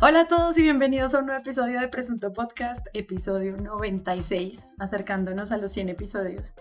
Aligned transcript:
Hola 0.00 0.20
a 0.20 0.28
todos 0.28 0.56
y 0.56 0.62
bienvenidos 0.62 1.12
a 1.12 1.18
un 1.18 1.26
nuevo 1.26 1.40
episodio 1.40 1.80
de 1.80 1.88
Presunto 1.88 2.32
Podcast, 2.32 2.86
episodio 2.92 3.56
96, 3.56 4.68
acercándonos 4.78 5.50
a 5.50 5.58
los 5.58 5.72
100 5.72 5.88
episodios. 5.88 6.54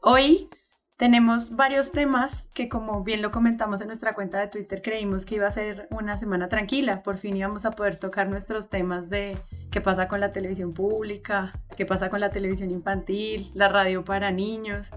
Hoy 0.00 0.48
tenemos 0.96 1.54
varios 1.54 1.92
temas 1.92 2.48
que 2.54 2.70
como 2.70 3.04
bien 3.04 3.20
lo 3.20 3.30
comentamos 3.30 3.82
en 3.82 3.88
nuestra 3.88 4.14
cuenta 4.14 4.40
de 4.40 4.46
Twitter, 4.46 4.80
creímos 4.80 5.26
que 5.26 5.34
iba 5.34 5.46
a 5.46 5.50
ser 5.50 5.86
una 5.90 6.16
semana 6.16 6.48
tranquila, 6.48 7.02
por 7.02 7.18
fin 7.18 7.36
íbamos 7.36 7.66
a 7.66 7.72
poder 7.72 7.96
tocar 7.96 8.30
nuestros 8.30 8.70
temas 8.70 9.10
de 9.10 9.36
qué 9.70 9.82
pasa 9.82 10.08
con 10.08 10.20
la 10.20 10.30
televisión 10.30 10.72
pública, 10.72 11.52
qué 11.76 11.84
pasa 11.84 12.08
con 12.08 12.20
la 12.20 12.30
televisión 12.30 12.70
infantil, 12.70 13.50
la 13.52 13.68
radio 13.68 14.02
para 14.02 14.30
niños, 14.30 14.92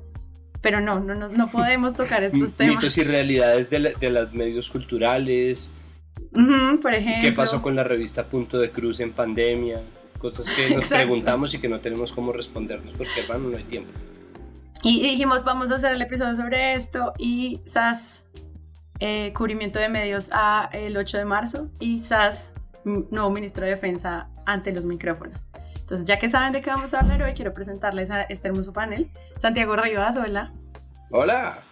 pero 0.61 0.79
no, 0.79 1.01
no, 1.01 1.13
no, 1.13 1.27
no 1.27 1.49
podemos 1.51 1.93
tocar 1.93 2.23
estos 2.23 2.53
temas. 2.53 2.75
Mitos 2.75 2.97
y 2.97 3.03
realidades 3.03 3.69
de, 3.69 3.95
de 3.99 4.09
los 4.09 4.33
medios 4.33 4.71
culturales, 4.71 5.71
por 6.81 6.93
ejemplo. 6.93 7.21
¿Qué 7.21 7.31
pasó 7.31 7.61
con 7.61 7.75
la 7.75 7.83
revista 7.83 8.25
Punto 8.25 8.59
de 8.59 8.71
Cruz 8.71 8.99
en 8.99 9.13
pandemia? 9.13 9.81
Cosas 10.19 10.47
que 10.49 10.75
nos 10.75 10.87
preguntamos 10.87 11.53
y 11.53 11.59
que 11.59 11.69
no 11.69 11.79
tenemos 11.79 12.11
cómo 12.11 12.31
respondernos 12.31 12.93
porque, 12.95 13.21
hermano, 13.21 13.49
no 13.49 13.57
hay 13.57 13.63
tiempo. 13.63 13.91
Y 14.83 15.01
dijimos, 15.01 15.43
vamos 15.43 15.71
a 15.71 15.75
hacer 15.75 15.93
el 15.93 16.01
episodio 16.01 16.35
sobre 16.35 16.73
esto 16.73 17.13
y 17.17 17.59
SAS, 17.65 18.23
eh, 18.99 19.33
cubrimiento 19.35 19.79
de 19.79 19.89
medios 19.89 20.29
a 20.31 20.69
el 20.73 20.95
8 20.95 21.17
de 21.17 21.25
marzo 21.25 21.69
y 21.79 21.99
SAS, 21.99 22.51
nuevo 22.83 23.29
ministro 23.31 23.65
de 23.65 23.71
Defensa 23.71 24.29
ante 24.45 24.71
los 24.73 24.85
micrófonos. 24.85 25.37
Entonces, 25.79 26.07
ya 26.07 26.17
que 26.17 26.29
saben 26.29 26.53
de 26.53 26.61
qué 26.61 26.69
vamos 26.69 26.93
a 26.93 26.99
hablar 26.99 27.21
hoy, 27.21 27.33
quiero 27.33 27.53
presentarles 27.53 28.09
a 28.09 28.23
este 28.23 28.47
hermoso 28.47 28.73
panel. 28.73 29.09
Santiago 29.39 29.75
Rivas, 29.75 30.17
hola. 30.17 30.53
Hola. 31.11 31.63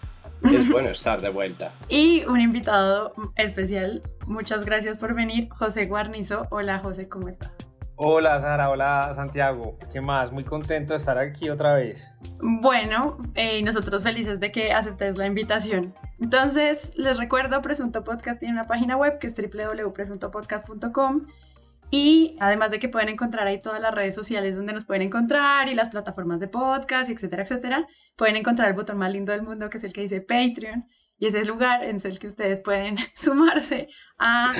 Es 0.44 0.70
bueno 0.70 0.90
estar 0.90 1.22
de 1.22 1.30
vuelta. 1.30 1.74
y 1.90 2.24
un 2.26 2.40
invitado 2.42 3.14
especial. 3.36 4.02
Muchas 4.28 4.66
gracias 4.66 4.98
por 4.98 5.14
venir, 5.14 5.50
José 5.50 5.86
Guarnizo. 5.86 6.48
Hola, 6.52 6.80
José, 6.80 7.08
¿cómo 7.10 7.28
estás? 7.28 7.56
Hola 7.96 8.40
Sara, 8.40 8.72
hola 8.72 9.12
Santiago, 9.14 9.78
¿qué 9.92 10.02
más? 10.02 10.32
Muy 10.32 10.44
contento 10.44 10.94
de 10.94 10.98
estar 10.98 11.18
aquí 11.20 11.50
otra 11.50 11.76
vez. 11.76 12.10
Bueno, 12.42 13.20
eh, 13.36 13.62
nosotros 13.62 14.04
felices 14.04 14.40
de 14.40 14.52
que 14.52 14.74
aceptes 14.74 15.18
la 15.18 15.28
invitación. 15.28 15.94
Entonces, 16.20 16.92
les 16.96 17.18
recuerdo, 17.18 17.62
Presunto 17.62 18.04
Podcast 18.04 18.40
tiene 18.40 18.56
una 18.56 18.64
página 18.64 18.98
web 18.98 19.20
que 19.20 19.28
es 19.28 19.36
www.presuntopodcast.com 19.36 21.28
y 21.92 22.36
además 22.40 22.72
de 22.72 22.80
que 22.80 22.90
pueden 22.90 23.10
encontrar 23.10 23.46
ahí 23.46 23.62
todas 23.62 23.80
las 23.80 23.94
redes 23.94 24.16
sociales 24.16 24.56
donde 24.56 24.74
nos 24.74 24.86
pueden 24.86 25.04
encontrar 25.04 25.68
y 25.70 25.76
las 25.76 25.90
plataformas 25.90 26.40
de 26.40 26.48
podcast, 26.48 27.12
etcétera, 27.12 27.44
etcétera, 27.44 27.88
pueden 28.16 28.36
encontrar 28.36 28.70
el 28.70 28.76
botón 28.76 28.98
más 28.98 29.12
lindo 29.12 29.32
del 29.32 29.44
mundo 29.44 29.70
que 29.70 29.78
es 29.78 29.84
el 29.84 29.94
que 29.94 30.02
dice 30.02 30.22
Patreon 30.22 30.86
y 31.18 31.28
ese 31.28 31.40
es 31.40 31.48
el 31.48 31.54
lugar 31.54 31.84
en 31.84 31.98
el 32.04 32.20
que 32.20 32.28
ustedes 32.28 32.60
pueden 32.60 32.96
sumarse 33.16 33.88
a 34.18 34.54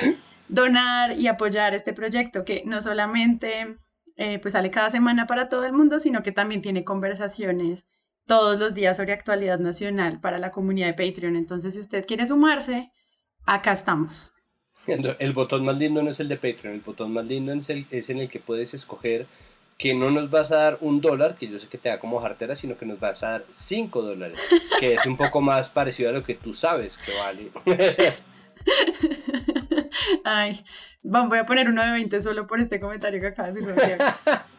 donar 0.48 1.12
y 1.12 1.26
apoyar 1.26 1.74
este 1.74 1.92
proyecto 1.92 2.44
que 2.44 2.62
no 2.66 2.80
solamente 2.80 3.78
eh, 4.16 4.38
pues 4.38 4.52
sale 4.52 4.70
cada 4.70 4.90
semana 4.90 5.26
para 5.26 5.48
todo 5.48 5.64
el 5.64 5.72
mundo, 5.72 5.98
sino 5.98 6.22
que 6.22 6.32
también 6.32 6.62
tiene 6.62 6.84
conversaciones 6.84 7.84
todos 8.26 8.58
los 8.58 8.74
días 8.74 8.96
sobre 8.96 9.12
actualidad 9.12 9.58
nacional 9.58 10.20
para 10.20 10.38
la 10.38 10.50
comunidad 10.50 10.94
de 10.94 11.06
Patreon. 11.06 11.36
Entonces, 11.36 11.74
si 11.74 11.80
usted 11.80 12.06
quiere 12.06 12.24
sumarse, 12.26 12.90
acá 13.44 13.72
estamos. 13.72 14.32
El 14.86 15.32
botón 15.32 15.64
más 15.64 15.78
lindo 15.78 16.02
no 16.02 16.10
es 16.10 16.20
el 16.20 16.28
de 16.28 16.36
Patreon, 16.36 16.74
el 16.74 16.80
botón 16.80 17.12
más 17.12 17.24
lindo 17.24 17.52
es, 17.54 17.70
el, 17.70 17.86
es 17.90 18.10
en 18.10 18.18
el 18.18 18.28
que 18.28 18.38
puedes 18.38 18.74
escoger 18.74 19.26
que 19.76 19.94
no 19.94 20.10
nos 20.10 20.30
vas 20.30 20.52
a 20.52 20.56
dar 20.56 20.78
un 20.80 21.00
dólar, 21.00 21.36
que 21.36 21.48
yo 21.48 21.58
sé 21.58 21.68
que 21.68 21.78
te 21.78 21.88
da 21.88 21.98
como 21.98 22.20
jartera, 22.20 22.54
sino 22.56 22.76
que 22.78 22.86
nos 22.86 23.00
vas 23.00 23.22
a 23.22 23.30
dar 23.30 23.44
cinco 23.50 24.02
dólares, 24.02 24.38
que 24.78 24.94
es 24.94 25.06
un 25.06 25.16
poco 25.16 25.40
más 25.40 25.68
parecido 25.70 26.10
a 26.10 26.12
lo 26.12 26.22
que 26.22 26.34
tú 26.34 26.54
sabes 26.54 26.98
que 26.98 27.12
vale. 27.18 27.50
Ay, 30.24 30.64
voy 31.02 31.38
a 31.38 31.46
poner 31.46 31.68
uno 31.68 31.84
de 31.84 31.92
20 31.92 32.22
solo 32.22 32.46
por 32.46 32.60
este 32.60 32.78
comentario 32.80 33.20
que 33.20 33.26
acabas 33.26 33.54
de 33.54 33.60
decir. 33.60 33.98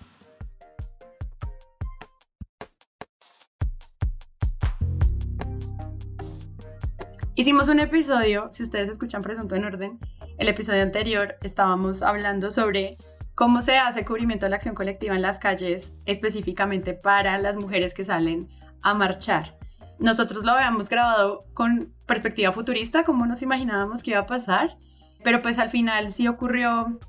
Hicimos 7.37 7.67
un 7.67 7.79
episodio, 7.79 8.47
si 8.51 8.63
ustedes 8.63 8.89
escuchan 8.89 9.21
Presunto 9.21 9.55
en 9.55 9.65
Orden, 9.65 9.99
el 10.37 10.47
episodio 10.47 10.81
anterior 10.83 11.35
estábamos 11.43 12.01
hablando 12.01 12.49
sobre 12.49 12.97
cómo 13.35 13.61
se 13.61 13.77
hace 13.77 14.05
cubrimiento 14.05 14.45
de 14.45 14.49
la 14.49 14.55
acción 14.55 14.75
colectiva 14.75 15.15
en 15.15 15.21
las 15.21 15.39
calles, 15.39 15.93
específicamente 16.05 16.93
para 16.93 17.37
las 17.37 17.57
mujeres 17.57 17.93
que 17.93 18.05
salen 18.05 18.49
a 18.81 18.93
marchar. 18.93 19.57
Nosotros 19.99 20.45
lo 20.45 20.51
habíamos 20.51 20.89
grabado 20.89 21.45
con 21.53 21.93
perspectiva 22.05 22.51
futurista, 22.51 23.03
como 23.03 23.25
nos 23.25 23.41
imaginábamos 23.41 24.03
que 24.03 24.11
iba 24.11 24.21
a 24.21 24.25
pasar, 24.25 24.77
pero 25.23 25.41
pues 25.41 25.59
al 25.59 25.69
final 25.69 26.11
sí 26.11 26.27
ocurrió 26.27 26.99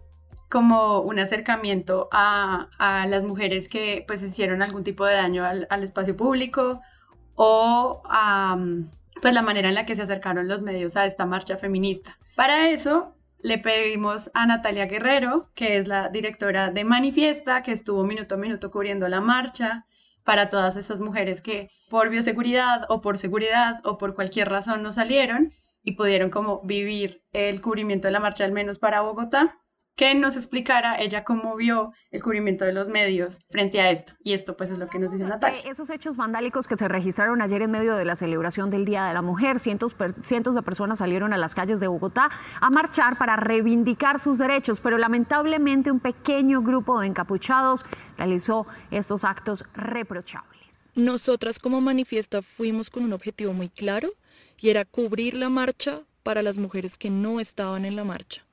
como 0.48 1.00
un 1.00 1.19
acercamiento 1.19 2.09
a, 2.12 2.69
las 3.08 3.25
mujeres 3.25 3.69
que 3.69 4.04
pues 4.06 4.22
hicieron 4.22 4.62
algún 4.62 4.84
tipo 4.84 5.04
de 5.04 5.14
daño 5.14 5.44
al, 5.44 5.66
al 5.70 5.82
espacio 5.82 6.16
público 6.16 6.81
o 7.34 8.03
a 8.04 8.56
pues 9.20 9.34
la 9.34 9.43
manera 9.43 9.69
en 9.69 9.75
la 9.75 9.87
que 9.87 9.97
se 9.97 10.03
acercaron 10.03 10.47
los 10.47 10.62
medios 10.62 10.97
a 10.97 11.06
esta 11.06 11.26
marcha 11.26 11.56
feminista. 11.56 12.16
Para 12.37 12.69
eso 12.69 13.16
le 13.47 13.59
pedimos 13.59 14.29
a 14.34 14.45
Natalia 14.45 14.87
Guerrero, 14.87 15.53
que 15.55 15.77
es 15.77 15.87
la 15.87 16.09
directora 16.09 16.73
de 16.73 16.83
Manifiesta, 16.83 17.62
que 17.62 17.71
estuvo 17.71 18.03
minuto 18.03 18.34
a 18.34 18.39
minuto 18.39 18.73
cubriendo 18.73 19.09
la 19.09 19.21
marcha 19.21 19.87
para 20.25 20.49
todas 20.49 20.77
estas 20.77 20.99
mujeres 20.99 21.41
que 21.41 21.69
por 21.89 22.11
bioseguridad 22.11 22.87
o 22.89 23.01
por 23.01 23.19
seguridad 23.19 23.81
o 23.85 23.99
por 23.99 24.17
cualquier 24.17 24.49
razón 24.49 24.83
no 24.83 24.91
salieron 24.91 25.55
y 25.85 25.93
pudieron 25.93 26.29
como 26.29 26.61
vivir 26.65 27.23
el 27.33 27.62
cubrimiento 27.62 28.09
de 28.09 28.12
la 28.12 28.19
marcha 28.19 28.45
al 28.45 28.51
menos 28.51 28.81
para 28.81 29.03
Bogotá 29.03 29.56
que 29.97 30.15
nos 30.15 30.37
explicara 30.37 31.01
ella 31.01 31.25
cómo 31.25 31.57
vio 31.57 31.93
el 32.11 32.23
cubrimiento 32.23 32.67
de 32.67 32.73
los 32.73 32.89
medios 32.89 33.41
frente 33.49 33.81
a 33.81 33.91
esto. 33.91 34.12
Y 34.23 34.34
esto 34.34 34.55
pues 34.55 34.71
es 34.71 34.79
lo 34.79 34.89
que 34.89 34.99
nos 34.99 35.11
dice 35.11 35.25
Natalia. 35.25 35.61
Esos 35.65 35.89
hechos 35.89 36.19
vandálicos 36.19 36.69
que 36.69 36.77
se 36.77 36.87
registraron 36.87 37.41
ayer 37.41 37.62
en 37.62 37.71
medio 37.71 37.97
de 37.97 38.05
la 38.05 38.15
celebración 38.15 38.69
del 38.69 38.85
Día 38.85 39.06
de 39.06 39.15
la 39.15 39.23
Mujer, 39.23 39.59
cientos, 39.59 39.97
cientos 40.23 40.55
de 40.55 40.62
personas 40.62 40.99
salieron 40.99 41.33
a 41.33 41.39
las 41.39 41.55
calles 41.55 41.81
de 41.81 41.89
Bogotá 41.89 42.31
a 42.61 42.71
marchar 42.71 43.17
para 43.17 43.37
reivindicar 43.37 44.19
sus 44.19 44.37
derechos, 44.37 44.83
pero 44.83 44.99
lamentablemente 44.99 45.91
un 45.91 46.01
pequeño 46.01 46.61
grupo 46.61 47.01
de 47.01 47.06
encapuchados 47.06 47.87
realizó 48.19 48.67
estos 48.91 49.25
actos 49.25 49.65
reprochables. 49.73 50.93
Nosotras 50.95 51.59
como 51.59 51.81
manifiesta 51.81 52.43
fuimos 52.43 52.91
con 52.91 53.03
un 53.05 53.15
objetivo 53.15 53.55
muy 53.55 53.71
claro 53.71 54.11
y 54.59 54.69
era 54.69 54.85
cubrir 54.85 55.35
la 55.35 55.49
marcha 55.49 56.03
para 56.23 56.43
las 56.43 56.59
mujeres 56.59 56.97
que 56.97 57.09
no 57.09 57.41
estaban 57.41 57.87
en 57.87 57.97
la 57.97 58.05
marcha 58.05 58.46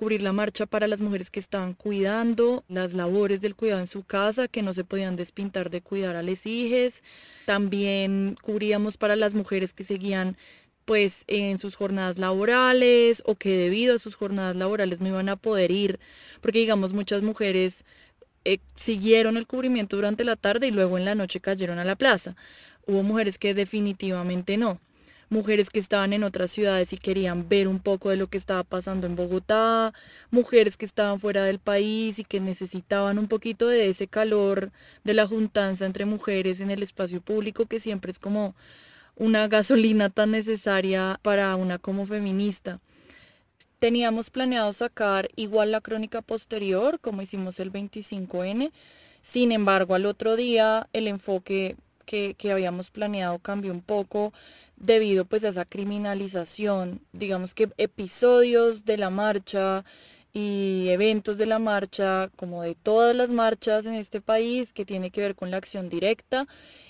cubrir 0.00 0.22
la 0.22 0.32
marcha 0.32 0.64
para 0.64 0.86
las 0.86 1.02
mujeres 1.02 1.30
que 1.30 1.40
estaban 1.40 1.74
cuidando, 1.74 2.64
las 2.68 2.94
labores 2.94 3.42
del 3.42 3.54
cuidado 3.54 3.80
en 3.80 3.86
su 3.86 4.02
casa, 4.02 4.48
que 4.48 4.62
no 4.62 4.72
se 4.72 4.82
podían 4.82 5.14
despintar 5.14 5.68
de 5.68 5.82
cuidar 5.82 6.16
a 6.16 6.22
las 6.22 6.46
hijas. 6.46 7.02
También 7.44 8.34
cubríamos 8.40 8.96
para 8.96 9.14
las 9.14 9.34
mujeres 9.34 9.74
que 9.74 9.84
seguían 9.84 10.38
pues 10.86 11.24
en 11.26 11.58
sus 11.58 11.74
jornadas 11.74 12.16
laborales 12.16 13.22
o 13.26 13.34
que 13.34 13.50
debido 13.50 13.94
a 13.94 13.98
sus 13.98 14.14
jornadas 14.14 14.56
laborales 14.56 15.02
no 15.02 15.08
iban 15.08 15.28
a 15.28 15.36
poder 15.36 15.70
ir, 15.70 16.00
porque 16.40 16.60
digamos 16.60 16.94
muchas 16.94 17.20
mujeres 17.20 17.84
eh, 18.46 18.56
siguieron 18.76 19.36
el 19.36 19.46
cubrimiento 19.46 19.96
durante 19.96 20.24
la 20.24 20.36
tarde 20.36 20.68
y 20.68 20.70
luego 20.70 20.96
en 20.96 21.04
la 21.04 21.14
noche 21.14 21.40
cayeron 21.40 21.78
a 21.78 21.84
la 21.84 21.96
plaza. 21.96 22.36
Hubo 22.86 23.02
mujeres 23.02 23.36
que 23.36 23.52
definitivamente 23.52 24.56
no 24.56 24.80
mujeres 25.30 25.70
que 25.70 25.78
estaban 25.78 26.12
en 26.12 26.24
otras 26.24 26.50
ciudades 26.50 26.92
y 26.92 26.98
querían 26.98 27.48
ver 27.48 27.68
un 27.68 27.78
poco 27.78 28.10
de 28.10 28.16
lo 28.16 28.26
que 28.26 28.36
estaba 28.36 28.64
pasando 28.64 29.06
en 29.06 29.16
Bogotá, 29.16 29.94
mujeres 30.30 30.76
que 30.76 30.84
estaban 30.86 31.20
fuera 31.20 31.44
del 31.44 31.60
país 31.60 32.18
y 32.18 32.24
que 32.24 32.40
necesitaban 32.40 33.18
un 33.18 33.28
poquito 33.28 33.68
de 33.68 33.88
ese 33.88 34.08
calor 34.08 34.72
de 35.04 35.14
la 35.14 35.26
juntanza 35.26 35.86
entre 35.86 36.04
mujeres 36.04 36.60
en 36.60 36.70
el 36.70 36.82
espacio 36.82 37.20
público 37.20 37.66
que 37.66 37.80
siempre 37.80 38.10
es 38.10 38.18
como 38.18 38.54
una 39.16 39.48
gasolina 39.48 40.10
tan 40.10 40.32
necesaria 40.32 41.20
para 41.22 41.54
una 41.56 41.78
como 41.78 42.06
feminista. 42.06 42.80
Teníamos 43.78 44.30
planeado 44.30 44.72
sacar 44.72 45.30
igual 45.36 45.70
la 45.70 45.80
crónica 45.80 46.22
posterior, 46.22 46.98
como 47.00 47.22
hicimos 47.22 47.60
el 47.60 47.72
25N. 47.72 48.72
Sin 49.22 49.52
embargo, 49.52 49.94
al 49.94 50.06
otro 50.06 50.36
día 50.36 50.88
el 50.92 51.06
enfoque 51.06 51.76
que, 52.04 52.34
que, 52.34 52.50
habíamos 52.50 52.90
planeado 52.90 53.38
cambió 53.38 53.72
un 53.72 53.82
poco 53.82 54.32
debido 54.80 55.24
pues 55.26 55.44
a 55.44 55.48
esa 55.48 55.64
criminalización, 55.64 57.00
digamos 57.12 57.54
que 57.54 57.68
episodios 57.76 58.84
de 58.84 58.96
la 58.96 59.10
marcha 59.10 59.84
y 60.32 60.88
eventos 60.88 61.38
de 61.38 61.46
la 61.46 61.58
marcha, 61.58 62.30
como 62.36 62.62
de 62.62 62.74
todas 62.74 63.14
las 63.14 63.30
marchas 63.30 63.86
en 63.86 63.94
este 63.94 64.20
país, 64.20 64.72
que 64.72 64.84
tiene 64.84 65.10
que 65.10 65.20
ver 65.20 65.34
con 65.34 65.50
la 65.50 65.58
acción 65.58 65.88
directa 65.88 66.46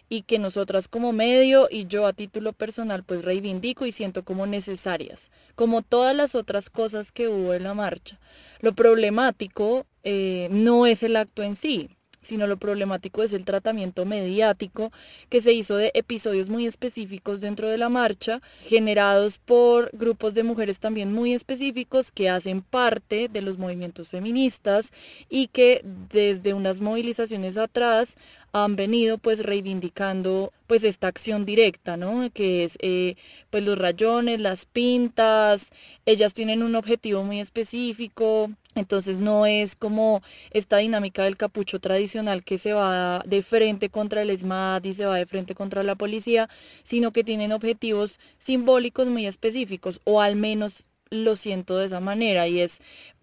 y 0.09 0.23
que 0.23 0.39
nosotras 0.39 0.89
como 0.89 1.13
medio 1.13 1.69
y 1.71 1.87
yo 1.87 2.07
a 2.07 2.13
título 2.13 2.53
personal 2.53 3.05
pues 3.05 3.23
reivindico 3.25 3.87
y 3.87 3.93
siento 3.93 4.25
como 4.25 4.47
necesarias, 4.47 5.31
como 5.55 5.83
todas 5.83 6.15
las 6.15 6.35
otras 6.35 6.71
cosas 6.71 7.13
que 7.13 7.29
hubo 7.29 7.55
en 7.55 7.65
la 7.65 7.75
marcha. 7.75 8.21
Lo 8.61 8.73
problemático 8.75 9.87
eh, 10.05 10.49
no 10.51 10.87
es 10.87 11.03
el 11.03 11.17
acto 11.17 11.43
en 11.43 11.57
sí, 11.57 11.91
sino 12.23 12.47
lo 12.47 12.57
problemático 12.57 13.23
es 13.23 13.33
el 13.33 13.45
tratamiento 13.45 14.05
mediático 14.05 14.93
que 15.29 15.41
se 15.41 15.53
hizo 15.53 15.77
de 15.77 15.91
episodios 15.95 16.49
muy 16.49 16.67
específicos 16.67 17.41
dentro 17.41 17.69
de 17.69 17.79
la 17.79 17.89
marcha, 17.89 18.41
generados 18.67 19.39
por 19.39 19.91
grupos 19.93 20.35
de 20.35 20.43
mujeres 20.43 20.79
también 20.79 21.13
muy 21.13 21.33
específicos 21.33 22.13
que 22.13 22.29
hacen 22.29 22.63
parte 22.63 23.29
de 23.29 23.43
los 23.43 23.59
movimientos 23.59 24.09
feministas 24.09 24.93
y 25.29 25.49
que 25.49 25.83
desde 25.85 26.55
unas 26.55 26.81
movilizaciones 26.81 27.57
atrás 27.57 28.17
han 28.53 28.77
venido 28.77 29.19
pues 29.19 29.41
reivindicando 29.41 30.53
pues 30.67 30.85
esta 30.85 31.09
acción 31.09 31.45
directa, 31.45 31.97
¿no? 31.97 32.31
Que 32.33 32.65
es 32.65 32.77
eh, 32.81 33.17
pues 33.51 33.65
los 33.65 33.79
rayones, 33.79 34.41
las 34.41 34.65
pintas, 34.65 35.71
ellas 36.07 36.35
tienen 36.35 36.63
un 36.63 36.75
objetivo 36.75 37.23
muy 37.23 37.41
específico, 37.41 38.51
entonces 38.75 39.19
no 39.19 39.47
es 39.47 39.77
como 39.77 40.23
esta 40.51 40.79
dinámica 40.79 41.25
del 41.25 41.37
capucho 41.37 41.81
tradicional 41.81 42.45
que 42.45 42.59
se 42.59 42.73
va 42.73 43.23
de 43.27 43.43
frente 43.43 43.89
contra 43.89 44.23
el 44.23 44.31
ESMAD 44.31 44.85
y 44.85 44.95
se 44.95 45.07
va 45.07 45.17
de 45.17 45.27
frente 45.27 45.55
contra 45.55 45.83
la 45.83 45.97
policía, 45.97 46.49
sino 46.83 47.13
que 47.13 47.25
tienen 47.25 47.53
objetivos 47.53 48.21
simbólicos 48.39 49.09
muy 49.09 49.27
específicos, 49.27 50.01
o 50.05 50.21
al 50.21 50.37
menos 50.37 50.87
lo 51.11 51.37
siento 51.37 51.77
de 51.77 51.87
esa 51.87 51.99
manera, 51.99 52.47
y 52.47 52.61
es 52.61 52.81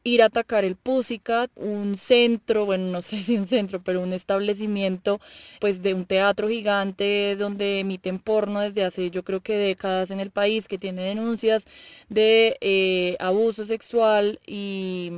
ir 0.08 0.22
a 0.22 0.26
atacar 0.26 0.66
el 0.66 0.76
Pussycat, 0.76 1.52
un 1.56 1.98
centro, 1.98 2.66
bueno, 2.66 2.88
no 2.92 3.02
sé 3.02 3.22
si 3.24 3.38
un 3.38 3.46
centro, 3.48 3.82
pero 3.84 4.02
un 4.02 4.14
establecimiento 4.14 5.20
pues 5.60 5.82
de 5.82 5.94
un 5.94 6.06
teatro 6.06 6.48
gigante 6.50 7.36
donde 7.38 7.80
emiten 7.80 8.20
porno 8.20 8.62
desde 8.62 8.84
hace 8.84 9.10
yo 9.12 9.24
creo 9.24 9.42
que 9.42 9.58
décadas 9.58 10.12
en 10.12 10.20
el 10.20 10.32
país, 10.32 10.68
que 10.68 10.78
tiene 10.78 11.04
denuncias 11.04 11.66
de 12.10 12.58
eh, 12.62 13.16
abuso 13.20 13.66
sexual 13.66 14.40
y, 14.46 15.12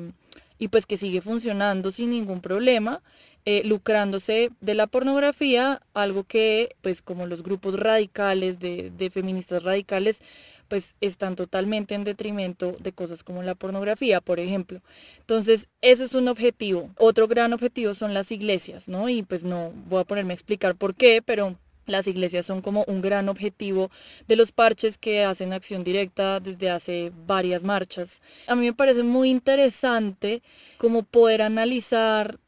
y 0.58 0.68
pues 0.70 0.86
que 0.86 0.98
sigue 0.98 1.22
funcionando 1.22 1.92
sin 1.92 2.12
ningún 2.12 2.42
problema. 2.42 3.02
Eh, 3.46 3.64
lucrándose 3.66 4.52
de 4.60 4.74
la 4.76 4.86
pornografía, 4.86 5.82
algo 5.94 6.26
que 6.26 6.76
pues 6.82 7.02
como 7.02 7.26
los 7.26 7.42
grupos 7.42 7.80
radicales 7.80 8.60
de, 8.60 8.92
de 8.92 9.10
feministas 9.10 9.64
radicales 9.64 10.22
pues 10.70 10.96
están 11.02 11.36
totalmente 11.36 11.96
en 11.96 12.06
detrimento 12.06 12.78
de 12.80 12.94
cosas 12.94 13.24
como 13.24 13.44
la 13.44 13.56
pornografía, 13.56 14.22
por 14.22 14.40
ejemplo. 14.40 14.80
Entonces, 15.20 15.68
eso 15.82 16.04
es 16.06 16.14
un 16.14 16.28
objetivo. 16.30 16.90
Otro 16.98 17.28
gran 17.28 17.52
objetivo 17.52 17.96
son 17.96 18.14
las 18.14 18.32
iglesias, 18.32 18.88
¿no? 18.88 19.10
Y 19.10 19.24
pues 19.24 19.44
no 19.44 19.74
voy 19.90 20.02
a 20.02 20.06
ponerme 20.06 20.34
a 20.34 20.36
explicar 20.36 20.76
por 20.76 20.96
qué, 20.96 21.22
pero 21.22 21.58
las 21.88 22.08
iglesias 22.08 22.46
son 22.46 22.62
como 22.62 22.84
un 22.88 23.02
gran 23.02 23.30
objetivo 23.30 23.90
de 24.28 24.36
los 24.36 24.52
parches 24.52 24.98
que 24.98 25.24
hacen 25.24 25.54
acción 25.54 25.84
directa 25.84 26.40
desde 26.40 26.70
hace 26.70 27.12
varias 27.26 27.64
marchas. 27.64 28.22
A 28.48 28.56
mí 28.56 28.68
me 28.68 28.74
parece 28.74 29.04
muy 29.04 29.30
interesante 29.30 30.42
como 30.78 31.04
poder 31.04 31.42
analizar 31.42 32.40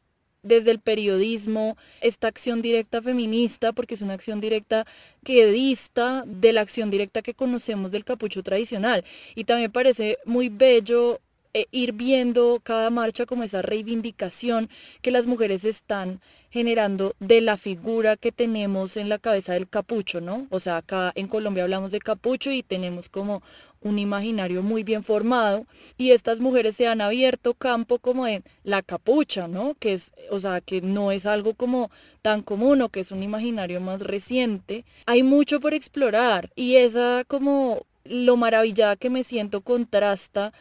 desde 0.42 0.70
el 0.70 0.80
periodismo 0.80 1.76
esta 2.00 2.28
acción 2.28 2.62
directa 2.62 3.02
feminista, 3.02 3.72
porque 3.72 3.94
es 3.94 4.02
una 4.02 4.14
acción 4.14 4.40
directa 4.40 4.86
que 5.24 5.46
dista 5.46 6.24
de 6.26 6.52
la 6.52 6.60
acción 6.62 6.90
directa 6.90 7.22
que 7.22 7.34
conocemos 7.34 7.92
del 7.92 8.04
capucho 8.04 8.42
tradicional. 8.42 9.04
Y 9.34 9.44
también 9.44 9.72
parece 9.72 10.18
muy 10.24 10.48
bello 10.48 11.20
eh, 11.54 11.66
ir 11.70 11.92
viendo 11.92 12.60
cada 12.62 12.88
marcha 12.88 13.26
como 13.26 13.42
esa 13.42 13.60
reivindicación 13.60 14.70
que 15.02 15.10
las 15.10 15.26
mujeres 15.26 15.64
están 15.64 16.20
generando 16.50 17.14
de 17.20 17.42
la 17.42 17.56
figura 17.56 18.16
que 18.16 18.32
tenemos 18.32 18.96
en 18.96 19.08
la 19.08 19.18
cabeza 19.18 19.52
del 19.52 19.68
capucho, 19.68 20.20
¿no? 20.20 20.46
O 20.50 20.60
sea, 20.60 20.78
acá 20.78 21.12
en 21.14 21.28
Colombia 21.28 21.64
hablamos 21.64 21.92
de 21.92 21.98
capucho 21.98 22.50
y 22.50 22.62
tenemos 22.62 23.08
como 23.08 23.42
un 23.82 23.98
imaginario 23.98 24.62
muy 24.62 24.82
bien 24.82 25.02
formado 25.02 25.66
y 25.98 26.12
estas 26.12 26.40
mujeres 26.40 26.76
se 26.76 26.86
han 26.86 27.00
abierto 27.00 27.52
campo 27.54 27.98
como 27.98 28.26
en 28.26 28.44
la 28.64 28.80
capucha, 28.82 29.48
¿no? 29.48 29.74
Que 29.78 29.94
es, 29.94 30.12
o 30.30 30.40
sea, 30.40 30.60
que 30.60 30.80
no 30.80 31.12
es 31.12 31.26
algo 31.26 31.54
como 31.54 31.90
tan 32.22 32.42
común 32.42 32.82
o 32.82 32.88
que 32.88 33.00
es 33.00 33.12
un 33.12 33.22
imaginario 33.22 33.80
más 33.80 34.00
reciente. 34.00 34.84
Hay 35.06 35.22
mucho 35.22 35.60
por 35.60 35.74
explorar 35.74 36.50
y 36.54 36.76
esa 36.76 37.24
como 37.28 37.84
lo 38.04 38.36
maravillada 38.36 38.96
que 38.96 39.10
me 39.10 39.24
siento 39.24 39.60
contrasta 39.60 40.52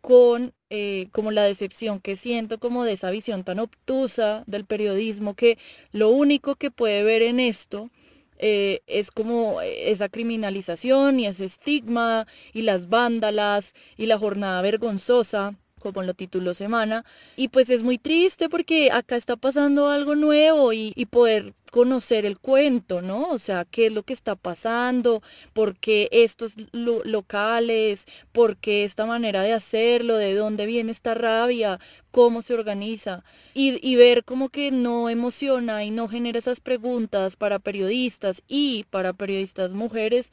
con 0.00 0.54
eh, 0.70 1.08
como 1.12 1.30
la 1.30 1.44
decepción 1.44 2.00
que 2.00 2.16
siento 2.16 2.58
como 2.58 2.84
de 2.84 2.92
esa 2.92 3.10
visión 3.10 3.44
tan 3.44 3.58
obtusa 3.58 4.44
del 4.46 4.64
periodismo 4.64 5.34
que 5.34 5.58
lo 5.92 6.10
único 6.10 6.56
que 6.56 6.70
puede 6.70 7.02
ver 7.02 7.22
en 7.22 7.40
esto 7.40 7.90
eh, 8.38 8.82
es 8.86 9.10
como 9.10 9.60
esa 9.62 10.08
criminalización 10.08 11.18
y 11.20 11.26
ese 11.26 11.46
estigma 11.46 12.26
y 12.52 12.62
las 12.62 12.88
vándalas 12.88 13.74
y 13.96 14.06
la 14.06 14.18
jornada 14.18 14.62
vergonzosa 14.62 15.56
como 15.78 16.02
lo 16.02 16.14
tituló 16.14 16.54
Semana. 16.54 17.04
Y 17.36 17.48
pues 17.48 17.70
es 17.70 17.82
muy 17.82 17.98
triste 17.98 18.48
porque 18.48 18.90
acá 18.90 19.16
está 19.16 19.36
pasando 19.36 19.88
algo 19.88 20.14
nuevo 20.14 20.72
y, 20.72 20.92
poder 21.10 21.54
conocer 21.70 22.26
el 22.26 22.38
cuento, 22.38 23.02
¿no? 23.02 23.28
O 23.30 23.38
sea, 23.38 23.64
qué 23.64 23.86
es 23.86 23.92
lo 23.92 24.02
que 24.02 24.12
está 24.12 24.36
pasando, 24.36 25.22
por 25.52 25.76
qué 25.76 26.08
estos 26.12 26.54
locales, 26.72 28.06
por 28.32 28.56
qué 28.56 28.84
esta 28.84 29.06
manera 29.06 29.42
de 29.42 29.52
hacerlo, 29.52 30.16
de 30.16 30.34
dónde 30.34 30.66
viene 30.66 30.92
esta 30.92 31.14
rabia, 31.14 31.78
cómo 32.10 32.42
se 32.42 32.54
organiza. 32.54 33.24
Y, 33.54 33.96
ver 33.96 34.24
como 34.24 34.48
que 34.48 34.70
no 34.70 35.08
emociona 35.10 35.84
y 35.84 35.90
no 35.90 36.08
genera 36.08 36.38
esas 36.38 36.60
preguntas 36.60 37.36
para 37.36 37.58
periodistas 37.58 38.42
y 38.48 38.84
para 38.90 39.12
periodistas 39.12 39.72
mujeres, 39.72 40.32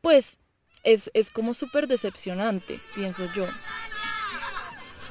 pues 0.00 0.38
es, 0.84 1.10
es 1.14 1.30
como 1.30 1.54
súper 1.54 1.88
decepcionante, 1.88 2.78
pienso 2.94 3.26
yo. 3.34 3.46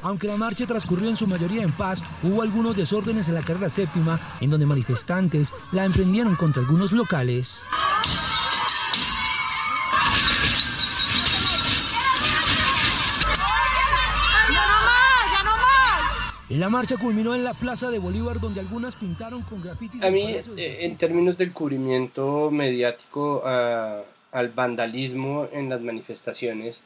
Aunque 0.04 0.28
la 0.28 0.38
marcha 0.38 0.66
transcurrió 0.66 1.10
en 1.10 1.16
su 1.16 1.28
mayoría 1.28 1.64
en 1.64 1.72
paz, 1.72 2.04
hubo 2.24 2.42
algunos 2.42 2.76
desórdenes 2.76 3.30
en 3.30 3.36
la 3.36 3.42
carrera 3.42 3.70
séptima, 3.70 4.20
en 4.42 4.50
donde 4.50 4.66
manifestantes 4.66 5.54
la 5.72 5.86
emprendieron 5.86 6.36
contra 6.36 6.62
algunos 6.62 6.92
locales. 6.92 7.62
La 16.50 16.70
marcha 16.70 16.98
culminó 16.98 17.34
en 17.34 17.44
la 17.44 17.54
Plaza 17.56 17.90
de 17.90 17.98
Bolívar, 17.98 18.40
donde 18.40 18.60
algunas 18.60 18.96
pintaron 18.96 19.42
con 19.42 19.62
grafitis. 19.62 20.04
A 20.04 20.12
mí, 20.12 20.36
eh, 20.58 20.78
en 20.82 20.96
términos 20.96 21.36
del 21.36 21.52
cubrimiento 21.52 22.52
mediático 22.52 23.42
ah, 23.44 24.02
al 24.32 24.50
vandalismo 24.50 25.48
en 25.52 25.70
las 25.70 25.82
manifestaciones, 25.82 26.84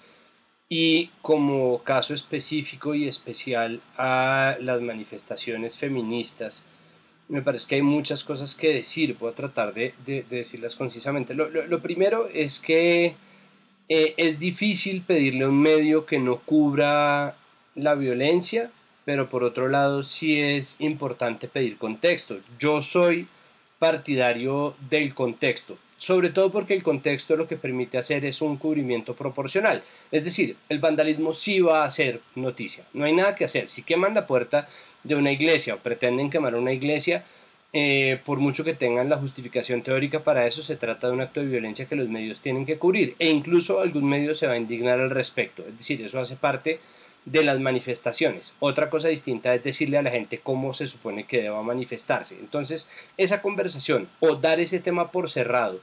y 0.70 1.12
como 1.22 1.82
caso 1.84 2.14
específico 2.14 2.94
y 2.94 3.08
especial 3.08 3.82
a 3.98 4.58
las 4.60 4.82
manifestaciones 4.82 5.78
feministas, 5.78 6.64
me 7.30 7.42
parece 7.42 7.68
que 7.68 7.76
hay 7.76 7.82
muchas 7.82 8.24
cosas 8.24 8.56
que 8.56 8.74
decir, 8.74 9.18
voy 9.20 9.32
a 9.32 9.36
tratar 9.36 9.74
de, 9.74 9.94
decirlas 10.30 10.76
concisamente. 10.76 11.34
Lo, 11.34 11.82
primero 11.82 12.30
es 12.34 12.60
que 12.60 13.16
eh, 13.90 14.14
es 14.18 14.40
difícil 14.40 15.02
pedirle 15.02 15.46
a 15.46 15.50
un 15.50 15.62
medio 15.62 16.06
que 16.06 16.20
no 16.20 16.40
cubra 16.40 17.36
la 17.76 17.96
violencia, 17.96 18.72
pero 19.06 19.30
por 19.30 19.44
otro 19.44 19.70
lado 19.70 20.04
sí 20.04 20.40
es 20.40 20.76
importante 20.80 21.48
pedir 21.48 21.78
contexto. 21.78 22.40
Yo 22.60 22.82
soy 22.82 23.28
partidario 23.80 24.76
del 24.90 25.14
contexto 25.14 25.78
sobre 25.98 26.30
todo 26.30 26.52
porque 26.52 26.74
el 26.74 26.84
contexto 26.84 27.36
lo 27.36 27.48
que 27.48 27.58
permite 27.58 27.98
hacer 27.98 28.26
es 28.26 28.42
un 28.42 28.58
cubrimiento 28.58 29.16
proporcional. 29.16 29.84
Es 30.12 30.24
decir, 30.24 30.56
el 30.70 30.80
vandalismo 30.80 31.34
sí 31.34 31.60
va 31.60 31.84
a 31.84 31.92
ser 31.92 32.22
noticia, 32.36 32.86
no 32.94 33.06
hay 33.06 33.14
nada 33.14 33.36
que 33.36 33.46
hacer. 33.46 33.68
Si 33.68 33.84
queman 33.84 34.14
la 34.14 34.28
puerta 34.28 34.68
de 35.04 35.16
una 35.16 35.32
iglesia 35.32 35.76
o 35.76 35.80
pretenden 35.80 36.30
quemar 36.30 36.56
una 36.56 36.72
iglesia, 36.72 37.24
eh, 37.74 38.20
por 38.26 38.40
mucho 38.40 38.64
que 38.64 38.74
tengan 38.74 39.10
la 39.10 39.18
justificación 39.18 39.82
teórica 39.82 40.24
para 40.24 40.48
eso, 40.48 40.64
se 40.64 40.78
trata 40.78 41.08
de 41.08 41.14
un 41.14 41.22
acto 41.22 41.42
de 41.42 41.48
violencia 41.48 41.86
que 41.86 41.96
los 41.96 42.08
medios 42.10 42.42
tienen 42.42 42.66
que 42.66 42.78
cubrir 42.78 43.16
e 43.20 43.30
incluso 43.30 43.82
algún 43.82 44.08
medio 44.08 44.36
se 44.36 44.48
va 44.48 44.54
a 44.54 44.58
indignar 44.58 45.00
al 45.00 45.10
respecto. 45.10 45.64
Es 45.68 45.78
decir, 45.78 46.02
eso 46.02 46.20
hace 46.20 46.36
parte 46.36 46.80
de 47.28 47.44
las 47.44 47.60
manifestaciones. 47.60 48.54
Otra 48.60 48.90
cosa 48.90 49.10
distinta 49.10 49.54
es 49.54 49.64
decirle 49.64 49.98
a 49.98 50.02
la 50.02 50.12
gente 50.12 50.40
cómo 50.40 50.74
se 50.74 50.88
supone 50.88 51.26
que 51.26 51.42
deba 51.42 51.62
manifestarse. 51.62 52.38
Entonces, 52.40 52.90
esa 53.18 53.42
conversación 53.42 54.08
o 54.22 54.36
dar 54.36 54.62
ese 54.62 54.80
tema 54.80 55.12
por 55.12 55.30
cerrado, 55.30 55.82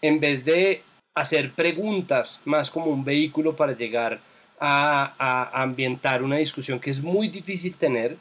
en 0.00 0.18
vez 0.18 0.46
de 0.46 0.82
hacer 1.14 1.52
preguntas 1.52 2.40
más 2.46 2.70
como 2.70 2.86
un 2.86 3.04
vehículo 3.04 3.54
para 3.54 3.76
llegar 3.76 4.20
a, 4.58 5.50
ambientar 5.62 6.22
una 6.22 6.36
discusión 6.36 6.80
que 6.80 6.90
es 6.90 7.02
muy 7.02 7.28
difícil 7.28 7.74
tener, 7.74 8.16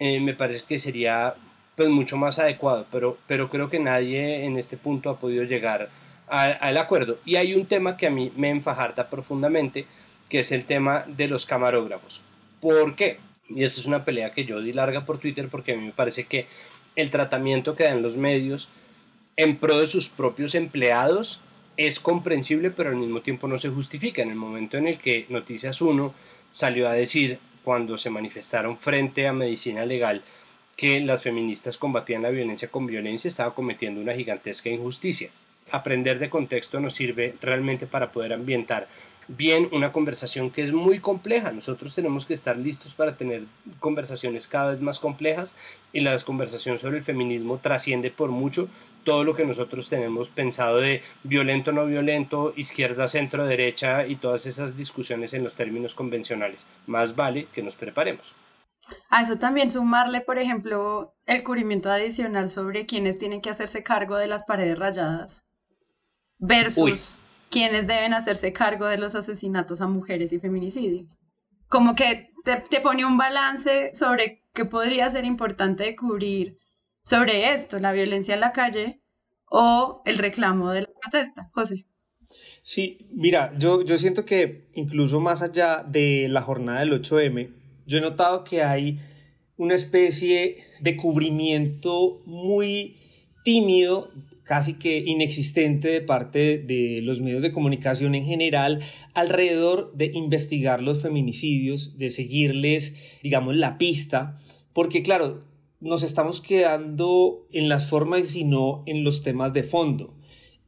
eh, 0.00 0.18
me 0.18 0.34
parece 0.34 0.64
que 0.66 0.78
sería 0.80 1.34
pues 1.76 1.88
mucho 1.88 2.16
más 2.16 2.40
adecuado, 2.40 2.86
pero, 2.90 3.18
pero 3.28 3.48
creo 3.48 3.70
que 3.70 3.78
nadie 3.78 4.44
en 4.44 4.58
este 4.58 4.76
punto 4.76 5.10
ha 5.10 5.18
podido 5.18 5.44
llegar 5.44 5.88
al 6.26 6.76
acuerdo. 6.76 7.18
Y 7.24 7.36
hay 7.36 7.54
un 7.54 7.66
tema 7.66 7.96
que 7.96 8.06
a 8.06 8.10
mí 8.10 8.32
me 8.36 8.50
enfajarta 8.50 9.08
profundamente, 9.08 9.86
que 10.30 10.40
es 10.40 10.52
el 10.52 10.64
tema 10.64 11.04
de 11.06 11.28
los 11.28 11.44
camarógrafos. 11.44 12.22
¿Por 12.60 12.96
qué? 12.96 13.18
Y 13.50 13.64
esta 13.64 13.80
es 13.80 13.86
una 13.86 14.04
pelea 14.04 14.32
que 14.32 14.46
yo 14.46 14.62
di 14.62 14.72
larga 14.72 15.04
por 15.04 15.18
Twitter 15.18 15.48
porque 15.50 15.72
a 15.72 15.76
mí 15.76 15.84
me 15.84 15.92
parece 15.92 16.24
que 16.24 16.46
el 16.96 17.10
tratamiento 17.10 17.74
que 17.74 17.84
dan 17.84 18.00
los 18.00 18.16
medios 18.16 18.70
en 19.36 19.56
pro 19.56 19.80
de 19.80 19.86
sus 19.86 20.08
propios 20.08 20.54
empleados 20.54 21.40
es 21.76 21.98
comprensible, 21.98 22.70
pero 22.70 22.90
al 22.90 22.96
mismo 22.96 23.22
tiempo 23.22 23.48
no 23.48 23.58
se 23.58 23.70
justifica. 23.70 24.22
En 24.22 24.30
el 24.30 24.36
momento 24.36 24.76
en 24.76 24.86
el 24.86 24.98
que 24.98 25.26
Noticias 25.28 25.80
1 25.80 26.14
salió 26.52 26.88
a 26.88 26.92
decir, 26.92 27.38
cuando 27.64 27.98
se 27.98 28.10
manifestaron 28.10 28.78
frente 28.78 29.26
a 29.26 29.32
Medicina 29.32 29.84
Legal, 29.84 30.22
que 30.76 31.00
las 31.00 31.22
feministas 31.22 31.76
combatían 31.76 32.22
la 32.22 32.30
violencia 32.30 32.70
con 32.70 32.86
violencia, 32.86 33.28
estaba 33.28 33.54
cometiendo 33.54 34.00
una 34.00 34.14
gigantesca 34.14 34.68
injusticia. 34.68 35.30
Aprender 35.72 36.18
de 36.18 36.30
contexto 36.30 36.80
nos 36.80 36.94
sirve 36.94 37.36
realmente 37.40 37.86
para 37.86 38.12
poder 38.12 38.32
ambientar 38.32 38.88
bien 39.36 39.68
una 39.72 39.92
conversación 39.92 40.50
que 40.50 40.62
es 40.64 40.72
muy 40.72 40.98
compleja. 40.98 41.52
Nosotros 41.52 41.94
tenemos 41.94 42.26
que 42.26 42.34
estar 42.34 42.56
listos 42.56 42.94
para 42.94 43.16
tener 43.16 43.44
conversaciones 43.78 44.48
cada 44.48 44.72
vez 44.72 44.80
más 44.80 44.98
complejas 44.98 45.54
y 45.92 46.00
la 46.00 46.18
conversación 46.18 46.78
sobre 46.78 46.98
el 46.98 47.04
feminismo 47.04 47.58
trasciende 47.58 48.10
por 48.10 48.30
mucho 48.30 48.68
todo 49.04 49.24
lo 49.24 49.34
que 49.34 49.46
nosotros 49.46 49.88
tenemos 49.88 50.28
pensado 50.28 50.78
de 50.78 51.02
violento, 51.22 51.72
no 51.72 51.86
violento, 51.86 52.52
izquierda, 52.56 53.08
centro, 53.08 53.46
derecha 53.46 54.06
y 54.06 54.16
todas 54.16 54.46
esas 54.46 54.76
discusiones 54.76 55.32
en 55.32 55.44
los 55.44 55.54
términos 55.54 55.94
convencionales. 55.94 56.66
Más 56.86 57.16
vale 57.16 57.46
que 57.54 57.62
nos 57.62 57.76
preparemos. 57.76 58.34
A 59.08 59.22
eso 59.22 59.38
también 59.38 59.70
sumarle, 59.70 60.20
por 60.20 60.38
ejemplo, 60.38 61.14
el 61.26 61.44
cubrimiento 61.44 61.90
adicional 61.90 62.50
sobre 62.50 62.86
quienes 62.86 63.18
tienen 63.18 63.40
que 63.40 63.50
hacerse 63.50 63.82
cargo 63.82 64.16
de 64.16 64.26
las 64.26 64.42
paredes 64.42 64.78
rayadas 64.78 65.44
versus 66.40 67.16
quienes 67.50 67.86
deben 67.86 68.14
hacerse 68.14 68.52
cargo 68.52 68.86
de 68.86 68.98
los 68.98 69.14
asesinatos 69.14 69.80
a 69.80 69.86
mujeres 69.86 70.32
y 70.32 70.40
feminicidios. 70.40 71.18
Como 71.68 71.94
que 71.94 72.32
te, 72.44 72.56
te 72.56 72.80
pone 72.80 73.04
un 73.04 73.16
balance 73.16 73.92
sobre 73.94 74.42
qué 74.52 74.64
podría 74.64 75.08
ser 75.10 75.24
importante 75.24 75.94
cubrir 75.94 76.58
sobre 77.04 77.52
esto, 77.52 77.78
la 77.78 77.92
violencia 77.92 78.34
en 78.34 78.40
la 78.40 78.52
calle 78.52 79.00
o 79.46 80.02
el 80.04 80.18
reclamo 80.18 80.70
de 80.70 80.82
la 80.82 80.90
protesta. 81.00 81.50
José. 81.52 81.86
Sí, 82.62 83.08
mira, 83.12 83.52
yo, 83.58 83.82
yo 83.82 83.98
siento 83.98 84.24
que 84.24 84.68
incluso 84.74 85.20
más 85.20 85.42
allá 85.42 85.84
de 85.86 86.28
la 86.28 86.42
jornada 86.42 86.80
del 86.80 86.92
8M, 86.92 87.52
yo 87.86 87.98
he 87.98 88.00
notado 88.00 88.44
que 88.44 88.62
hay 88.62 89.00
una 89.56 89.74
especie 89.74 90.56
de 90.80 90.96
cubrimiento 90.96 92.22
muy 92.26 92.96
tímido, 93.44 94.10
casi 94.44 94.74
que 94.74 94.98
inexistente 94.98 95.88
de 95.88 96.00
parte 96.00 96.58
de 96.58 97.00
los 97.02 97.20
medios 97.20 97.42
de 97.42 97.52
comunicación 97.52 98.14
en 98.14 98.24
general 98.24 98.80
alrededor 99.14 99.92
de 99.94 100.10
investigar 100.14 100.82
los 100.82 101.02
feminicidios, 101.02 101.98
de 101.98 102.10
seguirles, 102.10 103.18
digamos, 103.22 103.56
la 103.56 103.78
pista, 103.78 104.38
porque 104.72 105.02
claro, 105.02 105.44
nos 105.80 106.02
estamos 106.02 106.40
quedando 106.40 107.46
en 107.52 107.68
las 107.68 107.88
formas 107.88 108.34
y 108.36 108.44
no 108.44 108.82
en 108.86 109.04
los 109.04 109.22
temas 109.22 109.52
de 109.52 109.62
fondo. 109.62 110.14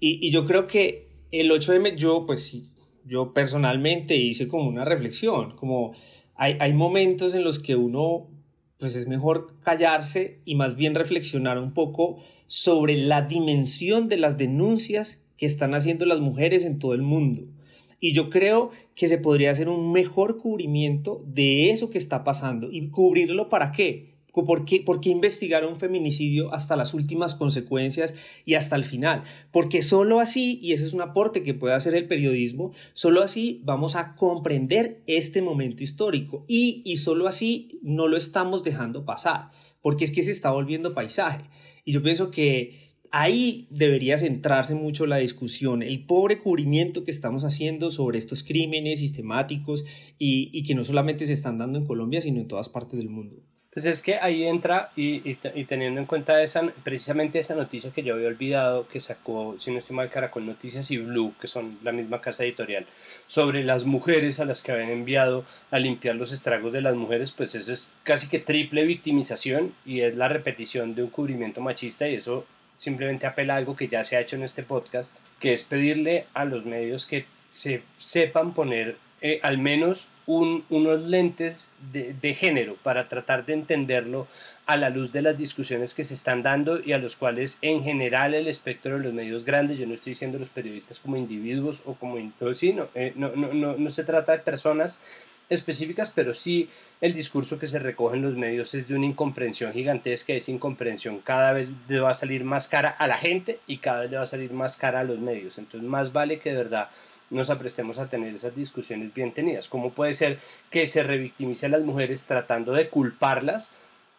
Y, 0.01 0.31
yo 0.31 0.47
creo 0.47 0.67
que 0.67 1.09
el 1.31 1.51
8M, 1.51 1.97
yo 1.97 2.27
pues 2.27 2.63
yo 3.05 3.33
personalmente 3.33 4.17
hice 4.17 4.49
como 4.49 4.69
una 4.69 4.85
reflexión, 4.85 5.55
como 5.57 5.93
hay, 6.35 6.57
hay 6.61 6.73
momentos 6.73 7.35
en 7.35 7.45
los 7.45 7.59
que 7.59 7.77
uno 7.77 8.29
pues 8.79 8.97
es 8.97 9.07
mejor 9.07 9.61
callarse 9.61 10.41
y 10.45 10.57
más 10.57 10.75
bien 10.75 10.97
reflexionar 10.97 11.57
un 11.59 11.73
poco 11.73 12.19
sobre 12.53 12.99
la 12.99 13.23
dimensión 13.23 14.11
de 14.11 14.19
las 14.19 14.37
denuncias 14.37 15.25
que 15.39 15.47
están 15.47 15.75
haciendo 15.75 16.05
las 16.05 16.21
mujeres 16.21 16.65
en 16.65 16.79
todo 16.79 16.93
el 16.93 17.01
mundo. 17.01 17.47
Y 17.99 18.13
yo 18.13 18.29
creo 18.29 18.73
que 18.95 19.09
se 19.09 19.17
podría 19.17 19.53
hacer 19.53 19.71
un 19.71 19.91
mejor 19.91 20.37
cubrimiento 20.37 21.25
de 21.27 21.71
eso 21.71 21.89
que 21.89 21.97
está 21.97 22.25
pasando. 22.25 22.71
¿Y 22.71 22.91
cubrirlo 22.91 23.49
para 23.49 23.73
qué? 23.73 24.17
¿Por 24.35 24.67
qué, 24.67 24.81
¿Por 24.81 25.01
qué, 25.01 25.09
investigar 25.09 25.65
un 25.65 25.77
feminicidio 25.77 26.53
hasta 26.53 26.77
las 26.77 26.93
últimas 26.93 27.35
consecuencias 27.35 28.15
y 28.45 28.53
hasta 28.53 28.77
el 28.77 28.85
final? 28.85 29.23
Porque 29.51 29.81
solo 29.81 30.21
así, 30.21 30.59
y 30.61 30.75
ese 30.75 30.85
es 30.85 30.93
un 30.93 31.01
aporte 31.01 31.43
que 31.43 31.55
puede 31.55 31.75
hacer 31.75 31.95
el 31.95 32.07
periodismo, 32.07 32.73
solo 32.93 33.23
así 33.23 33.63
vamos 33.65 33.97
a 33.97 34.15
comprender 34.15 35.03
este 35.07 35.41
momento 35.41 35.83
histórico 35.83 36.45
y, 36.49 36.83
y 36.85 36.97
solo 36.97 37.29
así 37.29 37.81
no 37.83 38.09
lo 38.09 38.19
estamos 38.19 38.63
dejando 38.63 39.07
pasar, 39.07 39.53
porque 39.81 40.05
es 40.05 40.11
que 40.11 40.23
se 40.23 40.33
está 40.33 40.51
volviendo 40.51 40.93
paisaje. 40.93 41.49
Y 41.85 41.93
yo 41.93 42.03
pienso 42.03 42.31
que 42.31 42.99
ahí 43.11 43.67
debería 43.71 44.17
centrarse 44.17 44.75
mucho 44.75 45.07
la 45.07 45.19
discusión, 45.19 45.83
el 45.83 46.07
pobre 46.07 46.39
cubrimiento 46.39 47.05
que 47.05 47.11
estamos 47.11 47.45
haciendo 47.45 47.91
sobre 47.91 48.19
estos 48.19 48.43
crímenes 48.43 49.01
sistemáticos 49.01 49.85
y, 50.19 50.51
y 50.53 50.65
que 50.65 50.75
no 50.75 50.85
solamente 50.85 51.27
se 51.27 51.35
están 51.35 51.59
dando 51.59 51.79
en 51.79 51.87
Colombia, 51.87 52.21
sino 52.21 52.41
en 52.41 52.49
todas 52.49 52.69
partes 52.69 52.99
del 52.99 53.11
mundo. 53.11 53.43
Pues 53.73 53.87
es 53.87 54.03
que 54.03 54.17
ahí 54.17 54.45
entra, 54.45 54.91
y, 54.97 55.35
teniendo 55.65 55.99
en 55.99 56.07
cuenta 56.07 56.43
esa, 56.43 56.61
precisamente 56.85 57.39
esa 57.39 57.55
noticia 57.55 57.91
que 57.91 58.03
yo 58.03 58.13
había 58.13 58.29
olvidado, 58.29 58.87
que 58.87 59.01
sacó, 59.01 59.57
si 59.59 59.71
no 59.71 59.79
estoy 59.79 59.97
mal, 59.97 60.11
Caracol 60.11 60.45
Noticias 60.45 60.91
y 60.91 60.99
Blue, 60.99 61.33
que 61.41 61.49
son 61.49 61.79
la 61.83 61.91
misma 61.91 62.21
casa 62.21 62.45
editorial, 62.45 62.85
sobre 63.29 63.65
las 63.65 63.87
mujeres 63.87 64.41
a 64.41 64.45
las 64.45 64.63
que 64.63 64.73
habían 64.73 64.91
enviado 64.91 65.47
a 65.71 65.79
limpiar 65.79 66.17
los 66.17 66.33
estragos 66.33 66.75
de 66.75 66.83
las 66.83 66.95
mujeres, 66.97 67.33
pues 67.33 67.55
eso 67.55 67.73
es 67.73 67.93
casi 68.03 68.29
que 68.29 68.41
triple 68.41 68.85
victimización 68.85 69.75
y 69.87 70.03
es 70.03 70.17
la 70.17 70.29
repetición 70.29 70.95
de 70.95 71.05
un 71.05 71.11
cubrimiento 71.11 71.63
machista 71.63 72.07
y 72.07 72.17
eso 72.17 72.45
simplemente 72.77 73.27
apela 73.27 73.55
a 73.55 73.57
algo 73.57 73.75
que 73.75 73.89
ya 73.89 74.05
se 74.05 74.17
ha 74.17 74.21
hecho 74.21 74.37
en 74.37 74.43
este 74.43 74.65
podcast, 74.65 75.17
que 75.41 75.55
es 75.55 75.65
pedirle 75.65 76.27
a 76.35 76.45
los 76.45 76.67
medios 76.67 77.07
que 77.07 77.25
se 77.49 77.83
sepan 77.99 78.53
poner 78.53 78.99
eh, 79.23 79.39
al 79.43 79.57
menos 79.59 80.09
unos 80.27 81.03
lentes 81.03 81.73
de, 81.93 82.35
género 82.35 82.77
para 82.83 83.09
tratar 83.09 83.45
de 83.47 83.55
entenderlo 83.55 84.27
a 84.67 84.77
la 84.77 84.91
luz 84.91 85.13
de 85.13 85.23
las 85.23 85.39
discusiones 85.39 85.95
que 85.95 86.05
se 86.05 86.15
están 86.15 86.43
dando 86.43 86.81
y 86.81 86.93
a 86.93 86.99
los 86.99 87.17
cuales 87.17 87.59
en 87.63 87.83
general 87.83 88.35
el 88.35 88.49
espectro 88.49 88.99
de 88.99 89.05
los 89.05 89.13
medios 89.13 89.45
grandes, 89.45 89.79
yo 89.79 89.87
no 89.87 89.95
estoy 89.95 90.13
diciendo 90.13 90.39
los 90.39 90.49
periodistas 90.49 91.01
como 91.01 91.17
individuos 91.17 91.83
o 91.87 91.95
como... 91.95 92.17
Sí, 92.55 92.77
eh, 92.95 93.13
no, 93.17 93.31
no, 93.35 93.53
no, 93.53 93.77
no 93.77 93.91
se 93.91 94.05
trata 94.05 94.33
de 94.33 94.39
personas 94.39 95.01
específicas, 95.49 96.13
pero 96.15 96.35
sí 96.35 96.69
el 97.01 97.15
discurso 97.15 97.59
que 97.59 97.69
se 97.69 97.79
recoge 97.79 98.17
en 98.17 98.23
los 98.23 98.37
medios 98.37 98.75
es 98.75 98.89
de 98.89 98.95
una 98.95 99.07
incomprensión 99.07 99.73
gigantesca, 99.73 100.33
esa 100.33 100.51
incomprensión 100.51 101.19
cada 101.19 101.53
vez 101.53 101.69
le 101.89 102.01
va 102.01 102.11
a 102.11 102.15
salir 102.15 102.45
más 102.45 102.69
cara 102.69 102.91
a 102.91 103.07
la 103.07 103.19
gente 103.19 103.59
y 103.67 103.79
cada 103.79 104.03
vez 104.03 104.11
le 104.11 104.17
va 104.17 104.23
a 104.23 104.27
salir 104.27 104.53
más 104.53 104.77
cara 104.77 105.01
a 105.01 105.05
los 105.05 105.19
medios, 105.19 105.59
entonces 105.59 105.89
más 105.89 106.13
vale 106.13 106.39
que 106.39 106.51
de 106.51 106.57
verdad 106.57 106.91
nos 107.33 107.51
aprestemos 107.51 107.99
a 107.99 108.09
tener 108.09 108.35
esas 108.35 108.55
discusiones 108.55 109.13
bien 109.13 109.33
tenidas. 109.33 109.69
¿Cómo 109.69 109.91
puede 109.91 110.15
ser 110.15 110.39
que 110.71 110.87
se 110.87 111.03
revictimice 111.03 111.67
a 111.67 111.71
las 111.71 111.83
mujeres 111.83 112.27
tratando 112.27 112.73
de 112.73 112.89
culparlas, 112.89 113.73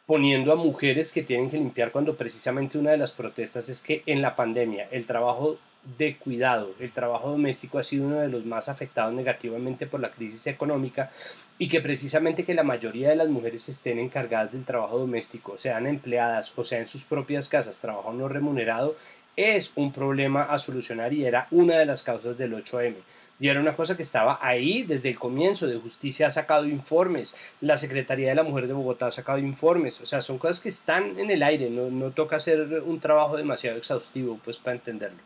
poniendo 0.06 0.52
a 0.52 0.56
mujeres 0.56 1.14
que 1.14 1.24
tienen 1.24 1.50
que 1.50 1.58
limpiar 1.58 1.92
cuando 1.92 2.16
precisamente 2.16 2.78
una 2.78 2.92
de 2.92 2.98
las 2.98 3.12
protestas 3.12 3.70
es 3.70 3.82
que 3.82 4.04
en 4.06 4.22
la 4.22 4.36
pandemia 4.36 4.88
el 4.92 5.06
trabajo 5.06 5.60
de 5.98 6.16
cuidado, 6.18 6.74
el 6.80 6.92
trabajo 6.92 7.30
doméstico 7.30 7.78
ha 7.78 7.84
sido 7.84 8.08
uno 8.08 8.22
de 8.22 8.30
los 8.30 8.46
más 8.46 8.70
afectados 8.70 9.14
negativamente 9.14 9.86
por 9.86 10.00
la 10.00 10.12
crisis 10.12 10.48
económica 10.48 11.12
y 11.58 11.68
que 11.68 11.82
precisamente 11.82 12.46
que 12.46 12.54
la 12.54 12.64
mayoría 12.64 13.10
de 13.10 13.18
las 13.18 13.28
mujeres 13.28 13.68
estén 13.68 14.00
encargadas 14.00 14.54
del 14.54 14.64
trabajo 14.64 14.98
doméstico, 14.98 15.58
sean 15.58 15.86
empleadas 15.86 16.54
o 16.56 16.64
sea 16.64 16.80
en 16.80 16.88
sus 16.88 17.04
propias 17.04 17.50
casas, 17.50 17.82
trabajo 17.82 18.14
no 18.14 18.30
remunerado, 18.30 18.96
es 19.36 19.74
un 19.76 19.92
problema 19.92 20.44
a 20.44 20.58
solucionar 20.58 21.14
y 21.14 21.26
era 21.26 21.48
una 21.52 21.78
de 21.78 21.86
las 21.86 22.04
causas 22.04 22.38
del 22.38 22.54
8M. 22.54 22.96
Y 23.40 23.48
era 23.50 23.60
una 23.60 23.76
cosa 23.76 23.98
que 23.98 24.04
estaba 24.04 24.40
ahí 24.42 24.84
desde 24.84 25.10
el 25.10 25.20
comienzo. 25.20 25.68
De 25.68 25.78
Justicia 25.78 26.28
ha 26.28 26.32
sacado 26.32 26.66
informes, 26.66 27.36
la 27.62 27.78
Secretaría 27.78 28.30
de 28.30 28.36
la 28.36 28.44
Mujer 28.44 28.68
de 28.68 28.74
Bogotá 28.74 29.08
ha 29.08 29.12
sacado 29.12 29.40
informes. 29.40 30.00
O 30.02 30.06
sea, 30.06 30.22
son 30.22 30.38
cosas 30.38 30.60
que 30.60 30.70
están 30.70 31.20
en 31.20 31.30
el 31.32 31.44
aire. 31.44 31.70
No, 31.70 31.90
no 31.90 32.12
toca 32.12 32.38
hacer 32.38 32.84
un 32.86 33.00
trabajo 33.00 33.36
demasiado 33.36 33.78
exhaustivo 33.78 34.40
pues 34.46 34.60
para 34.60 34.76
entenderlo. 34.76 35.20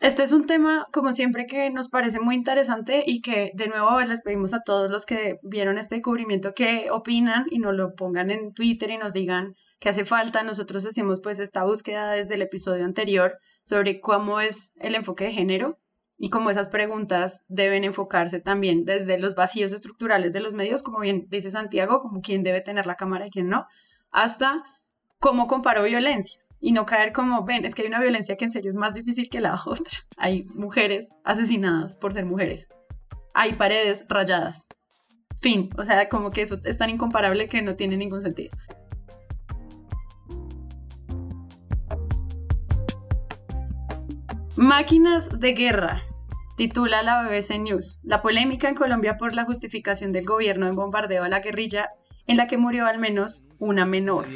Este 0.00 0.22
es 0.22 0.32
un 0.32 0.46
tema, 0.46 0.86
como 0.92 1.12
siempre, 1.12 1.46
que 1.46 1.70
nos 1.70 1.88
parece 1.88 2.20
muy 2.20 2.36
interesante 2.36 3.02
y 3.04 3.20
que 3.20 3.50
de 3.54 3.66
nuevo 3.66 4.00
les 4.00 4.20
pedimos 4.20 4.54
a 4.54 4.62
todos 4.62 4.90
los 4.90 5.06
que 5.06 5.38
vieron 5.42 5.76
este 5.76 6.00
cubrimiento 6.02 6.54
que 6.54 6.88
opinan 6.90 7.46
y 7.50 7.58
nos 7.58 7.74
lo 7.74 7.94
pongan 7.94 8.30
en 8.30 8.52
Twitter 8.52 8.90
y 8.90 8.98
nos 8.98 9.12
digan 9.12 9.56
qué 9.78 9.90
hace 9.90 10.04
falta. 10.04 10.42
Nosotros 10.42 10.84
hacemos 10.86 11.20
pues 11.20 11.38
esta 11.38 11.64
búsqueda 11.64 12.12
desde 12.12 12.34
el 12.34 12.42
episodio 12.42 12.84
anterior 12.84 13.38
sobre 13.62 14.00
cómo 14.00 14.40
es 14.40 14.72
el 14.76 14.94
enfoque 14.94 15.24
de 15.24 15.32
género 15.32 15.78
y 16.16 16.30
cómo 16.30 16.50
esas 16.50 16.68
preguntas 16.68 17.44
deben 17.48 17.84
enfocarse 17.84 18.40
también 18.40 18.84
desde 18.84 19.18
los 19.18 19.34
vacíos 19.34 19.72
estructurales 19.72 20.32
de 20.32 20.40
los 20.40 20.52
medios, 20.52 20.82
como 20.82 20.98
bien 20.98 21.26
dice 21.28 21.50
Santiago, 21.50 22.00
como 22.00 22.20
quién 22.20 22.42
debe 22.42 22.60
tener 22.60 22.86
la 22.86 22.96
cámara 22.96 23.26
y 23.26 23.30
quién 23.30 23.48
no, 23.48 23.66
hasta 24.10 24.64
cómo 25.20 25.46
comparo 25.46 25.84
violencias 25.84 26.50
y 26.60 26.72
no 26.72 26.86
caer 26.86 27.12
como, 27.12 27.44
ven, 27.44 27.64
es 27.64 27.74
que 27.74 27.82
hay 27.82 27.88
una 27.88 28.00
violencia 28.00 28.36
que 28.36 28.44
en 28.44 28.50
serio 28.50 28.70
es 28.70 28.76
más 28.76 28.94
difícil 28.94 29.28
que 29.30 29.40
la 29.40 29.60
otra. 29.66 29.98
Hay 30.16 30.44
mujeres 30.54 31.10
asesinadas 31.24 31.96
por 31.96 32.12
ser 32.12 32.24
mujeres. 32.24 32.68
Hay 33.34 33.52
paredes 33.52 34.04
rayadas. 34.08 34.66
Fin, 35.40 35.68
o 35.78 35.84
sea, 35.84 36.08
como 36.08 36.30
que 36.30 36.42
eso 36.42 36.56
es 36.64 36.78
tan 36.78 36.90
incomparable 36.90 37.48
que 37.48 37.62
no 37.62 37.76
tiene 37.76 37.96
ningún 37.96 38.20
sentido. 38.20 38.50
Máquinas 44.68 45.40
de 45.40 45.54
guerra, 45.54 46.02
titula 46.58 47.02
la 47.02 47.22
BBC 47.22 47.58
News. 47.58 48.00
La 48.02 48.20
polémica 48.20 48.68
en 48.68 48.74
Colombia 48.74 49.16
por 49.16 49.34
la 49.34 49.46
justificación 49.46 50.12
del 50.12 50.26
gobierno 50.26 50.66
en 50.66 50.74
bombardeo 50.74 51.24
a 51.24 51.30
la 51.30 51.40
guerrilla 51.40 51.88
en 52.28 52.36
la 52.36 52.46
que 52.46 52.58
murió 52.58 52.86
al 52.86 52.98
menos 52.98 53.46
una 53.58 53.84
menor. 53.84 54.26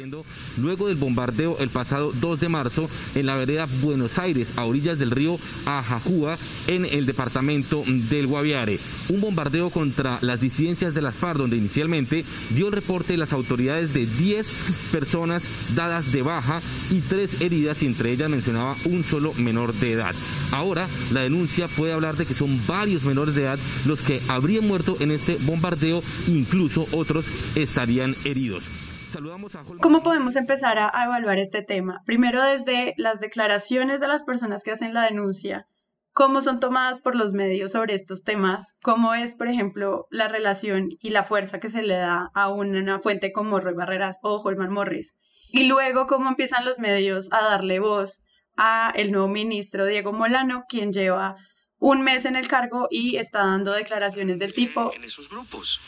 Luego 0.57 0.87
del 0.87 0.97
bombardeo 0.97 1.57
el 1.59 1.69
pasado 1.69 2.11
2 2.11 2.39
de 2.41 2.49
marzo 2.49 2.89
en 3.15 3.27
la 3.27 3.37
vereda 3.37 3.67
Buenos 3.81 4.17
Aires, 4.19 4.53
a 4.57 4.65
orillas 4.65 4.99
del 4.99 5.11
río 5.11 5.39
Ajajúa, 5.65 6.37
en 6.67 6.85
el 6.85 7.05
departamento 7.05 7.83
del 7.87 8.27
Guaviare. 8.27 8.79
Un 9.09 9.21
bombardeo 9.21 9.69
contra 9.69 10.17
las 10.21 10.41
disidencias 10.41 10.93
de 10.93 11.01
las 11.01 11.15
FARC, 11.15 11.37
donde 11.37 11.55
inicialmente 11.55 12.25
dio 12.49 12.67
el 12.67 12.73
reporte 12.73 13.15
las 13.15 13.31
autoridades 13.31 13.93
de 13.93 14.07
10 14.07 14.53
personas 14.91 15.47
dadas 15.75 16.11
de 16.11 16.23
baja 16.23 16.61
y 16.91 16.99
3 16.99 17.41
heridas, 17.41 17.81
y 17.83 17.85
entre 17.85 18.11
ellas 18.11 18.29
mencionaba 18.29 18.75
un 18.85 19.03
solo 19.03 19.33
menor 19.35 19.73
de 19.73 19.93
edad. 19.93 20.15
Ahora, 20.51 20.87
la 21.11 21.21
denuncia 21.21 21.67
puede 21.67 21.93
hablar 21.93 22.17
de 22.17 22.25
que 22.25 22.33
son 22.33 22.59
varios 22.67 23.03
menores 23.03 23.35
de 23.35 23.43
edad 23.43 23.59
los 23.85 24.01
que 24.01 24.21
habrían 24.27 24.67
muerto 24.67 24.97
en 24.99 25.11
este 25.11 25.37
bombardeo, 25.37 26.03
incluso 26.27 26.87
otros 26.91 27.27
estarían 27.55 27.82
heridos. 27.83 28.69
¿Cómo 29.81 30.03
podemos 30.03 30.37
empezar 30.37 30.79
a, 30.79 30.91
evaluar 31.03 31.37
este 31.37 31.61
tema? 31.61 32.01
Primero 32.05 32.41
desde 32.41 32.93
las 32.97 33.19
declaraciones 33.19 33.99
de 33.99 34.07
las 34.07 34.23
personas 34.23 34.63
que 34.63 34.71
hacen 34.71 34.93
la 34.93 35.03
denuncia, 35.03 35.67
cómo 36.13 36.41
son 36.41 36.61
tomadas 36.61 36.99
por 36.99 37.15
los 37.15 37.33
medios 37.33 37.73
sobre 37.73 37.93
estos 37.93 38.23
temas, 38.23 38.77
cómo 38.81 39.13
es, 39.13 39.35
por 39.35 39.49
ejemplo, 39.49 40.07
la 40.09 40.29
relación 40.29 40.89
y 40.99 41.09
la 41.09 41.23
fuerza 41.23 41.59
que 41.59 41.69
se 41.69 41.83
le 41.83 41.95
da 41.95 42.29
a 42.33 42.53
una 42.53 42.99
fuente 42.99 43.33
como 43.33 43.59
Roy 43.59 43.73
Barreras 43.73 44.17
o 44.23 44.41
Holman 44.41 44.71
Morris, 44.71 45.17
y 45.49 45.67
luego 45.67 46.07
cómo 46.07 46.29
empiezan 46.29 46.63
los 46.63 46.79
medios 46.79 47.31
a 47.33 47.43
darle 47.43 47.79
voz 47.79 48.23
a 48.55 48.93
el 48.95 49.11
nuevo 49.11 49.27
ministro 49.27 49.85
Diego 49.85 50.13
Molano, 50.13 50.63
quien 50.69 50.93
lleva 50.93 51.35
un 51.77 52.01
mes 52.01 52.23
en 52.23 52.37
el 52.37 52.47
cargo 52.47 52.87
y 52.89 53.17
está 53.17 53.39
dando 53.39 53.73
declaraciones 53.73 54.39
del 54.39 54.53
tipo. 54.53 54.93
En 54.95 55.03
esos 55.03 55.29
grupos 55.29 55.81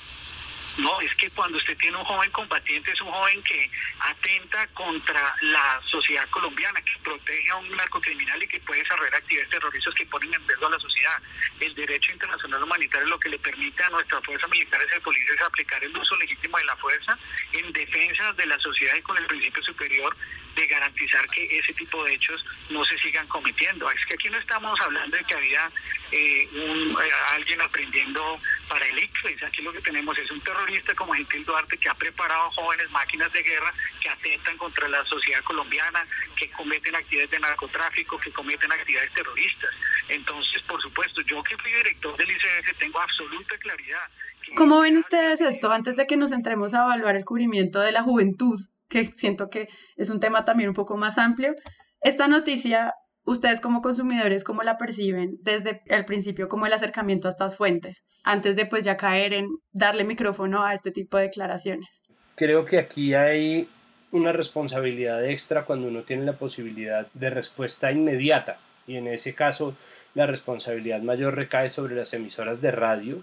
no, 0.78 1.00
es 1.00 1.16
que 1.16 1.30
cuando 1.30 1.58
usted 1.58 1.78
tiene 1.78 1.98
un 1.98 2.04
joven 2.04 2.30
combatiente 2.32 2.92
es 2.92 3.02
un 3.02 3.12
joven 3.12 3.42
que 3.44 3.72
atenta 4.00 4.68
contra 4.68 5.36
la 5.42 5.82
sociedad 5.86 6.28
colombiana, 6.30 6.82
que 6.82 7.00
protege 7.02 7.50
a 7.50 7.56
un 7.56 7.72
narcocriminal 7.72 8.44
y 8.44 8.48
que 8.48 8.60
puede 8.60 8.82
desarrollar 8.82 9.16
actividades 9.16 9.52
terroristas 9.52 9.94
que 9.94 10.06
ponen 10.08 10.34
en 10.34 10.48
riesgo 10.48 10.68
a 10.68 10.72
la 10.72 10.80
sociedad. 10.80 11.22
El 11.60 11.74
derecho 11.76 12.12
internacional 12.12 12.64
humanitario 12.64 13.08
lo 13.08 13.20
que 13.20 13.30
le 13.30 13.40
permite 13.40 13.84
a 13.84 13.90
nuestras 13.90 14.24
fuerzas 14.26 14.50
militares 14.50 14.88
y 14.96 15.00
policías 15.00 15.36
es 15.36 15.42
aplicar 15.42 15.84
el 15.84 15.96
uso 15.96 16.16
legítimo 16.18 16.58
de 16.58 16.66
la 16.66 16.76
fuerza 16.76 17.18
en 17.54 17.72
defensa 17.72 18.34
de 18.34 18.46
la 18.46 18.60
sociedad 18.60 18.96
y 18.96 19.02
con 19.02 19.18
el 19.18 19.26
principio 19.28 19.64
superior 19.64 20.16
de 20.56 20.68
garantizar 20.68 21.28
que 21.30 21.60
ese 21.60 21.74
tipo 21.74 22.04
de 22.04 22.14
hechos 22.14 22.46
no 22.70 22.84
se 22.86 22.98
sigan 22.98 23.28
cometiendo. 23.28 23.90
Es 23.92 24.06
que 24.06 24.16
aquí 24.16 24.30
no 24.30 24.38
estamos 24.38 24.80
hablando 24.82 25.18
de 25.18 25.24
que 25.24 25.36
había 25.36 25.70
eh, 26.12 26.48
un, 26.54 26.92
eh, 26.92 27.10
alguien 27.34 27.62
aprendiendo 27.62 28.40
para 28.68 28.86
el 28.88 28.98
ICFES, 28.98 29.44
aquí 29.44 29.62
lo 29.62 29.74
que 29.74 29.82
tenemos 29.82 30.18
es 30.18 30.30
un 30.32 30.42
terrorista 30.42 30.96
como 30.96 31.14
Gentil 31.14 31.46
Duarte 31.46 31.78
que 31.78 31.90
ha 31.90 31.94
preparado 31.94 32.52
jóvenes 32.52 32.90
máquinas 32.92 33.32
de 33.34 33.44
guerra 33.44 33.74
que 34.02 34.10
atentan 34.10 34.58
contra 34.58 34.88
la 34.88 35.04
sociedad 35.06 35.44
colombiana, 35.44 36.06
que 36.36 36.50
cometen 36.52 36.96
actividades 36.96 37.32
de 37.32 37.40
narcotráfico, 37.40 38.18
que 38.18 38.32
cometen 38.32 38.72
actividades 38.72 39.14
terroristas. 39.14 39.72
Entonces, 40.10 40.62
por 40.64 40.82
supuesto, 40.82 41.22
yo 41.22 41.44
que 41.44 41.58
fui 41.58 41.72
director 41.72 42.16
del 42.18 42.32
ICF 42.32 42.78
tengo 42.80 43.00
absoluta 43.00 43.58
claridad. 43.58 44.10
¿Cómo 44.56 44.82
ven 44.82 44.98
ustedes 44.98 45.42
esto 45.42 45.72
antes 45.72 45.96
de 45.96 46.06
que 46.06 46.18
nos 46.18 46.32
entremos 46.32 46.74
a 46.74 46.84
evaluar 46.84 47.16
el 47.16 47.26
cubrimiento 47.26 47.80
de 47.80 47.92
la 47.92 48.04
juventud? 48.04 48.58
Que 48.90 49.06
siento 49.16 49.50
que 49.50 49.68
es 49.96 50.10
un 50.10 50.20
tema 50.20 50.46
también 50.46 50.70
un 50.70 50.76
poco 50.76 50.98
más 50.98 51.18
amplio. 51.18 51.56
Esta 52.02 52.28
noticia, 52.28 52.94
ustedes 53.26 53.62
como 53.62 53.82
consumidores, 53.82 54.44
¿cómo 54.44 54.64
la 54.64 54.78
perciben 54.78 55.38
desde 55.42 55.82
el 55.88 56.06
principio, 56.06 56.48
como 56.48 56.66
el 56.66 56.74
acercamiento 56.74 57.28
a 57.28 57.32
estas 57.32 57.58
fuentes, 57.58 58.04
antes 58.24 58.56
de 58.56 58.66
pues 58.66 58.84
ya 58.84 58.98
caer 58.98 59.34
en 59.34 59.48
darle 59.72 60.04
micrófono 60.04 60.64
a 60.64 60.74
este 60.74 60.92
tipo 60.92 61.18
de 61.18 61.24
declaraciones? 61.24 62.04
Creo 62.36 62.66
que 62.66 62.78
aquí 62.78 63.14
hay 63.14 63.70
una 64.12 64.32
responsabilidad 64.32 65.26
extra 65.26 65.66
cuando 65.66 65.88
uno 65.88 66.04
tiene 66.04 66.26
la 66.26 66.38
posibilidad 66.38 67.08
de 67.14 67.30
respuesta 67.30 67.92
inmediata 67.92 68.60
y 68.88 68.98
en 68.98 69.08
ese 69.08 69.34
caso 69.34 69.76
la 70.14 70.26
responsabilidad 70.26 71.02
mayor 71.02 71.36
recae 71.36 71.70
sobre 71.70 71.96
las 71.96 72.14
emisoras 72.14 72.62
de 72.62 72.72
radio. 72.72 73.22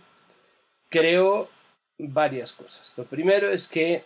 Creo 0.91 1.49
varias 1.99 2.53
cosas. 2.53 2.93
Lo 2.97 3.05
primero 3.05 3.49
es 3.51 3.69
que 3.69 4.05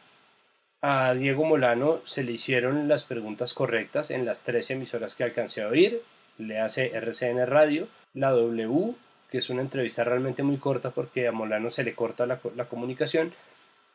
a 0.89 1.15
Diego 1.15 1.45
Molano 1.45 2.01
se 2.05 2.23
le 2.23 2.31
hicieron 2.31 2.87
las 2.87 3.03
preguntas 3.03 3.55
correctas 3.55 4.13
en 4.13 4.25
las 4.25 4.45
tres 4.45 4.71
emisoras 4.71 5.17
que 5.17 5.25
alcancé 5.25 5.63
a 5.63 5.69
oír. 5.69 6.01
Le 6.39 6.61
hace 6.61 6.93
RCN 6.95 7.45
Radio, 7.45 7.89
la 8.15 8.31
W, 8.31 8.95
que 9.29 9.39
es 9.39 9.51
una 9.51 9.63
entrevista 9.63 10.05
realmente 10.05 10.45
muy 10.45 10.59
corta 10.59 10.91
porque 10.91 11.27
a 11.27 11.33
Molano 11.33 11.73
se 11.73 11.83
le 11.83 11.97
corta 11.97 12.25
la, 12.25 12.39
la 12.55 12.67
comunicación, 12.67 13.33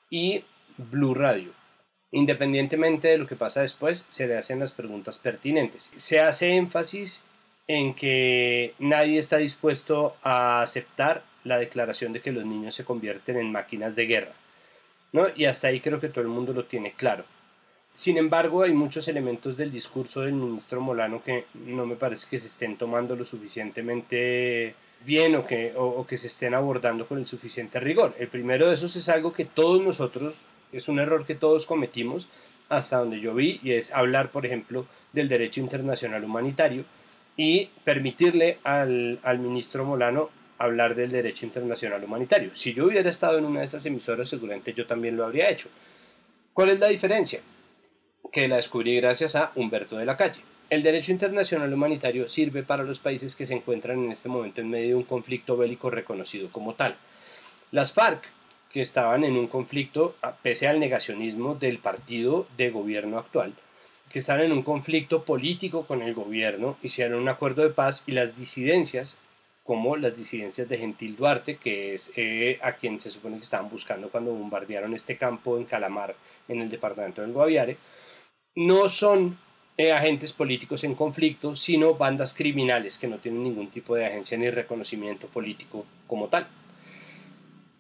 y 0.10 0.44
Blue 0.78 1.14
Radio. 1.14 1.52
Independientemente 2.12 3.08
de 3.08 3.20
lo 3.20 3.26
que 3.26 3.38
pasa 3.38 3.62
después, 3.62 4.06
se 4.10 4.28
le 4.28 4.38
hacen 4.38 4.60
las 4.60 4.74
preguntas 4.74 5.18
pertinentes. 5.18 5.94
Se 5.96 6.20
hace 6.20 6.58
énfasis 6.58 7.24
en 7.68 7.94
que 7.94 8.74
nadie 8.80 9.18
está 9.18 9.38
dispuesto 9.38 10.18
a 10.24 10.62
aceptar 10.62 11.24
la 11.46 11.58
declaración 11.58 12.12
de 12.12 12.20
que 12.20 12.34
los 12.34 12.44
niños 12.44 12.76
se 12.76 12.84
convierten 12.84 13.38
en 13.38 13.50
máquinas 13.50 13.96
de 13.96 14.08
guerra. 14.08 14.34
¿No? 15.12 15.28
Y 15.36 15.46
hasta 15.46 15.68
ahí 15.68 15.80
creo 15.80 16.00
que 16.00 16.10
todo 16.10 16.22
el 16.22 16.30
mundo 16.30 16.54
lo 16.54 16.66
tiene 16.66 16.94
claro. 16.94 17.26
Sin 17.94 18.18
embargo, 18.18 18.64
hay 18.64 18.74
muchos 18.74 19.08
elementos 19.08 19.58
del 19.58 19.72
discurso 19.72 20.22
del 20.22 20.34
ministro 20.34 20.80
Molano 20.80 21.22
que 21.22 21.46
no 21.54 21.86
me 21.86 21.96
parece 21.96 22.28
que 22.30 22.40
se 22.40 22.48
estén 22.48 22.78
tomando 22.78 23.16
lo 23.16 23.26
suficientemente 23.26 24.76
bien 25.06 25.36
o 25.36 25.46
que, 25.46 25.74
o, 25.76 26.06
que 26.06 26.18
se 26.18 26.28
estén 26.28 26.54
abordando 26.54 27.06
con 27.06 27.18
el 27.18 27.28
suficiente 27.28 27.80
rigor. 27.80 28.16
El 28.18 28.30
primero 28.30 28.68
de 28.68 28.76
esos 28.76 28.96
es 28.96 29.10
algo 29.10 29.34
que 29.34 29.46
todos 29.46 29.82
nosotros, 29.82 30.36
es 30.72 30.88
un 30.88 31.00
error 31.00 31.26
que 31.26 31.36
todos 31.36 31.66
cometimos 31.66 32.28
hasta 32.70 33.00
donde 33.00 33.20
yo 33.20 33.36
vi, 33.36 33.60
y 33.62 33.74
es 33.74 33.92
hablar, 33.92 34.32
por 34.32 34.46
ejemplo, 34.46 34.86
del 35.12 35.28
derecho 35.28 35.60
internacional 35.60 36.24
humanitario 36.24 36.86
y 37.36 37.66
permitirle 37.84 38.60
al, 38.64 39.20
al 39.24 39.40
ministro 39.40 39.84
Molano 39.84 40.30
hablar 40.62 40.96
del 40.96 41.12
derecho 41.12 41.46
internacional 41.46 42.04
humanitario. 42.04 42.56
Si 42.56 42.74
yo 42.74 42.86
hubiera 42.86 43.10
estado 43.10 43.38
en 43.38 43.46
una 43.46 43.60
de 43.60 43.66
esas 43.66 43.86
emisoras, 43.86 44.30
seguramente 44.30 44.74
yo 44.74 44.86
también 44.86 45.18
lo 45.18 45.26
habría 45.26 45.50
hecho. 45.50 45.70
¿Cuál 46.54 46.70
es 46.70 46.80
la 46.80 46.88
diferencia? 46.88 47.42
Que 48.32 48.48
la 48.48 48.58
descubrí 48.58 48.96
gracias 48.98 49.36
a 49.36 49.52
Humberto 49.56 49.98
de 49.98 50.06
la 50.06 50.18
Calle. 50.18 50.42
El 50.70 50.84
derecho 50.84 51.12
internacional 51.12 51.74
humanitario 51.74 52.28
sirve 52.28 52.64
para 52.64 52.84
los 52.84 53.00
países 53.00 53.36
que 53.36 53.46
se 53.46 53.56
encuentran 53.56 54.04
en 54.04 54.12
este 54.12 54.30
momento 54.30 54.62
en 54.62 54.70
medio 54.70 54.90
de 54.90 54.96
un 54.96 55.04
conflicto 55.04 55.58
bélico 55.58 55.90
reconocido 55.90 56.50
como 56.52 56.76
tal. 56.76 56.96
Las 57.72 57.94
FARC, 57.94 58.24
que 58.72 58.82
estaban 58.82 59.24
en 59.24 59.38
un 59.38 59.48
conflicto, 59.48 60.16
pese 60.44 60.68
al 60.68 60.80
negacionismo 60.80 61.56
del 61.56 61.80
partido 61.80 62.48
de 62.56 62.70
gobierno 62.70 63.18
actual, 63.18 63.54
que 64.10 64.20
están 64.20 64.42
en 64.42 64.52
un 64.52 64.64
conflicto 64.64 65.24
político 65.24 65.86
con 65.86 66.02
el 66.02 66.14
gobierno, 66.14 66.78
hicieron 66.84 67.20
un 67.20 67.30
acuerdo 67.30 67.64
de 67.64 67.70
paz 67.70 68.04
y 68.06 68.12
las 68.12 68.38
disidencias 68.38 69.18
como 69.64 69.96
las 69.96 70.18
disidencias 70.18 70.68
de 70.68 70.78
Gentil 70.78 71.16
Duarte, 71.16 71.58
que 71.58 71.94
es 71.94 72.12
eh, 72.16 72.60
a 72.62 72.74
quien 72.74 73.00
se 73.00 73.12
supone 73.12 73.38
que 73.38 73.44
estaban 73.44 73.70
buscando 73.70 74.10
cuando 74.10 74.34
bombardearon 74.34 74.94
este 74.94 75.18
campo 75.18 75.58
en 75.58 75.66
Calamar, 75.66 76.16
en 76.48 76.62
el 76.62 76.70
departamento 76.70 77.22
del 77.22 77.32
Guaviare, 77.32 77.78
no 78.56 78.90
son 78.90 79.38
eh, 79.78 79.92
agentes 79.92 80.34
políticos 80.34 80.84
en 80.84 80.96
conflicto, 80.96 81.56
sino 81.56 81.96
bandas 81.96 82.34
criminales 82.34 82.98
que 82.98 83.08
no 83.08 83.20
tienen 83.20 83.44
ningún 83.44 83.70
tipo 83.70 83.96
de 83.96 84.06
agencia 84.06 84.38
ni 84.38 84.50
reconocimiento 84.50 85.28
político 85.28 85.86
como 86.08 86.28
tal. 86.28 86.48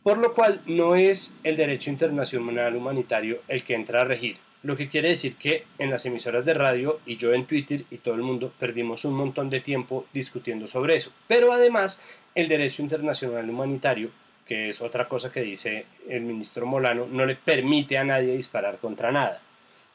Por 0.04 0.18
lo 0.18 0.34
cual 0.34 0.62
no 0.66 0.96
es 0.96 1.36
el 1.44 1.56
derecho 1.56 1.90
internacional 1.90 2.76
humanitario 2.76 3.42
el 3.48 3.64
que 3.64 3.76
entra 3.76 4.02
a 4.02 4.06
regir, 4.06 4.38
lo 4.64 4.78
que 4.78 4.90
quiere 4.90 5.10
decir 5.10 5.36
que 5.36 5.66
en 5.80 5.90
las 5.90 6.06
emisoras 6.06 6.46
de 6.46 6.54
radio 6.54 7.00
y 7.06 7.18
yo 7.18 7.34
en 7.34 7.46
Twitter 7.46 7.86
y 7.90 7.98
todo 7.98 8.16
el 8.16 8.22
mundo 8.22 8.54
perdimos 8.60 9.06
un 9.06 9.16
montón 9.16 9.50
de 9.50 9.60
tiempo 9.60 10.06
discutiendo 10.14 10.68
sobre 10.68 10.96
eso. 10.96 11.12
Pero 11.28 11.52
además 11.52 12.02
el 12.36 12.48
derecho 12.48 12.82
internacional 12.82 13.50
humanitario, 13.50 14.10
que 14.46 14.70
es 14.70 14.82
otra 14.82 15.08
cosa 15.08 15.32
que 15.32 15.42
dice 15.42 15.86
el 16.08 16.22
ministro 16.22 16.66
Molano, 16.66 17.08
no 17.08 17.26
le 17.26 17.36
permite 17.36 17.98
a 17.98 18.04
nadie 18.04 18.38
disparar 18.38 18.78
contra 18.78 19.12
nada. 19.12 19.42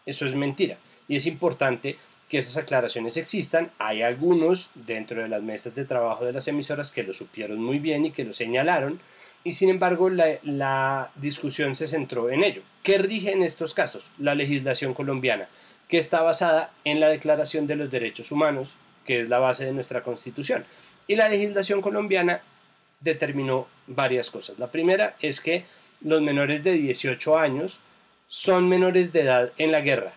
Eso 0.04 0.26
es 0.26 0.34
mentira. 0.34 0.78
Y 1.08 1.16
es 1.16 1.26
importante 1.26 1.96
que 2.28 2.38
esas 2.38 2.56
aclaraciones 2.56 3.16
existan. 3.16 3.70
Hay 3.78 4.02
algunos 4.02 4.70
dentro 4.74 5.22
de 5.22 5.28
las 5.28 5.42
mesas 5.42 5.74
de 5.74 5.84
trabajo 5.84 6.24
de 6.24 6.32
las 6.32 6.48
emisoras 6.48 6.90
que 6.90 7.04
lo 7.04 7.14
supieron 7.14 7.62
muy 7.62 7.78
bien 7.78 8.06
y 8.06 8.10
que 8.10 8.24
lo 8.24 8.32
señalaron 8.32 9.00
y 9.46 9.52
sin 9.52 9.70
embargo 9.70 10.10
la, 10.10 11.12
discusión 11.14 11.76
se 11.76 11.86
centró 11.86 12.30
en 12.30 12.42
ello. 12.42 12.62
¿Qué 12.82 12.98
rige 12.98 13.30
en 13.30 13.44
estos 13.44 13.74
casos? 13.74 14.10
La 14.18 14.34
legislación 14.34 14.92
colombiana, 14.92 15.48
que 15.88 15.98
está 15.98 16.20
basada 16.20 16.72
en 16.82 16.98
la 16.98 17.08
Declaración 17.08 17.68
de 17.68 17.76
los 17.76 17.88
Derechos 17.88 18.32
Humanos, 18.32 18.74
que 19.04 19.20
es 19.20 19.28
la 19.28 19.38
base 19.38 19.64
de 19.64 19.72
nuestra 19.72 20.02
Constitución. 20.02 20.64
Y 21.06 21.14
la 21.14 21.28
legislación 21.28 21.80
colombiana 21.80 22.40
determinó 22.98 23.68
varias 23.86 24.32
cosas. 24.32 24.58
La 24.58 24.72
primera 24.72 25.14
es 25.20 25.40
que 25.40 25.64
los 26.00 26.20
menores 26.22 26.64
de 26.64 26.72
18 26.72 27.38
años 27.38 27.78
son 28.26 28.68
menores 28.68 29.12
de 29.12 29.20
edad 29.20 29.52
en 29.58 29.70
la 29.70 29.80
guerra. 29.80 30.14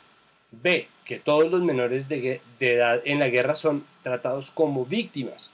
B, 0.50 0.88
que 1.06 1.20
todos 1.20 1.52
los 1.52 1.62
menores 1.62 2.10
de, 2.10 2.42
de 2.60 2.74
edad 2.74 3.00
en 3.06 3.20
la 3.20 3.30
guerra 3.30 3.54
son 3.54 3.86
tratados 4.02 4.50
como 4.50 4.88
víctimas. 4.88 5.52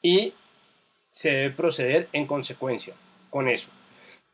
Y 0.00 0.32
se 1.10 1.30
debe 1.30 1.50
proceder 1.50 2.08
en 2.14 2.26
consecuencia 2.26 2.94
con 3.32 3.48
eso. 3.48 3.70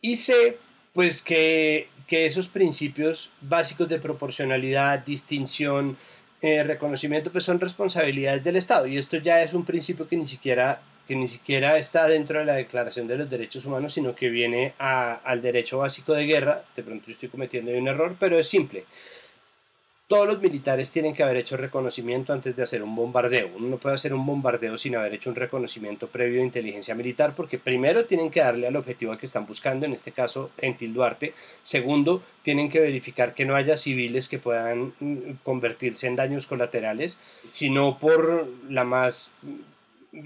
Y 0.03 0.17
sé, 0.17 0.59
pues, 0.93 1.23
que, 1.23 1.89
que 2.07 2.27
esos 2.27 2.49
principios 2.49 3.31
básicos 3.41 3.89
de 3.89 4.01
proporcionalidad, 4.01 4.99
distinción, 4.99 5.97
eh, 6.43 6.65
reconocimiento, 6.65 7.33
pues 7.33 7.45
son 7.45 7.61
responsabilidades 7.61 8.45
del 8.45 8.57
Estado. 8.57 8.87
Y 8.87 8.99
esto 8.99 9.17
ya 9.17 9.43
es 9.43 9.55
un 9.55 9.65
principio 9.65 10.07
que 10.07 10.17
ni 10.17 10.27
siquiera 10.27 10.83
que 11.07 11.17
ni 11.17 11.27
siquiera 11.27 11.79
está 11.79 12.07
dentro 12.07 12.39
de 12.39 12.45
la 12.45 12.57
Declaración 12.57 13.07
de 13.07 13.17
los 13.17 13.31
Derechos 13.31 13.65
Humanos, 13.65 13.95
sino 13.95 14.15
que 14.15 14.29
viene 14.29 14.75
al 14.79 15.41
derecho 15.41 15.79
básico 15.79 16.13
de 16.13 16.27
guerra. 16.27 16.65
De 16.77 16.83
pronto 16.83 17.11
estoy 17.11 17.31
cometiendo 17.31 17.73
un 17.73 17.89
error, 17.89 18.15
pero 18.21 18.39
es 18.39 18.47
simple. 18.47 18.85
Todos 20.09 20.27
los 20.27 20.41
militares 20.41 20.91
tienen 20.91 21.13
que 21.13 21.23
haber 21.23 21.37
hecho 21.37 21.59
reconocimiento 21.59 22.33
antes 22.33 22.57
de 22.57 22.63
hacer 22.63 22.83
un 22.83 22.97
bombardeo. 22.97 23.51
Uno 23.55 23.69
no 23.69 23.77
puede 23.77 23.95
hacer 23.95 24.15
un 24.15 24.25
bombardeo 24.25 24.79
sin 24.79 24.97
haber 24.97 25.13
hecho 25.13 25.29
un 25.29 25.37
reconocimiento 25.37 26.07
previo 26.07 26.39
de 26.39 26.47
inteligencia 26.47 26.95
militar, 26.95 27.35
porque 27.37 27.59
primero 27.59 28.07
tienen 28.07 28.31
que 28.31 28.41
darle 28.41 28.67
al 28.67 28.77
objetivo 28.77 29.19
que 29.19 29.27
están 29.27 29.45
buscando, 29.47 29.85
en 29.85 29.93
este 29.93 30.13
caso 30.13 30.51
en 30.57 30.79
Duarte. 30.95 31.35
Segundo, 31.63 32.23
tienen 32.43 32.71
que 32.71 32.81
verificar 32.81 33.35
que 33.35 33.45
no 33.45 33.55
haya 33.55 33.77
civiles 33.77 34.31
que 34.31 34.39
puedan 34.39 34.95
mm, 34.99 35.33
convertirse 35.43 36.07
en 36.07 36.17
daños 36.17 36.47
colaterales, 36.47 37.19
sino 37.47 37.99
por 37.99 38.49
la 38.71 38.85
más 38.85 39.33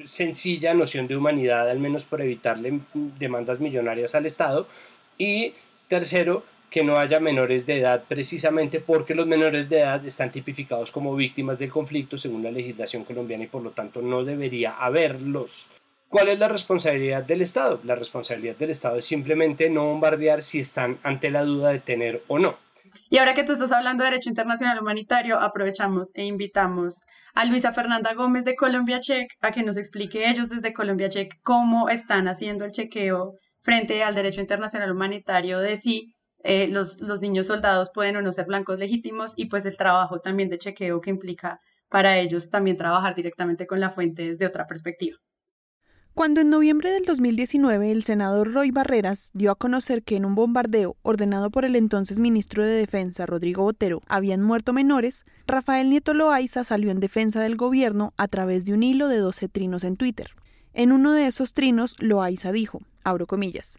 sencilla 0.05 0.75
noción 0.75 1.09
de 1.09 1.16
humanidad, 1.16 1.68
al 1.68 1.81
menos 1.81 2.05
por 2.05 2.21
evitarle 2.21 2.79
demandas 3.18 3.59
millonarias 3.59 4.14
al 4.14 4.27
Estado. 4.27 4.68
Y 5.18 5.55
tercero, 5.88 6.45
que 6.72 6.82
no 6.82 6.96
haya 6.96 7.20
menores 7.20 7.66
de 7.66 7.78
edad 7.78 8.02
precisamente 8.08 8.80
porque 8.80 9.14
los 9.14 9.26
menores 9.26 9.68
de 9.68 9.80
edad 9.80 10.04
están 10.04 10.32
tipificados 10.32 10.90
como 10.90 11.14
víctimas 11.14 11.58
del 11.58 11.70
conflicto 11.70 12.18
según 12.18 12.42
la 12.42 12.50
legislación 12.50 13.04
colombiana 13.04 13.44
y 13.44 13.48
por 13.48 13.62
lo 13.62 13.70
tanto 13.70 14.02
no 14.02 14.24
debería 14.24 14.72
haberlos. 14.72 15.70
¿Cuál 16.08 16.28
es 16.28 16.38
la 16.38 16.48
responsabilidad 16.48 17.22
del 17.22 17.42
Estado? 17.42 17.80
La 17.85 17.94
responsabilidad 17.94 18.56
del 18.56 18.70
Estado 18.70 18.98
es 18.98 19.04
simplemente 19.04 19.70
no 19.70 19.87
bombardear 19.87 20.42
si 20.42 20.61
están 20.61 20.98
ante 21.02 21.30
la 21.30 21.44
duda 21.44 21.70
de 21.70 21.78
tener 21.78 22.22
o 22.26 22.38
no. 22.38 22.56
Y 23.08 23.18
ahora 23.18 23.35
que 23.35 23.44
tú 23.44 23.52
estás 23.52 23.72
hablando 23.72 24.04
de 24.04 24.11
derecho 24.11 24.30
internacional 24.30 24.80
humanitario, 24.80 25.38
aprovechamos 25.38 26.11
e 26.14 26.24
invitamos 26.24 27.02
a 27.35 27.44
Luisa 27.44 27.72
Fernanda 27.72 28.14
Gómez 28.14 28.44
de 28.44 28.56
Colombia 28.56 29.00
Check 29.00 29.28
a 29.40 29.52
que 29.52 29.62
nos 29.62 29.76
explique 29.76 30.28
ellos 30.28 30.48
desde 30.48 30.72
Colombia 30.72 31.08
Check 31.08 31.35
cómo 31.42 31.88
están 31.88 32.28
haciendo 32.28 32.64
el 32.64 32.72
chequeo 32.72 33.35
frente 33.61 34.02
al 34.02 34.14
derecho 34.14 34.40
internacional 34.40 34.90
humanitario 34.92 35.61
de 35.61 35.76
si 35.76 36.14
eh, 36.44 36.68
los, 36.68 37.00
los 37.00 37.20
niños 37.20 37.46
soldados 37.46 37.90
pueden 37.94 38.16
o 38.16 38.22
no 38.22 38.33
ser 38.33 38.46
blancos 38.46 38.78
legítimos 38.78 39.35
y 39.37 39.46
pues 39.46 39.64
el 39.66 39.76
trabajo 39.76 40.20
también 40.20 40.48
de 40.48 40.59
chequeo 40.59 41.00
que 41.00 41.11
implica 41.11 41.61
para 41.88 42.18
ellos 42.18 42.50
también 42.50 42.76
trabajar 42.76 43.14
directamente 43.14 43.66
con 43.66 43.78
la 43.78 43.90
fuente 43.90 44.33
desde 44.33 44.46
otra 44.46 44.66
perspectiva. 44.66 45.18
Cuando 46.14 46.42
en 46.42 46.50
noviembre 46.50 46.90
del 46.90 47.07
2019 47.07 47.90
el 47.90 48.02
senador 48.02 48.52
Roy 48.52 48.70
Barreras 48.70 49.31
dio 49.33 49.50
a 49.50 49.55
conocer 49.55 50.02
que 50.02 50.16
en 50.16 50.26
un 50.26 50.35
bombardeo 50.35 50.96
ordenado 51.00 51.50
por 51.50 51.64
el 51.64 51.74
entonces 51.74 52.18
ministro 52.18 52.62
de 52.62 52.72
Defensa 52.72 53.24
Rodrigo 53.24 53.62
Botero 53.62 54.02
habían 54.09 54.42
muerto 54.42 54.74
menores, 54.74 55.24
Rafael 55.46 55.88
Nieto 55.88 56.12
Loaiza 56.12 56.64
salió 56.64 56.90
en 56.90 57.00
defensa 57.00 57.40
del 57.40 57.57
gobierno 57.57 58.12
a 58.18 58.28
través 58.28 58.66
de 58.66 58.74
un 58.74 58.83
hilo 58.83 59.09
de 59.09 59.18
12 59.18 59.48
trinos 59.48 59.85
en 59.85 59.96
Twitter. 59.96 60.33
En 60.74 60.92
uno 60.92 61.12
de 61.12 61.26
esos 61.26 61.55
trinos, 61.55 61.96
Loaiza 61.98 62.52
dijo, 62.52 62.81
abro 63.05 63.26
comillas, 63.26 63.78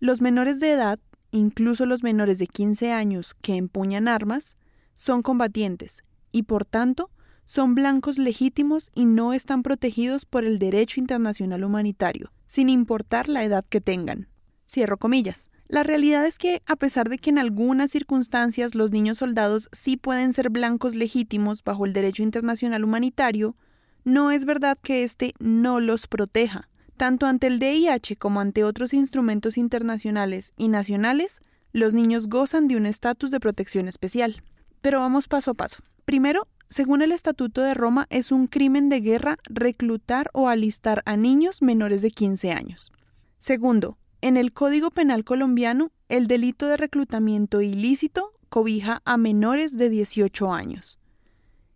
los 0.00 0.20
menores 0.20 0.58
de 0.58 0.72
edad, 0.72 0.98
incluso 1.30 1.86
los 1.86 2.02
menores 2.02 2.38
de 2.38 2.46
15 2.46 2.92
años 2.92 3.34
que 3.34 3.56
empuñan 3.56 4.08
armas, 4.08 4.56
son 4.94 5.22
combatientes 5.22 6.04
y 6.32 6.44
por 6.44 6.64
tanto 6.64 7.10
son 7.44 7.74
blancos 7.74 8.16
legítimos 8.16 8.90
y 8.94 9.06
no 9.06 9.32
están 9.32 9.64
protegidos 9.64 10.24
por 10.24 10.44
el 10.44 10.60
derecho 10.60 11.00
internacional 11.00 11.64
humanitario, 11.64 12.32
sin 12.46 12.68
importar 12.68 13.28
la 13.28 13.42
edad 13.42 13.64
que 13.68 13.80
tengan. 13.80 14.28
Cierro 14.68 14.98
comillas. 14.98 15.50
La 15.66 15.82
realidad 15.82 16.26
es 16.26 16.38
que, 16.38 16.62
a 16.66 16.76
pesar 16.76 17.08
de 17.08 17.18
que 17.18 17.30
en 17.30 17.38
algunas 17.38 17.90
circunstancias 17.90 18.76
los 18.76 18.92
niños 18.92 19.18
soldados 19.18 19.68
sí 19.72 19.96
pueden 19.96 20.32
ser 20.32 20.50
blancos 20.50 20.94
legítimos 20.94 21.64
bajo 21.64 21.86
el 21.86 21.92
derecho 21.92 22.22
internacional 22.22 22.84
humanitario, 22.84 23.56
no 24.04 24.30
es 24.30 24.44
verdad 24.44 24.78
que 24.80 25.02
éste 25.02 25.34
no 25.40 25.80
los 25.80 26.06
proteja. 26.06 26.69
Tanto 27.00 27.24
ante 27.24 27.46
el 27.46 27.58
DIH 27.58 28.16
como 28.16 28.40
ante 28.40 28.62
otros 28.62 28.92
instrumentos 28.92 29.56
internacionales 29.56 30.52
y 30.58 30.68
nacionales, 30.68 31.40
los 31.72 31.94
niños 31.94 32.28
gozan 32.28 32.68
de 32.68 32.76
un 32.76 32.84
estatus 32.84 33.30
de 33.30 33.40
protección 33.40 33.88
especial. 33.88 34.42
Pero 34.82 35.00
vamos 35.00 35.26
paso 35.26 35.52
a 35.52 35.54
paso. 35.54 35.78
Primero, 36.04 36.46
según 36.68 37.00
el 37.00 37.12
Estatuto 37.12 37.62
de 37.62 37.72
Roma, 37.72 38.06
es 38.10 38.30
un 38.30 38.48
crimen 38.48 38.90
de 38.90 39.00
guerra 39.00 39.38
reclutar 39.44 40.28
o 40.34 40.48
alistar 40.48 41.02
a 41.06 41.16
niños 41.16 41.62
menores 41.62 42.02
de 42.02 42.10
15 42.10 42.52
años. 42.52 42.92
Segundo, 43.38 43.96
en 44.20 44.36
el 44.36 44.52
Código 44.52 44.90
Penal 44.90 45.24
colombiano, 45.24 45.92
el 46.10 46.26
delito 46.26 46.66
de 46.66 46.76
reclutamiento 46.76 47.62
ilícito 47.62 48.34
cobija 48.50 49.00
a 49.06 49.16
menores 49.16 49.78
de 49.78 49.88
18 49.88 50.52
años. 50.52 50.98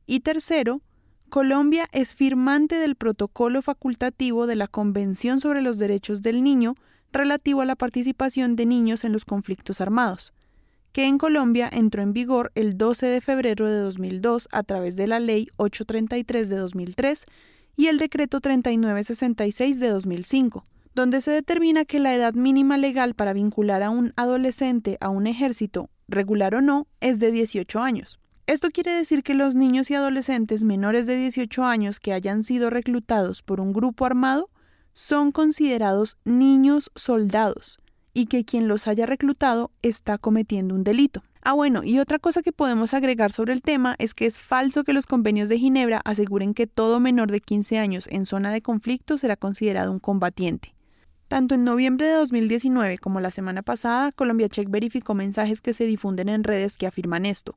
Y 0.06 0.20
tercero, 0.20 0.82
Colombia 1.34 1.88
es 1.90 2.14
firmante 2.14 2.76
del 2.76 2.94
protocolo 2.94 3.60
facultativo 3.60 4.46
de 4.46 4.54
la 4.54 4.68
Convención 4.68 5.40
sobre 5.40 5.62
los 5.62 5.78
Derechos 5.78 6.22
del 6.22 6.44
Niño 6.44 6.76
relativo 7.10 7.60
a 7.60 7.64
la 7.64 7.74
participación 7.74 8.54
de 8.54 8.66
niños 8.66 9.02
en 9.02 9.12
los 9.12 9.24
conflictos 9.24 9.80
armados, 9.80 10.32
que 10.92 11.06
en 11.06 11.18
Colombia 11.18 11.68
entró 11.72 12.02
en 12.02 12.12
vigor 12.12 12.52
el 12.54 12.78
12 12.78 13.06
de 13.06 13.20
febrero 13.20 13.68
de 13.68 13.78
2002 13.78 14.46
a 14.52 14.62
través 14.62 14.94
de 14.94 15.08
la 15.08 15.18
Ley 15.18 15.48
833 15.56 16.48
de 16.48 16.54
2003 16.54 17.26
y 17.76 17.88
el 17.88 17.98
Decreto 17.98 18.40
3966 18.40 19.80
de 19.80 19.88
2005, 19.88 20.64
donde 20.94 21.20
se 21.20 21.32
determina 21.32 21.84
que 21.84 21.98
la 21.98 22.14
edad 22.14 22.34
mínima 22.34 22.78
legal 22.78 23.14
para 23.14 23.32
vincular 23.32 23.82
a 23.82 23.90
un 23.90 24.12
adolescente 24.14 24.98
a 25.00 25.08
un 25.08 25.26
ejército, 25.26 25.90
regular 26.06 26.54
o 26.54 26.60
no, 26.60 26.86
es 27.00 27.18
de 27.18 27.32
18 27.32 27.80
años. 27.80 28.20
Esto 28.46 28.68
quiere 28.70 28.92
decir 28.92 29.22
que 29.22 29.32
los 29.32 29.54
niños 29.54 29.90
y 29.90 29.94
adolescentes 29.94 30.64
menores 30.64 31.06
de 31.06 31.16
18 31.16 31.64
años 31.64 31.98
que 31.98 32.12
hayan 32.12 32.42
sido 32.42 32.68
reclutados 32.68 33.42
por 33.42 33.58
un 33.58 33.72
grupo 33.72 34.04
armado 34.04 34.50
son 34.92 35.32
considerados 35.32 36.18
niños 36.26 36.90
soldados 36.94 37.78
y 38.12 38.26
que 38.26 38.44
quien 38.44 38.68
los 38.68 38.86
haya 38.86 39.06
reclutado 39.06 39.70
está 39.80 40.18
cometiendo 40.18 40.74
un 40.74 40.84
delito. 40.84 41.22
Ah, 41.40 41.54
bueno, 41.54 41.84
y 41.84 41.98
otra 41.98 42.18
cosa 42.18 42.42
que 42.42 42.52
podemos 42.52 42.92
agregar 42.92 43.32
sobre 43.32 43.54
el 43.54 43.62
tema 43.62 43.96
es 43.98 44.12
que 44.12 44.26
es 44.26 44.40
falso 44.40 44.84
que 44.84 44.92
los 44.92 45.06
convenios 45.06 45.48
de 45.48 45.58
Ginebra 45.58 46.02
aseguren 46.04 46.52
que 46.52 46.66
todo 46.66 47.00
menor 47.00 47.30
de 47.30 47.40
15 47.40 47.78
años 47.78 48.06
en 48.10 48.26
zona 48.26 48.52
de 48.52 48.60
conflicto 48.60 49.16
será 49.16 49.36
considerado 49.36 49.90
un 49.90 50.00
combatiente. 50.00 50.74
Tanto 51.28 51.54
en 51.54 51.64
noviembre 51.64 52.06
de 52.06 52.12
2019 52.12 52.98
como 52.98 53.20
la 53.20 53.30
semana 53.30 53.62
pasada, 53.62 54.12
Colombia 54.12 54.50
Check 54.50 54.68
verificó 54.70 55.14
mensajes 55.14 55.62
que 55.62 55.72
se 55.72 55.86
difunden 55.86 56.28
en 56.28 56.44
redes 56.44 56.76
que 56.76 56.86
afirman 56.86 57.24
esto. 57.24 57.56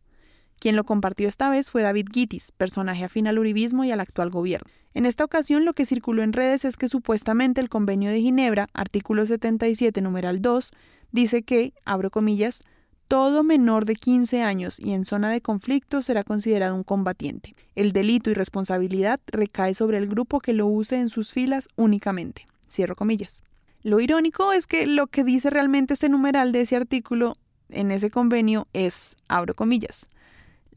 Quien 0.59 0.75
lo 0.75 0.83
compartió 0.83 1.27
esta 1.27 1.49
vez 1.49 1.69
fue 1.69 1.83
David 1.83 2.07
Gitis, 2.11 2.51
personaje 2.51 3.05
afín 3.05 3.27
al 3.27 3.39
uribismo 3.39 3.83
y 3.83 3.91
al 3.91 3.99
actual 3.99 4.29
gobierno. 4.29 4.69
En 4.93 5.05
esta 5.05 5.23
ocasión 5.23 5.65
lo 5.65 5.73
que 5.73 5.85
circuló 5.85 6.23
en 6.23 6.33
redes 6.33 6.65
es 6.65 6.77
que 6.77 6.89
supuestamente 6.89 7.61
el 7.61 7.69
Convenio 7.69 8.09
de 8.09 8.21
Ginebra, 8.21 8.67
artículo 8.73 9.25
77, 9.25 10.01
numeral 10.01 10.41
2, 10.41 10.71
dice 11.11 11.43
que, 11.43 11.73
abro 11.85 12.09
comillas, 12.09 12.61
todo 13.07 13.43
menor 13.43 13.85
de 13.85 13.95
15 13.95 14.41
años 14.41 14.79
y 14.79 14.93
en 14.93 15.05
zona 15.05 15.31
de 15.31 15.39
conflicto 15.39 16.01
será 16.01 16.23
considerado 16.23 16.75
un 16.75 16.83
combatiente. 16.83 17.55
El 17.75 17.91
delito 17.91 18.29
y 18.29 18.33
responsabilidad 18.33 19.19
recae 19.27 19.75
sobre 19.75 19.97
el 19.97 20.07
grupo 20.07 20.39
que 20.39 20.53
lo 20.53 20.65
use 20.65 20.97
en 20.97 21.09
sus 21.09 21.31
filas 21.31 21.69
únicamente. 21.75 22.47
Cierro 22.69 22.95
comillas. 22.95 23.43
Lo 23.83 24.01
irónico 24.01 24.51
es 24.51 24.67
que 24.67 24.85
lo 24.87 25.07
que 25.07 25.23
dice 25.23 25.49
realmente 25.49 25.93
este 25.93 26.09
numeral 26.09 26.51
de 26.51 26.61
ese 26.61 26.75
artículo 26.75 27.37
en 27.69 27.91
ese 27.91 28.09
convenio 28.09 28.67
es, 28.73 29.15
abro 29.29 29.53
comillas, 29.53 30.07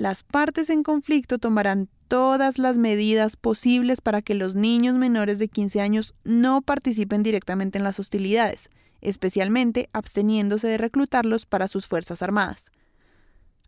las 0.00 0.22
partes 0.22 0.70
en 0.70 0.82
conflicto 0.82 1.38
tomarán 1.38 1.88
todas 2.08 2.58
las 2.58 2.78
medidas 2.78 3.36
posibles 3.36 4.00
para 4.00 4.22
que 4.22 4.34
los 4.34 4.54
niños 4.54 4.94
menores 4.94 5.38
de 5.38 5.48
15 5.48 5.80
años 5.82 6.14
no 6.24 6.62
participen 6.62 7.22
directamente 7.22 7.76
en 7.76 7.84
las 7.84 8.00
hostilidades, 8.00 8.70
especialmente 9.02 9.90
absteniéndose 9.92 10.68
de 10.68 10.78
reclutarlos 10.78 11.44
para 11.44 11.68
sus 11.68 11.86
Fuerzas 11.86 12.22
Armadas. 12.22 12.72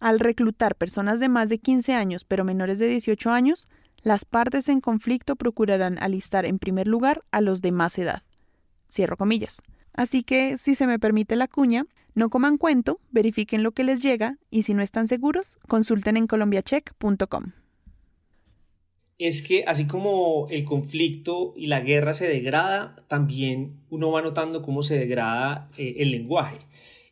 Al 0.00 0.20
reclutar 0.20 0.74
personas 0.74 1.20
de 1.20 1.28
más 1.28 1.50
de 1.50 1.58
15 1.58 1.94
años 1.94 2.24
pero 2.24 2.44
menores 2.44 2.78
de 2.78 2.86
18 2.86 3.30
años, 3.30 3.68
las 4.02 4.24
partes 4.24 4.70
en 4.70 4.80
conflicto 4.80 5.36
procurarán 5.36 5.98
alistar 6.00 6.46
en 6.46 6.58
primer 6.58 6.88
lugar 6.88 7.22
a 7.30 7.42
los 7.42 7.60
de 7.60 7.72
más 7.72 7.98
edad. 7.98 8.22
Cierro 8.90 9.18
comillas. 9.18 9.58
Así 9.92 10.22
que, 10.22 10.56
si 10.56 10.74
se 10.74 10.86
me 10.86 10.98
permite 10.98 11.36
la 11.36 11.46
cuña, 11.46 11.84
no 12.14 12.28
coman 12.28 12.58
cuento, 12.58 13.00
verifiquen 13.10 13.62
lo 13.62 13.72
que 13.72 13.84
les 13.84 14.02
llega 14.02 14.38
y 14.50 14.64
si 14.64 14.74
no 14.74 14.82
están 14.82 15.06
seguros, 15.06 15.58
consulten 15.66 16.16
en 16.16 16.26
colombiacheck.com. 16.26 17.52
Es 19.18 19.40
que 19.40 19.64
así 19.66 19.86
como 19.86 20.46
el 20.50 20.64
conflicto 20.64 21.54
y 21.56 21.68
la 21.68 21.80
guerra 21.80 22.12
se 22.12 22.28
degrada, 22.28 22.96
también 23.08 23.84
uno 23.88 24.10
va 24.10 24.20
notando 24.20 24.62
cómo 24.62 24.82
se 24.82 24.98
degrada 24.98 25.70
eh, 25.78 25.96
el 25.98 26.10
lenguaje. 26.10 26.58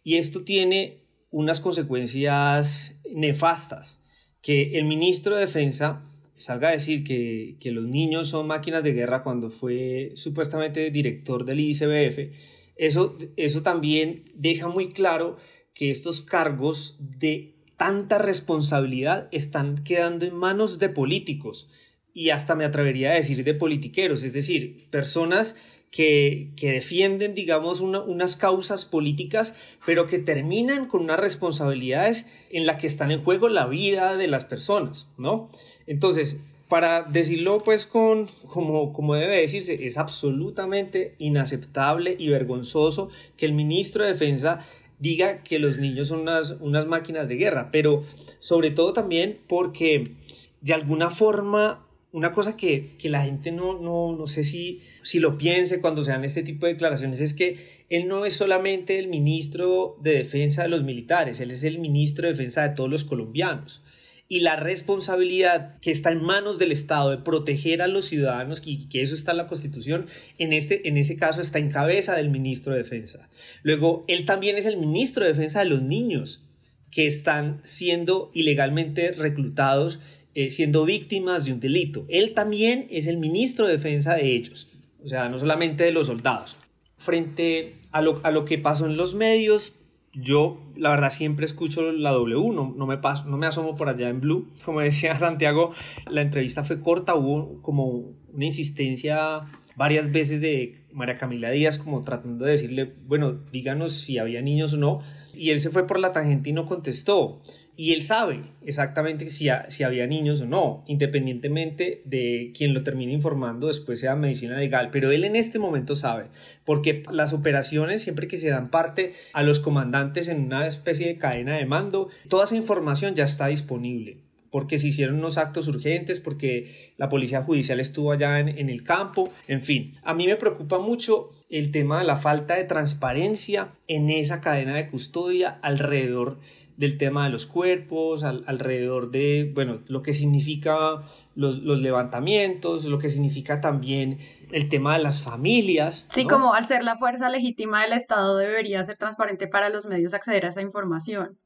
Y 0.03 0.17
esto 0.17 0.43
tiene 0.43 1.05
unas 1.31 1.61
consecuencias 1.61 3.01
nefastas. 3.15 4.03
Que 4.43 4.79
el 4.79 4.87
ministro 4.87 5.35
de 5.35 5.43
Defensa 5.43 6.03
salga 6.35 6.69
a 6.69 6.73
decir 6.73 7.05
que, 7.05 7.57
que 7.61 7.71
los 7.71 7.87
niños 7.87 8.29
son 8.29 8.47
máquinas 8.47 8.83
de 8.83 8.93
guerra 8.93 9.23
cuando 9.23 9.51
fue 9.51 10.13
supuestamente 10.15 10.91
director 10.91 11.45
del 11.45 11.61
ICBF 11.61 12.35
eso, 12.81 13.19
eso 13.37 13.63
también 13.63 14.33
deja 14.35 14.67
muy 14.67 14.89
claro 14.89 15.37
que 15.75 15.91
estos 15.91 16.23
cargos 16.23 16.97
de 16.99 17.55
tanta 17.77 18.17
responsabilidad 18.17 19.29
están 19.33 19.85
quedando 19.85 20.25
en 20.25 20.35
manos 20.35 20.79
de 20.79 20.89
políticos 20.89 21.69
y 22.15 22.31
hasta 22.31 22.55
me 22.55 22.65
atrevería 22.65 23.11
a 23.11 23.15
decir 23.17 23.45
de 23.45 23.53
politiqueros, 23.53 24.23
es 24.23 24.33
decir, 24.33 24.89
personas 24.89 25.57
que, 25.91 26.53
defienden, 26.59 27.35
digamos, 27.35 27.83
unas 27.83 28.37
causas 28.37 28.87
políticas, 28.87 29.55
pero 29.85 30.07
que 30.07 30.19
terminan 30.19 30.87
con 30.87 31.03
unas 31.03 31.21
responsabilidades 31.21 32.29
en 32.51 32.65
las 32.65 32.81
que 32.81 32.87
están 32.87 33.11
en 33.11 33.23
juego 33.23 33.51
la 33.51 33.67
vida 33.67 34.17
de 34.17 34.27
las 34.27 34.47
personas, 34.47 35.09
¿no? 35.19 35.51
Entonces, 35.87 36.41
para 36.71 37.03
decirlo 37.03 37.63
pues 37.65 37.85
con, 37.85 38.29
como, 38.47 38.95
como 38.95 39.17
debe 39.17 39.37
decirse, 39.37 39.87
es 39.87 39.99
absolutamente 39.99 41.17
inaceptable 41.19 42.17
y 42.19 42.29
vergonzoso 42.29 43.11
que 43.37 43.45
el 43.45 43.53
ministro 43.53 44.05
de 44.05 44.13
Defensa 44.13 44.65
diga 45.01 45.43
que 45.43 45.59
los 45.59 45.79
niños 45.79 46.09
son 46.09 46.21
unas, 46.21 46.57
unas 46.61 46.87
máquinas 46.87 47.29
de 47.29 47.35
guerra, 47.35 47.71
pero 47.73 48.05
sobre 48.39 48.71
todo 48.71 48.93
también 48.93 49.39
porque 49.49 50.13
de 50.61 50.73
alguna 50.73 51.11
forma 51.11 51.85
una 52.13 52.33
cosa 52.33 52.57
que, 52.57 52.97
la 53.05 53.25
gente 53.25 53.51
no, 53.51 53.79
no, 53.81 54.17
no 54.17 54.27
sé 54.27 54.45
si, 54.45 54.81
si 55.03 55.19
lo 55.19 55.39
piense 55.39 55.81
cuando 55.81 56.05
se 56.05 56.13
dan 56.13 56.25
este 56.25 56.43
tipo 56.45 56.67
de 56.67 56.75
declaraciones 56.75 57.21
es 57.21 57.35
que 57.35 57.85
él 57.89 58.07
no 58.07 58.25
es 58.25 58.35
solamente 58.35 58.99
el 58.99 59.09
ministro 59.09 59.97
de 60.01 60.15
defensa 60.15 60.63
de 60.63 60.69
los 60.69 60.85
militares, 60.85 61.41
él 61.41 61.51
es 61.51 61.65
el 61.65 61.81
ministro 61.81 62.27
de 62.27 62.35
defensa 62.35 62.63
de 62.69 62.77
todos 62.77 62.89
los 62.89 63.05
colombianos. 63.05 63.83
Y 64.31 64.41
la 64.41 64.57
responsabilidad 64.57 65.79
que 65.81 65.91
está 65.91 66.11
en 66.13 66.23
manos 66.23 66.59
del 66.59 66.73
Estado 66.73 67.11
de 67.11 67.19
proteger 67.19 67.83
a 67.83 67.89
los 67.89 68.07
ciudadanos, 68.07 68.63
y 68.65 68.89
que 68.89 69.03
eso 69.03 69.15
está 69.15 69.33
en 69.33 69.39
la 69.39 69.49
Constitución, 69.49 70.07
en, 70.39 70.53
este, 70.53 70.89
en 70.89 70.97
ese 70.97 71.17
caso 71.17 71.43
está 71.43 71.59
en 71.59 71.71
cabeza 71.71 72.15
del 72.15 72.31
ministro 72.31 72.73
de 72.73 72.79
Defensa. 72.79 73.29
Luego, 73.63 74.05
él 74.09 74.25
también 74.25 74.57
es 74.57 74.67
el 74.67 74.79
ministro 74.79 75.25
de 75.25 75.33
Defensa 75.33 75.59
de 75.59 75.67
los 75.67 75.83
niños 75.83 76.45
que 76.91 77.07
están 77.07 77.61
siendo 77.63 78.31
ilegalmente 78.33 79.13
reclutados 79.13 80.01
eh, 80.33 80.51
siendo 80.51 80.85
víctimas 80.85 81.45
de 81.45 81.53
un 81.53 81.59
delito. 81.59 82.07
Él 82.09 82.35
también 82.35 82.87
es 82.89 83.09
el 83.09 83.17
ministro 83.17 83.67
de 83.67 83.73
defensa 83.73 84.15
de 84.15 84.37
ellos, 84.37 84.69
o 85.03 85.09
sea, 85.09 85.29
no 85.29 85.41
solamente 85.41 85.83
de 85.83 85.91
los 85.91 86.07
soldados. 86.07 86.57
Frente 86.99 87.75
a 87.91 88.01
lo, 88.01 88.21
a 88.23 88.31
lo 88.31 88.45
que 88.45 88.57
pasó 88.57 88.87
en 88.87 88.97
los 88.97 89.17
medios, 89.17 89.73
yo 90.13 90.59
la 90.77 90.91
verdad 90.91 91.11
siempre 91.11 91.47
escucho 91.47 91.93
la 91.93 92.11
W, 92.11 92.53
no, 92.53 92.75
no, 92.77 92.87
me 92.87 92.99
paso, 92.99 93.25
no 93.27 93.37
me 93.37 93.47
asomo 93.47 93.77
por 93.77 93.89
allá 93.89 94.09
en 94.09 94.21
Blue. 94.21 94.49
Como 94.65 94.81
decía 94.81 95.19
Santiago, 95.19 95.73
la 96.09 96.23
entrevista 96.23 96.65
fue 96.65 96.81
corta, 96.81 97.15
hubo 97.15 97.63
como 97.63 98.15
una 98.33 98.45
insistencia 98.45 99.43
varias 99.77 100.13
veces 100.13 100.41
de 100.41 100.75
María 100.93 101.17
Camila 101.17 101.51
Díaz 101.51 101.79
como 101.79 102.03
tratando 102.03 102.45
de 102.45 102.53
decirle, 102.53 102.95
bueno, 103.07 103.41
díganos 103.51 103.95
si 103.95 104.19
había 104.19 104.43
niños 104.43 104.75
o 104.75 104.77
no. 104.77 105.01
Y 105.33 105.51
él 105.51 105.61
se 105.61 105.71
fue 105.71 105.87
por 105.87 105.99
la 105.99 106.13
tangente 106.13 106.51
y 106.51 106.53
no 106.53 106.67
contestó 106.67 107.41
y 107.81 107.95
él 107.95 108.03
sabe 108.03 108.43
exactamente 108.63 109.31
si, 109.31 109.49
si 109.69 109.85
había 109.85 110.07
niños 110.07 110.43
o 110.43 110.47
no, 110.47 110.85
independientemente 110.87 112.03
de 112.05 112.53
quien 112.55 112.75
lo 112.75 112.83
termine 112.83 113.15
informando 113.15 113.69
después 113.69 114.01
sea 114.01 114.17
medicina 114.17 114.59
legal, 114.59 114.91
pero 114.93 115.11
él 115.11 115.25
en 115.25 115.35
este 115.35 115.59
momento 115.59 115.97
sabe, 115.97 116.27
porque 116.67 117.05
las 117.11 117.33
operaciones 117.33 118.03
siempre 118.03 118.29
que 118.29 118.37
se 118.37 118.51
dan 118.51 118.69
parte 118.69 119.15
a 119.33 119.43
los 119.43 119.61
comandantes 119.61 120.29
en 120.29 120.45
una 120.45 120.67
especie 120.67 121.07
de 121.07 121.17
cadena 121.17 121.57
de 121.57 121.65
mando, 121.65 122.11
toda 122.29 122.45
esa 122.45 122.55
información 122.55 123.15
ya 123.15 123.25
está 123.25 123.47
disponible 123.47 124.19
porque 124.51 124.79
se 124.79 124.89
hicieron 124.89 125.17
unos 125.17 125.39
actos 125.39 125.69
urgentes, 125.69 126.19
porque 126.19 126.93
la 126.97 127.09
policía 127.09 127.43
judicial 127.43 127.79
estuvo 127.79 128.11
allá 128.11 128.41
en, 128.41 128.49
en, 128.49 128.69
el 128.69 128.83
campo, 128.83 129.33
en 129.47 129.63
fin. 129.63 129.95
A 130.03 130.13
mí 130.13 130.27
me 130.27 130.35
preocupa 130.35 130.81
mucho 130.81 131.31
el 131.49 131.71
tema 131.71 132.01
de 132.01 132.05
la 132.05 132.17
falta 132.17 132.57
de 132.57 132.65
transparencia 132.65 133.69
en 133.87 134.11
esa 134.11 134.41
cadena 134.41 134.75
de 134.75 134.89
custodia 134.89 135.61
alrededor 135.63 136.41
del 136.81 136.97
tema 136.97 137.25
de 137.25 137.31
los 137.31 137.45
cuerpos, 137.45 138.25
alrededor 138.25 139.11
de, 139.11 139.53
bueno, 139.55 139.83
lo 139.87 140.01
que 140.01 140.15
significa 140.15 141.03
los, 141.35 141.59
levantamientos, 141.63 142.87
lo 142.87 142.99
que 142.99 143.11
significa 143.11 143.61
también 143.61 144.19
el 144.51 144.71
tema 144.71 144.97
de 144.97 145.03
las 145.03 145.21
familias. 145.21 146.07
Sí, 146.09 146.25
como 146.25 146.55
al 146.55 146.67
ser 146.67 146.83
la 146.83 146.97
fuerza 146.97 147.29
legítima 147.29 147.83
del 147.83 147.93
Estado 147.93 148.39
debería 148.39 148.83
ser 148.83 148.97
transparente 148.97 149.47
para 149.47 149.69
los 149.69 149.85
medios 149.85 150.15
acceder 150.15 150.47
a 150.47 150.49
esa 150.49 150.63
información. 150.63 151.39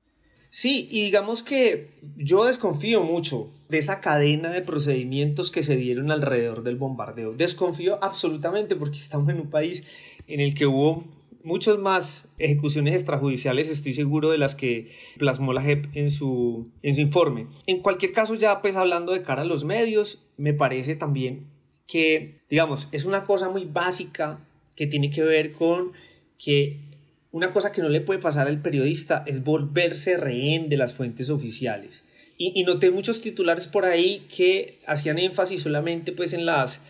Sí, 0.50 0.86
y 0.88 1.02
digamos 1.02 1.42
que 1.42 1.90
yo 2.16 2.44
desconfío 2.44 3.02
mucho 3.02 3.50
de 3.68 3.78
esa 3.78 4.00
cadena 4.00 4.50
de 4.50 4.62
procedimientos 4.62 5.50
que 5.50 5.64
se 5.64 5.74
dieron 5.74 6.12
alrededor 6.12 6.62
del 6.62 6.76
bombardeo. 6.76 7.32
Desconfío 7.32 7.98
absolutamente 8.04 8.76
porque 8.76 8.98
estamos 8.98 9.30
en 9.30 9.40
un 9.40 9.50
país 9.50 9.84
en 10.28 10.38
el 10.38 10.54
que 10.54 10.66
hubo 10.66 11.02
muchas 11.44 11.78
más 11.78 12.28
ejecuciones 12.38 12.94
extrajudiciales, 12.94 13.68
estoy 13.68 13.92
seguro, 13.92 14.30
de 14.30 14.38
las 14.38 14.54
que 14.54 14.90
plasmó 15.18 15.52
la 15.52 15.62
JEP 15.62 15.94
en 15.94 16.10
su, 16.10 16.70
en 16.82 16.94
su 16.94 17.02
informe. 17.02 17.46
En 17.66 17.80
cualquier 17.80 18.12
caso, 18.12 18.34
ya 18.34 18.60
pues 18.62 18.74
hablando 18.76 19.12
de 19.12 19.22
cara 19.22 19.42
a 19.42 19.44
los 19.44 19.64
medios, 19.64 20.24
me 20.36 20.54
parece 20.54 20.96
también 20.96 21.46
que, 21.86 22.40
digamos, 22.48 22.88
es 22.92 23.04
una 23.04 23.24
cosa 23.24 23.50
muy 23.50 23.66
básica 23.66 24.40
que 24.74 24.86
tiene 24.86 25.10
que 25.10 25.22
ver 25.22 25.52
con 25.52 25.92
que 26.38 26.80
una 27.30 27.50
cosa 27.52 27.72
que 27.72 27.82
no 27.82 27.88
le 27.88 28.00
puede 28.00 28.20
pasar 28.20 28.48
al 28.48 28.62
periodista 28.62 29.22
es 29.26 29.44
volverse 29.44 30.16
rehén 30.16 30.68
de 30.68 30.76
las 30.76 30.94
fuentes 30.94 31.30
oficiales. 31.30 32.04
Y, 32.36 32.64
noté 32.64 32.90
muchos 32.90 33.20
titulares 33.20 33.68
por 33.68 33.84
ahí 33.84 34.26
que 34.34 34.80
hacían 34.86 35.18
énfasis 35.18 35.62
solamente 35.62 36.10
pues 36.10 36.32
en 36.32 36.46
las, 36.46 36.80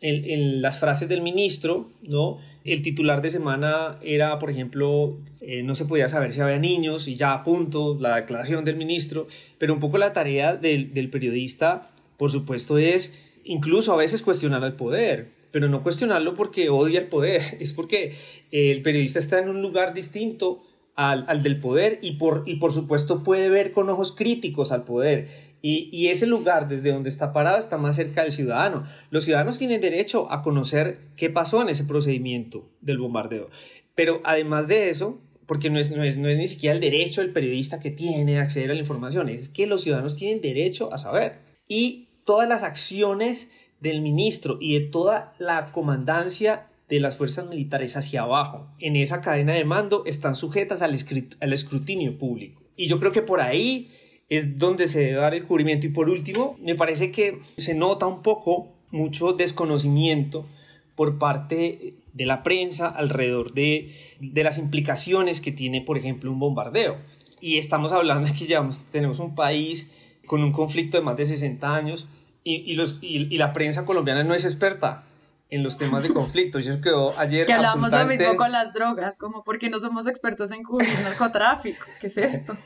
en 0.00 0.62
las 0.62 0.78
frases 0.78 1.10
del 1.10 1.20
ministro, 1.20 1.90
¿no? 2.02 2.38
El 2.64 2.80
titular 2.80 3.20
de 3.20 3.28
semana 3.28 3.98
era, 4.02 4.38
por 4.38 4.50
ejemplo, 4.50 5.18
eh, 5.42 5.62
no 5.62 5.74
se 5.74 5.84
podía 5.84 6.08
saber 6.08 6.32
si 6.32 6.40
había 6.40 6.58
niños 6.58 7.08
y 7.08 7.14
ya 7.14 7.34
a 7.34 7.44
punto, 7.44 7.98
la 8.00 8.16
declaración 8.16 8.64
del 8.64 8.76
ministro, 8.76 9.28
pero 9.58 9.74
un 9.74 9.80
poco 9.80 9.98
la 9.98 10.14
tarea 10.14 10.56
del, 10.56 11.10
periodista, 11.10 11.90
por 12.16 12.30
supuesto, 12.30 12.78
es 12.78 13.18
incluso 13.44 13.92
a 13.92 13.96
veces 13.96 14.22
cuestionar 14.22 14.64
al 14.64 14.76
poder, 14.76 15.28
pero 15.50 15.68
no 15.68 15.82
cuestionarlo 15.82 16.36
porque 16.36 16.70
odia 16.70 17.00
el 17.00 17.08
poder, 17.08 17.42
es 17.60 17.74
porque 17.74 18.14
el 18.50 18.80
periodista 18.80 19.18
está 19.18 19.38
en 19.40 19.50
un 19.50 19.60
lugar 19.60 19.92
distinto 19.92 20.62
al, 20.96 21.26
al, 21.28 21.42
del 21.42 21.60
poder 21.60 21.98
y 22.00 22.12
por, 22.12 22.44
y 22.46 22.56
por 22.56 22.72
supuesto 22.72 23.22
puede 23.22 23.50
ver 23.50 23.72
con 23.72 23.90
ojos 23.90 24.12
críticos 24.16 24.72
al 24.72 24.84
poder 24.84 25.53
y, 25.66 26.08
ese 26.08 26.26
lugar 26.26 26.68
desde 26.68 26.92
donde 26.92 27.08
está 27.08 27.32
parado 27.32 27.58
está 27.58 27.78
más 27.78 27.96
cerca 27.96 28.22
del 28.22 28.32
ciudadano. 28.32 28.86
Los 29.08 29.24
ciudadanos 29.24 29.56
tienen 29.56 29.80
derecho 29.80 30.30
a 30.30 30.42
conocer 30.42 30.98
qué 31.16 31.30
pasó 31.30 31.62
en 31.62 31.70
ese 31.70 31.84
procedimiento 31.84 32.68
del 32.82 32.98
bombardeo. 32.98 33.48
Pero 33.94 34.20
además 34.24 34.68
de 34.68 34.90
eso, 34.90 35.22
porque 35.46 35.70
no 35.70 35.78
es, 35.78 35.90
no 35.90 36.04
es, 36.04 36.18
no 36.18 36.28
es 36.28 36.36
ni 36.36 36.48
siquiera 36.48 36.74
el 36.74 36.82
derecho 36.82 37.22
del 37.22 37.32
periodista 37.32 37.80
que 37.80 37.90
tiene 37.90 38.38
acceder 38.38 38.70
a 38.70 38.74
la 38.74 38.80
información, 38.80 39.30
es 39.30 39.48
que 39.48 39.66
los 39.66 39.80
ciudadanos 39.80 40.16
tienen 40.16 40.42
derecho 40.42 40.92
a 40.92 40.98
saber. 40.98 41.38
Y 41.66 42.08
todas 42.26 42.46
las 42.46 42.62
acciones 42.62 43.50
del 43.80 44.02
ministro 44.02 44.58
y 44.60 44.78
de 44.78 44.84
toda 44.84 45.34
la 45.38 45.72
comandancia 45.72 46.66
de 46.90 47.00
las 47.00 47.16
fuerzas 47.16 47.48
militares 47.48 47.96
hacia 47.96 48.20
abajo 48.20 48.68
en 48.80 48.96
esa 48.96 49.22
cadena 49.22 49.54
de 49.54 49.64
mando 49.64 50.02
están 50.04 50.36
sujetas 50.36 50.82
al 50.82 51.52
escrutinio 51.54 52.18
público. 52.18 52.62
Y 52.76 52.86
yo 52.86 52.98
creo 53.00 53.12
que 53.12 53.22
por 53.22 53.40
ahí 53.40 53.88
es 54.28 54.58
donde 54.58 54.86
se 54.86 55.00
debe 55.00 55.20
dar 55.20 55.34
el 55.34 55.44
cubrimiento. 55.44 55.86
Y 55.86 55.90
por 55.90 56.08
último, 56.08 56.56
me 56.60 56.74
parece 56.74 57.10
que 57.10 57.40
se 57.56 57.74
nota 57.74 58.06
un 58.06 58.22
poco 58.22 58.68
mucho 58.90 59.32
desconocimiento 59.32 60.46
por 60.94 61.18
parte 61.18 61.94
de 62.12 62.26
la 62.26 62.42
prensa 62.42 62.86
alrededor 62.88 63.52
de, 63.52 63.92
de 64.20 64.44
las 64.44 64.58
implicaciones 64.58 65.40
que 65.40 65.52
tiene, 65.52 65.80
por 65.80 65.98
ejemplo, 65.98 66.30
un 66.30 66.38
bombardeo. 66.38 66.96
Y 67.40 67.58
estamos 67.58 67.92
hablando 67.92 68.28
que 68.32 68.46
ya 68.46 68.66
tenemos 68.90 69.18
un 69.18 69.34
país 69.34 69.90
con 70.26 70.42
un 70.42 70.52
conflicto 70.52 70.96
de 70.96 71.02
más 71.02 71.16
de 71.16 71.24
60 71.26 71.74
años 71.74 72.08
y, 72.44 72.56
y 72.70 72.74
los, 72.74 72.98
y, 73.02 73.36
la 73.36 73.52
prensa 73.52 73.84
colombiana 73.84 74.22
no 74.22 74.34
es 74.34 74.44
experta 74.44 75.04
en 75.50 75.62
los 75.62 75.76
temas 75.76 76.02
de 76.02 76.10
conflicto. 76.14 76.58
Y 76.58 76.62
eso 76.62 76.80
quedó 76.80 77.18
ayer. 77.18 77.46
Que 77.46 77.52
hablamos 77.52 77.90
lo 77.90 78.06
mismo 78.06 78.36
con 78.36 78.52
las 78.52 78.72
drogas, 78.72 79.18
como 79.18 79.44
porque 79.44 79.68
no 79.68 79.78
somos 79.78 80.06
expertos 80.06 80.52
en 80.52 80.62
cubrir 80.62 80.88
narcotráfico. 81.02 81.86
¿Qué 82.00 82.06
es 82.06 82.16
esto? 82.16 82.56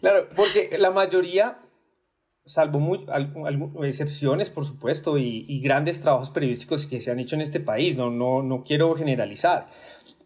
Claro, 0.00 0.28
porque 0.34 0.76
la 0.78 0.90
mayoría, 0.90 1.58
salvo 2.44 2.80
muy, 2.80 3.06
excepciones, 3.86 4.50
por 4.50 4.64
supuesto, 4.64 5.18
y, 5.18 5.60
grandes 5.60 6.00
trabajos 6.00 6.30
periodísticos 6.30 6.86
que 6.86 7.00
se 7.00 7.10
han 7.10 7.20
hecho 7.20 7.36
en 7.36 7.42
este 7.42 7.60
país, 7.60 7.96
no, 7.96 8.10
no, 8.10 8.42
no 8.42 8.64
quiero 8.64 8.94
generalizar, 8.94 9.68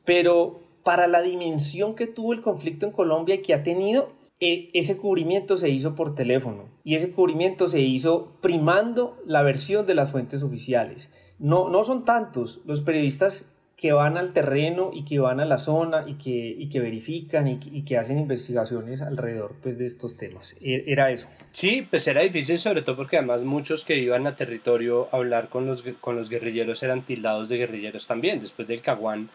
pero 0.04 0.60
para 0.84 1.06
la 1.06 1.22
dimensión 1.22 1.94
que 1.94 2.06
tuvo 2.06 2.32
el 2.32 2.42
conflicto 2.42 2.86
en 2.86 2.92
Colombia 2.92 3.34
y 3.34 3.42
que 3.42 3.54
ha 3.54 3.62
tenido, 3.62 4.12
e, 4.40 4.70
ese 4.74 4.96
cubrimiento 4.96 5.56
se 5.56 5.70
hizo 5.70 5.94
por 5.94 6.14
teléfono 6.14 6.68
y 6.82 6.96
ese 6.96 7.12
cubrimiento 7.12 7.68
se 7.68 7.80
hizo 7.80 8.36
primando 8.40 9.16
la 9.24 9.42
versión 9.42 9.86
de 9.86 9.94
las 9.94 10.10
fuentes 10.10 10.42
oficiales. 10.42 11.10
No, 11.38 11.68
no 11.68 11.82
son 11.84 12.04
tantos 12.04 12.60
los 12.64 12.80
periodistas 12.80 13.53
que 13.76 13.92
van 13.92 14.16
al 14.16 14.32
terreno 14.32 14.90
y 14.92 15.04
que 15.04 15.18
van 15.18 15.40
a 15.40 15.44
la 15.44 15.58
zona 15.58 16.04
y 16.06 16.14
que, 16.14 16.30
y 16.30 16.68
que 16.68 16.80
verifican 16.80 17.48
y 17.48 17.84
que, 17.84 17.98
hacen 17.98 18.18
investigaciones 18.18 19.02
alrededor 19.02 19.56
pues, 19.62 19.78
de 19.78 19.86
estos 19.86 20.16
temas. 20.16 20.56
E, 20.60 20.84
era 20.86 21.10
eso. 21.10 21.28
Sí, 21.50 21.86
pues 21.88 22.06
era 22.06 22.20
difícil 22.20 22.58
sobre 22.58 22.82
todo 22.82 22.96
porque 22.96 23.16
además 23.16 23.42
muchos 23.42 23.84
que 23.84 23.96
iban 23.98 24.26
a 24.26 24.36
territorio 24.36 25.08
a 25.12 25.16
hablar 25.16 25.48
con 25.48 25.66
los, 25.66 25.82
con 26.00 26.16
los 26.16 26.28
guerrilleros 26.28 26.82
eran 26.82 27.04
tildados 27.04 27.48
de 27.48 27.56
guerrilleros 27.56 28.06
también. 28.06 28.40
Después 28.40 28.68
del 28.68 28.80
Caguán 28.80 29.30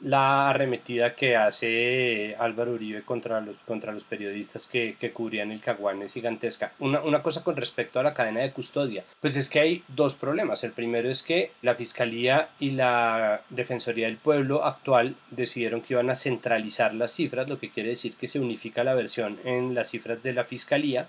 la 0.00 0.50
arremetida 0.50 1.14
que 1.14 1.36
hace 1.36 2.34
Álvaro 2.38 2.72
Uribe 2.72 3.02
contra 3.02 3.40
los, 3.40 3.56
contra 3.66 3.92
los 3.92 4.04
periodistas 4.04 4.66
que, 4.66 4.96
que 4.98 5.12
cubrían 5.12 5.52
el 5.52 5.60
Caguán 5.60 6.02
es 6.02 6.14
gigantesca. 6.14 6.72
Una, 6.78 7.02
una 7.02 7.22
cosa 7.22 7.44
con 7.44 7.56
respecto 7.56 8.00
a 8.00 8.02
la 8.02 8.14
cadena 8.14 8.40
de 8.40 8.52
custodia, 8.52 9.04
pues 9.20 9.36
es 9.36 9.48
que 9.48 9.60
hay 9.60 9.84
dos 9.88 10.14
problemas. 10.14 10.64
El 10.64 10.72
primero 10.72 11.10
es 11.10 11.22
que 11.22 11.52
la 11.62 11.74
Fiscalía 11.74 12.50
y 12.58 12.70
la 12.72 13.42
Defensoría 13.50 14.06
del 14.06 14.16
Pueblo 14.16 14.64
actual 14.64 15.16
decidieron 15.30 15.82
que 15.82 15.94
iban 15.94 16.10
a 16.10 16.14
centralizar 16.14 16.94
las 16.94 17.12
cifras, 17.12 17.48
lo 17.48 17.58
que 17.58 17.70
quiere 17.70 17.90
decir 17.90 18.14
que 18.14 18.28
se 18.28 18.40
unifica 18.40 18.84
la 18.84 18.94
versión 18.94 19.38
en 19.44 19.74
las 19.74 19.90
cifras 19.90 20.22
de 20.22 20.32
la 20.32 20.44
Fiscalía 20.44 21.08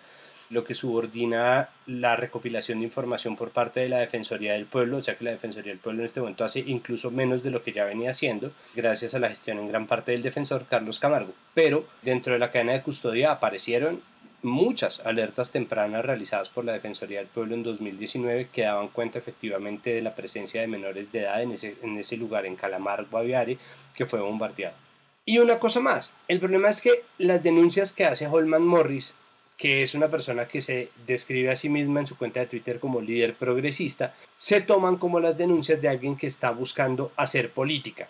lo 0.52 0.66
que 0.66 0.76
subordina 0.76 1.70
la 1.88 2.16
recopilación 2.16 2.80
de 2.80 2.86
información 2.86 3.36
por 3.36 3.52
parte 3.52 3.80
de 3.80 3.90
la 3.90 4.00
Defensoría 4.00 4.54
del 4.54 4.66
Pueblo, 4.66 4.98
o 4.98 5.04
sea 5.04 5.18
que 5.18 5.24
la 5.24 5.32
Defensoría 5.32 5.72
del 5.72 5.80
Pueblo 5.80 6.02
en 6.02 6.06
este 6.06 6.20
momento 6.20 6.44
hace 6.44 6.60
incluso 6.60 7.10
menos 7.10 7.42
de 7.42 7.52
lo 7.52 7.64
que 7.64 7.72
ya 7.72 7.86
venía 7.86 8.12
haciendo, 8.12 8.52
gracias 8.76 9.16
a 9.16 9.20
la 9.20 9.30
gestión 9.30 9.60
en 9.60 9.70
gran 9.70 9.88
parte 9.88 10.12
del 10.12 10.22
defensor 10.22 10.66
Carlos 10.70 11.00
Camargo. 11.00 11.34
Pero 11.54 11.86
dentro 12.02 12.34
de 12.34 12.40
la 12.40 12.52
cadena 12.52 12.74
de 12.74 12.82
custodia 12.82 13.32
aparecieron 13.32 14.02
muchas 14.44 15.00
alertas 15.02 15.52
tempranas 15.52 16.04
realizadas 16.04 16.50
por 16.50 16.66
la 16.66 16.74
Defensoría 16.74 17.20
del 17.20 17.28
Pueblo 17.28 17.56
en 17.56 17.64
2019 17.64 18.50
que 18.52 18.64
daban 18.64 18.90
cuenta 18.90 19.20
efectivamente 19.20 19.94
de 19.94 20.02
la 20.02 20.16
presencia 20.16 20.62
de 20.62 20.68
menores 20.68 21.12
de 21.12 21.22
edad 21.22 21.42
en 21.42 21.52
ese, 21.52 21.76
en 21.82 21.98
ese 21.98 22.18
lugar, 22.18 22.46
en 22.46 22.56
Calamar, 22.56 23.06
Guaviare, 23.10 23.58
que 23.96 24.06
fue 24.06 24.20
bombardeado. 24.20 24.76
Y 25.24 25.38
una 25.38 25.60
cosa 25.60 25.80
más, 25.80 26.16
el 26.28 26.40
problema 26.40 26.70
es 26.70 26.82
que 26.82 27.04
las 27.20 27.44
denuncias 27.44 27.94
que 27.94 28.06
hace 28.06 28.28
Holman 28.28 28.66
Morris 28.66 29.16
que 29.62 29.84
es 29.84 29.94
una 29.94 30.10
persona 30.10 30.48
que 30.48 30.60
se 30.60 30.90
describe 31.06 31.52
a 31.52 31.56
sí 31.56 31.70
misma 31.70 32.00
en 32.00 32.08
su 32.08 32.18
cuenta 32.18 32.40
de 32.40 32.48
Twitter 32.48 32.80
como 32.80 33.00
líder 33.00 33.36
progresista, 33.36 34.16
se 34.36 34.62
toman 34.62 34.98
como 34.98 35.20
las 35.20 35.38
denuncias 35.38 35.80
de 35.80 35.88
alguien 35.88 36.18
que 36.18 36.26
está 36.26 36.50
buscando 36.50 37.12
hacer 37.16 37.52
política. 37.52 38.10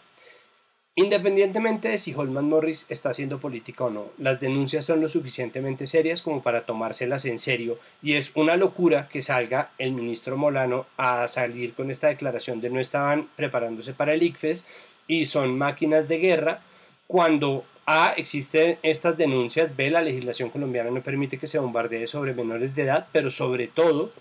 Independientemente 0.96 1.90
de 1.90 1.98
si 1.98 2.14
Holman 2.14 2.48
Morris 2.48 2.86
está 2.88 3.10
haciendo 3.10 3.42
política 3.42 3.84
o 3.84 3.90
no, 3.90 4.12
las 4.18 4.40
denuncias 4.40 4.86
son 4.86 5.02
lo 5.02 5.10
suficientemente 5.10 5.88
serias 5.88 6.22
como 6.22 6.42
para 6.42 6.66
tomárselas 6.66 7.26
en 7.26 7.38
serio 7.38 7.80
y 8.02 8.14
es 8.14 8.32
una 8.36 8.56
locura 8.56 9.10
que 9.10 9.22
salga 9.22 9.72
el 9.78 9.92
ministro 9.92 10.38
Molano 10.38 10.86
a 10.96 11.28
salir 11.28 11.74
con 11.74 11.92
esta 11.92 12.08
declaración 12.08 12.62
de 12.62 12.70
no 12.70 12.80
estaban 12.80 13.28
preparándose 13.36 13.94
para 13.94 14.14
el 14.14 14.24
ICFES 14.24 14.68
y 15.06 15.26
son 15.26 15.58
máquinas 15.58 16.08
de 16.08 16.18
guerra 16.18 16.62
cuando 17.08 17.66
a. 17.91 18.13
Existen 18.13 18.77
estas 18.84 19.17
denuncias. 19.17 19.75
B. 19.75 19.89
La 19.89 20.01
legislación 20.01 20.49
colombiana 20.49 20.91
no 20.91 21.01
permite 21.01 21.38
que 21.38 21.47
se 21.47 21.60
bombardee 21.60 22.08
sobre 22.08 22.34
menores 22.34 22.73
de 22.75 22.84
edad, 22.84 23.08
pero 23.12 23.30
sobre 23.30 23.67
todo, 23.67 24.12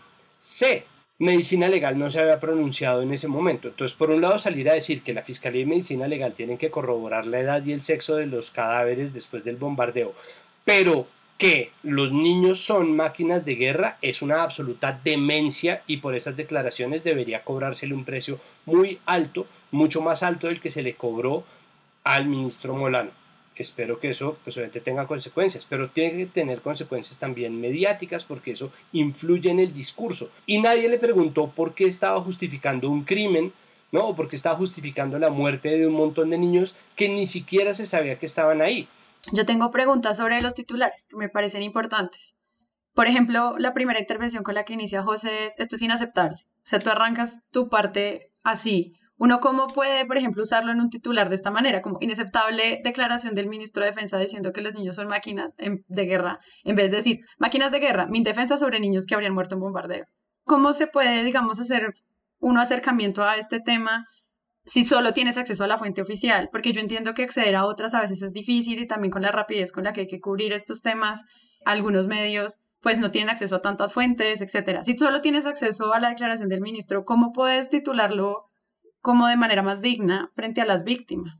C. 0.40 0.85
Medicina 1.18 1.68
legal 1.68 1.98
no 1.98 2.09
se 2.09 2.18
había 2.18 2.40
pronunciado 2.40 3.02
en 3.02 3.12
ese 3.12 3.28
momento. 3.28 3.68
Entonces, 3.68 3.96
por 3.96 4.11
un 4.11 4.22
lado, 4.22 4.38
salir 4.38 4.70
a 4.70 4.74
decir 4.74 5.02
que 5.02 5.12
la 5.12 5.22
Fiscalía 5.22 5.62
y 5.62 5.66
Medicina 5.66 6.09
Legal 6.09 6.33
tienen 6.33 6.56
que 6.56 6.70
corroborar 6.70 7.26
la 7.26 7.40
edad 7.40 7.62
y 7.62 7.72
el 7.72 7.83
sexo 7.83 8.16
de 8.16 8.24
los 8.24 8.50
cadáveres 8.50 9.12
después 9.12 9.44
del 9.44 9.56
bombardeo, 9.56 10.14
pero 10.64 11.06
que 11.37 11.72
los 11.83 12.11
niños 12.11 12.61
son 12.61 12.96
máquinas 12.96 13.44
de 13.44 13.54
guerra 13.54 13.98
es 14.00 14.22
una 14.22 14.42
absoluta 14.42 14.98
demencia 15.04 15.83
y 15.87 15.98
por 15.98 16.14
esas 16.14 16.37
declaraciones 16.37 17.04
debería 17.04 17.44
cobrársele 17.44 17.94
un 17.94 18.04
precio 18.06 18.40
muy 18.64 18.98
alto, 19.04 19.46
mucho 19.70 20.00
más 20.00 20.22
alto 20.22 20.46
del 20.46 20.61
que 20.61 20.70
se 20.70 20.83
le 20.83 20.94
cobró 20.94 21.44
al 22.04 22.26
ministro 22.26 22.74
Molano 22.74 23.19
espero 23.56 24.00
que 24.00 24.10
eso 24.10 24.38
pues 24.42 24.56
obviamente 24.56 24.80
tenga 24.80 25.06
consecuencias, 25.06 25.66
pero 25.68 25.90
tiene 25.90 26.18
que 26.18 26.26
tener 26.26 26.60
consecuencias 26.62 27.18
también 27.18 27.60
mediáticas 27.60 28.24
porque 28.24 28.52
eso 28.52 28.72
influye 28.92 29.50
en 29.50 29.60
el 29.60 29.74
discurso. 29.74 30.30
Y 30.46 30.60
nadie 30.60 30.88
le 30.88 30.98
preguntó 30.98 31.50
por 31.50 31.74
qué 31.74 31.84
estaba 31.86 32.20
justificando 32.20 32.88
un 32.88 33.04
crimen, 33.04 33.52
¿no? 33.92 34.06
O 34.06 34.16
por 34.16 34.28
qué 34.28 34.36
estaba 34.36 34.56
justificando 34.56 35.18
la 35.18 35.30
muerte 35.30 35.76
de 35.76 35.86
un 35.86 35.94
montón 35.94 36.30
de 36.30 36.38
niños 36.38 36.76
que 36.96 37.08
ni 37.08 37.26
siquiera 37.26 37.74
se 37.74 37.86
sabía 37.86 38.18
que 38.18 38.26
estaban 38.26 38.62
ahí. 38.62 38.88
Yo 39.32 39.44
tengo 39.44 39.70
preguntas 39.70 40.16
sobre 40.16 40.40
los 40.40 40.54
titulares 40.54 41.08
que 41.08 41.16
me 41.16 41.28
parecen 41.28 41.62
importantes. 41.62 42.36
Por 42.94 43.06
ejemplo, 43.06 43.56
la 43.58 43.74
primera 43.74 44.00
intervención 44.00 44.42
con 44.42 44.54
la 44.54 44.64
que 44.64 44.72
inicia 44.72 45.02
José 45.02 45.46
es, 45.46 45.58
esto 45.58 45.76
es 45.76 45.82
inaceptable. 45.82 46.44
O 46.58 46.66
sea, 46.66 46.80
tú 46.80 46.90
arrancas 46.90 47.42
tu 47.50 47.68
parte 47.68 48.32
así, 48.42 48.92
uno 49.20 49.40
cómo 49.40 49.68
puede, 49.68 50.06
por 50.06 50.16
ejemplo, 50.16 50.42
usarlo 50.42 50.72
en 50.72 50.80
un 50.80 50.88
titular 50.88 51.28
de 51.28 51.35
esta 51.35 51.50
manera, 51.50 51.83
como 51.83 51.98
inaceptable 52.00 52.80
declaración 52.83 53.35
del 53.35 53.48
ministro 53.48 53.85
de 53.85 53.90
Defensa 53.90 54.16
diciendo 54.16 54.50
que 54.54 54.62
los 54.62 54.72
niños 54.72 54.96
son 54.96 55.09
máquinas 55.09 55.50
de 55.59 56.04
guerra, 56.06 56.40
en 56.64 56.74
vez 56.74 56.90
de 56.90 56.96
decir 56.96 57.20
máquinas 57.38 57.70
de 57.70 57.80
guerra, 57.80 58.06
mi 58.06 58.22
defensa 58.22 58.56
sobre 58.56 58.80
niños 58.80 59.04
que 59.04 59.14
habrían 59.14 59.35
muerto 59.35 59.56
en 59.56 59.61
bombardeo. 59.61 60.06
¿Cómo 60.44 60.72
se 60.72 60.87
puede, 60.87 61.22
digamos, 61.22 61.61
hacer 61.61 61.92
un 62.38 62.56
acercamiento 62.56 63.22
a 63.22 63.37
este 63.37 63.61
tema 63.61 64.06
si 64.64 64.85
solo 64.85 65.12
tienes 65.12 65.37
acceso 65.37 65.64
a 65.64 65.66
la 65.66 65.76
fuente 65.76 66.00
oficial? 66.00 66.48
Porque 66.50 66.72
yo 66.72 66.80
entiendo 66.80 67.12
que 67.12 67.24
acceder 67.24 67.56
a 67.56 67.66
otras 67.66 67.92
a 67.92 68.00
veces 68.00 68.22
es 68.22 68.33
difícil 68.33 68.78
y 68.78 68.87
también 68.87 69.12
con 69.12 69.20
la 69.20 69.33
rapidez 69.33 69.70
con 69.70 69.85
la 69.85 69.92
que 69.92 70.00
hay 70.00 70.06
que 70.06 70.20
cubrir 70.20 70.54
estos 70.54 70.80
temas, 70.80 71.24
algunos 71.66 72.06
medios 72.06 72.62
pues 72.80 72.98
no 72.98 73.11
tienen 73.11 73.28
acceso 73.28 73.56
a 73.56 73.61
tantas 73.61 73.92
fuentes, 73.92 74.40
etcétera. 74.40 74.83
Si 74.83 74.96
solo 74.96 75.20
tienes 75.20 75.44
acceso 75.44 75.92
a 75.92 76.00
la 76.00 76.09
declaración 76.09 76.48
del 76.48 76.62
ministro, 76.62 77.04
¿cómo 77.04 77.33
puedes 77.35 77.68
titularlo 77.68 78.49
como 79.00 79.26
de 79.26 79.36
manera 79.36 79.62
más 79.62 79.80
digna 79.80 80.30
frente 80.34 80.60
a 80.60 80.64
las 80.64 80.84
víctimas. 80.84 81.38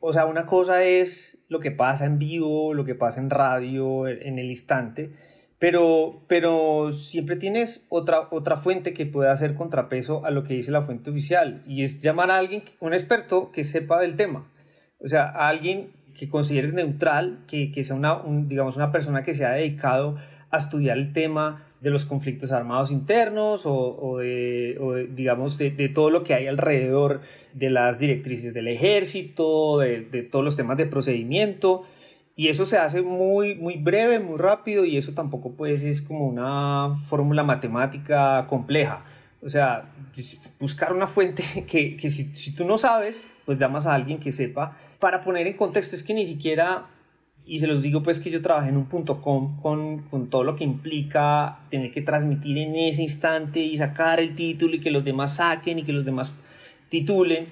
O 0.00 0.12
sea, 0.12 0.26
una 0.26 0.46
cosa 0.46 0.82
es 0.82 1.38
lo 1.48 1.60
que 1.60 1.70
pasa 1.70 2.06
en 2.06 2.18
vivo, 2.18 2.74
lo 2.74 2.84
que 2.84 2.94
pasa 2.94 3.20
en 3.20 3.30
radio, 3.30 4.08
en 4.08 4.38
el 4.38 4.46
instante, 4.46 5.12
pero, 5.60 6.24
pero 6.26 6.90
siempre 6.90 7.36
tienes 7.36 7.86
otra, 7.88 8.26
otra 8.32 8.56
fuente 8.56 8.94
que 8.94 9.06
puede 9.06 9.30
hacer 9.30 9.54
contrapeso 9.54 10.24
a 10.24 10.32
lo 10.32 10.42
que 10.42 10.54
dice 10.54 10.72
la 10.72 10.82
fuente 10.82 11.10
oficial 11.10 11.62
y 11.66 11.84
es 11.84 12.00
llamar 12.00 12.32
a 12.32 12.38
alguien, 12.38 12.64
un 12.80 12.94
experto 12.94 13.52
que 13.52 13.62
sepa 13.62 14.00
del 14.00 14.16
tema. 14.16 14.50
O 14.98 15.06
sea, 15.06 15.22
a 15.22 15.46
alguien 15.46 15.92
que 16.16 16.28
consideres 16.28 16.72
neutral, 16.72 17.44
que, 17.46 17.70
que 17.70 17.84
sea 17.84 17.94
una, 17.94 18.22
digamos, 18.26 18.76
una 18.76 18.90
persona 18.90 19.22
que 19.22 19.34
se 19.34 19.46
ha 19.46 19.50
dedicado 19.50 20.16
a 20.50 20.56
estudiar 20.56 20.98
el 20.98 21.12
tema, 21.12 21.64
de 21.82 21.90
los 21.90 22.04
conflictos 22.04 22.52
armados 22.52 22.92
internos 22.92 23.62
o, 23.64 24.18
de, 24.18 25.08
digamos, 25.10 25.58
de, 25.58 25.88
todo 25.88 26.10
lo 26.10 26.22
que 26.22 26.32
hay 26.32 26.46
alrededor 26.46 27.22
de 27.54 27.70
las 27.70 27.98
directrices 27.98 28.54
del 28.54 28.68
ejército, 28.68 29.80
de, 29.80 30.22
todos 30.30 30.44
los 30.44 30.54
temas 30.54 30.78
de 30.78 30.86
procedimiento. 30.86 31.82
Y 32.36 32.48
eso 32.48 32.66
se 32.66 32.78
hace 32.78 33.02
muy, 33.02 33.56
muy 33.56 33.76
breve, 33.76 34.20
muy 34.20 34.38
rápido 34.38 34.84
y 34.84 34.96
eso 34.96 35.12
tampoco 35.12 35.52
pues 35.52 35.82
es 35.82 36.00
como 36.00 36.26
una 36.26 36.94
fórmula 36.94 37.42
matemática 37.42 38.46
compleja. 38.46 39.04
O 39.42 39.48
sea, 39.48 39.92
pues, 40.14 40.52
buscar 40.60 40.92
una 40.92 41.08
fuente 41.08 41.42
que, 41.66 41.96
que 41.96 42.10
si 42.10 42.54
tú 42.54 42.64
no 42.64 42.78
sabes, 42.78 43.24
pues 43.44 43.58
llamas 43.58 43.88
a 43.88 43.94
alguien 43.94 44.20
que 44.20 44.30
sepa. 44.30 44.76
Para 45.00 45.20
poner 45.20 45.48
en 45.48 45.54
contexto, 45.54 45.96
es 45.96 46.04
que 46.04 46.14
ni 46.14 46.26
siquiera 46.26 46.86
y 47.44 47.58
se 47.58 47.66
los 47.66 47.82
digo 47.82 48.02
pues 48.02 48.20
que 48.20 48.30
yo 48.30 48.40
trabajé 48.40 48.68
en 48.68 48.76
un 48.76 48.86
punto 48.86 49.20
com 49.20 49.60
con, 49.60 50.02
con, 50.02 50.30
todo 50.30 50.44
lo 50.44 50.54
que 50.54 50.64
implica 50.64 51.60
tener 51.70 51.90
que 51.90 52.02
transmitir 52.02 52.58
en 52.58 52.76
ese 52.76 53.02
instante 53.02 53.60
y 53.60 53.76
sacar 53.76 54.20
el 54.20 54.34
título 54.34 54.76
y 54.76 54.80
que 54.80 54.90
los 54.90 55.04
demás 55.04 55.36
saquen 55.36 55.80
y 55.80 55.82
que 55.82 55.92
los 55.92 56.04
demás 56.04 56.34
titulen. 56.88 57.48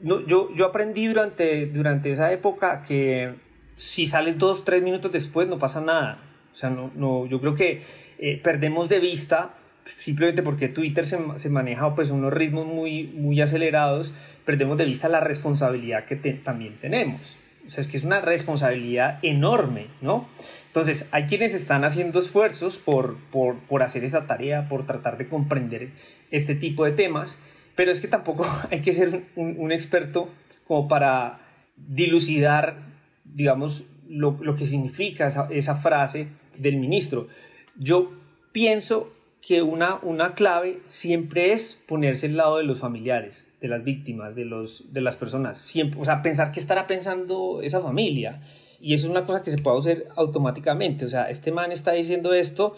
No, 0.00 0.26
yo, 0.26 0.54
yo 0.54 0.66
aprendí 0.66 1.06
durante, 1.06 1.66
durante 1.66 2.10
esa 2.10 2.32
época 2.32 2.82
que 2.82 3.34
si 3.76 4.06
sales 4.06 4.38
dos, 4.38 4.64
tres 4.64 4.82
minutos 4.82 5.12
después 5.12 5.46
no 5.46 5.58
pasa 5.58 5.80
nada. 5.80 6.18
O 6.52 6.56
sea, 6.56 6.70
no, 6.70 6.90
no, 6.96 7.26
yo 7.26 7.40
creo 7.40 7.54
que 7.54 7.82
eh, 8.18 8.40
perdemos 8.42 8.88
de 8.88 8.98
vista, 8.98 9.54
simplemente 9.84 10.42
porque 10.42 10.68
Twitter 10.68 11.06
se, 11.06 11.18
se 11.36 11.48
maneja 11.48 11.94
pues 11.94 12.10
unos 12.10 12.32
ritmos 12.32 12.66
muy, 12.66 13.04
muy 13.04 13.40
acelerados, 13.40 14.12
perdemos 14.44 14.76
de 14.78 14.84
vista 14.84 15.08
la 15.08 15.20
responsabilidad 15.20 16.06
que 16.06 16.16
también 16.16 16.76
tenemos. 16.80 17.37
O 17.68 17.70
sea, 17.70 17.82
es 17.82 17.86
que 17.86 17.98
es 17.98 18.04
una 18.04 18.22
responsabilidad 18.22 19.18
enorme, 19.22 19.88
¿no? 20.00 20.26
Entonces, 20.68 21.06
hay 21.10 21.26
quienes 21.26 21.52
están 21.52 21.84
haciendo 21.84 22.18
esfuerzos 22.18 22.78
por, 22.78 23.18
por, 23.30 23.58
por 23.60 23.82
hacer 23.82 24.04
esa 24.04 24.26
tarea, 24.26 24.70
por 24.70 24.86
tratar 24.86 25.18
de 25.18 25.28
comprender 25.28 25.90
este 26.30 26.54
tipo 26.54 26.86
de 26.86 26.92
temas, 26.92 27.38
pero 27.74 27.92
es 27.92 28.00
que 28.00 28.08
tampoco 28.08 28.46
hay 28.70 28.80
que 28.80 28.94
ser 28.94 29.24
un, 29.36 29.56
un 29.58 29.70
experto 29.70 30.30
como 30.66 30.88
para 30.88 31.40
dilucidar, 31.76 32.78
digamos, 33.24 33.84
lo, 34.08 34.38
lo 34.40 34.56
que 34.56 34.64
significa 34.64 35.26
esa, 35.26 35.48
esa, 35.50 35.74
frase 35.74 36.28
del 36.56 36.76
ministro. 36.76 37.28
Yo 37.76 38.12
pienso 38.52 39.12
que 39.42 39.60
una, 39.60 39.96
una 39.96 40.34
clave 40.34 40.80
siempre 40.88 41.52
es 41.52 41.78
ponerse 41.86 42.26
al 42.26 42.38
lado 42.38 42.56
de 42.56 42.64
los 42.64 42.80
familiares 42.80 43.47
de 43.60 43.68
las 43.68 43.84
víctimas, 43.84 44.34
de, 44.34 44.44
los, 44.44 44.92
de 44.92 45.00
las 45.00 45.16
personas. 45.16 45.58
Siempre, 45.58 46.00
o 46.00 46.04
sea, 46.04 46.22
pensar 46.22 46.52
qué 46.52 46.60
estará 46.60 46.86
pensando 46.86 47.60
esa 47.62 47.80
familia. 47.80 48.42
Y 48.80 48.94
eso 48.94 49.06
es 49.06 49.10
una 49.10 49.24
cosa 49.24 49.42
que 49.42 49.50
se 49.50 49.58
puede 49.58 49.78
hacer 49.78 50.08
automáticamente. 50.16 51.04
O 51.04 51.08
sea, 51.08 51.28
este 51.28 51.50
man 51.50 51.72
está 51.72 51.92
diciendo 51.92 52.32
esto, 52.32 52.76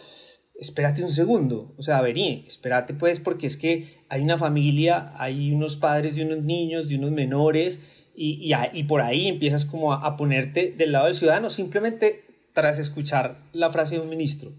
espérate 0.58 1.02
un 1.02 1.10
segundo. 1.10 1.74
O 1.76 1.82
sea, 1.82 2.00
vení, 2.00 2.44
espérate 2.46 2.94
pues, 2.94 3.20
porque 3.20 3.46
es 3.46 3.56
que 3.56 3.86
hay 4.08 4.22
una 4.22 4.38
familia, 4.38 5.12
hay 5.16 5.52
unos 5.52 5.76
padres 5.76 6.16
de 6.16 6.24
unos 6.24 6.42
niños, 6.42 6.88
de 6.88 6.96
unos 6.96 7.10
menores, 7.10 7.80
y, 8.14 8.52
y, 8.52 8.78
y 8.78 8.84
por 8.84 9.02
ahí 9.02 9.28
empiezas 9.28 9.64
como 9.64 9.92
a, 9.92 10.06
a 10.06 10.16
ponerte 10.16 10.74
del 10.76 10.92
lado 10.92 11.06
del 11.06 11.14
ciudadano, 11.14 11.50
simplemente 11.50 12.24
tras 12.52 12.78
escuchar 12.78 13.38
la 13.52 13.70
frase 13.70 13.96
de 13.96 14.00
un 14.00 14.08
ministro. 14.08 14.52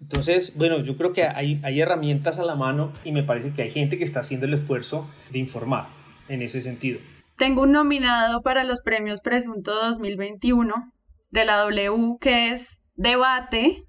Entonces, 0.00 0.54
bueno, 0.56 0.80
yo 0.82 0.96
creo 0.96 1.12
que 1.12 1.24
hay, 1.24 1.80
herramientas 1.80 2.38
a 2.38 2.44
la 2.44 2.54
mano 2.54 2.92
y 3.04 3.12
me 3.12 3.22
parece 3.22 3.52
que 3.52 3.62
hay 3.62 3.70
gente 3.70 3.98
que 3.98 4.04
está 4.04 4.20
haciendo 4.20 4.46
el 4.46 4.54
esfuerzo 4.54 5.08
de 5.32 5.38
informar 5.38 5.88
en 6.28 6.42
ese 6.42 6.60
sentido. 6.60 7.00
tengo 7.36 7.62
un 7.62 7.72
nominado 7.72 8.42
para 8.42 8.64
los 8.64 8.80
premios 8.80 9.20
Presunto 9.20 9.74
2021 9.74 10.92
de 11.30 11.44
la 11.44 11.58
W 11.58 12.16
que 12.20 12.50
es 12.50 12.80
debate, 12.94 13.84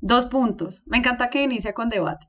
dos 0.00 0.26
puntos. 0.26 0.82
Me 0.86 0.98
encanta 0.98 1.30
que 1.30 1.42
inicie 1.42 1.72
con 1.72 1.88
debate. 1.88 2.26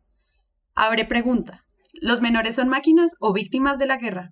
Abre 0.75 1.05
pregunta. 1.05 1.65
¿Los 1.93 2.21
menores 2.21 2.55
son 2.55 2.67
máquinas 2.67 3.15
o 3.19 3.33
víctimas 3.33 3.77
de 3.77 3.85
la 3.85 3.97
guerra? 3.97 4.31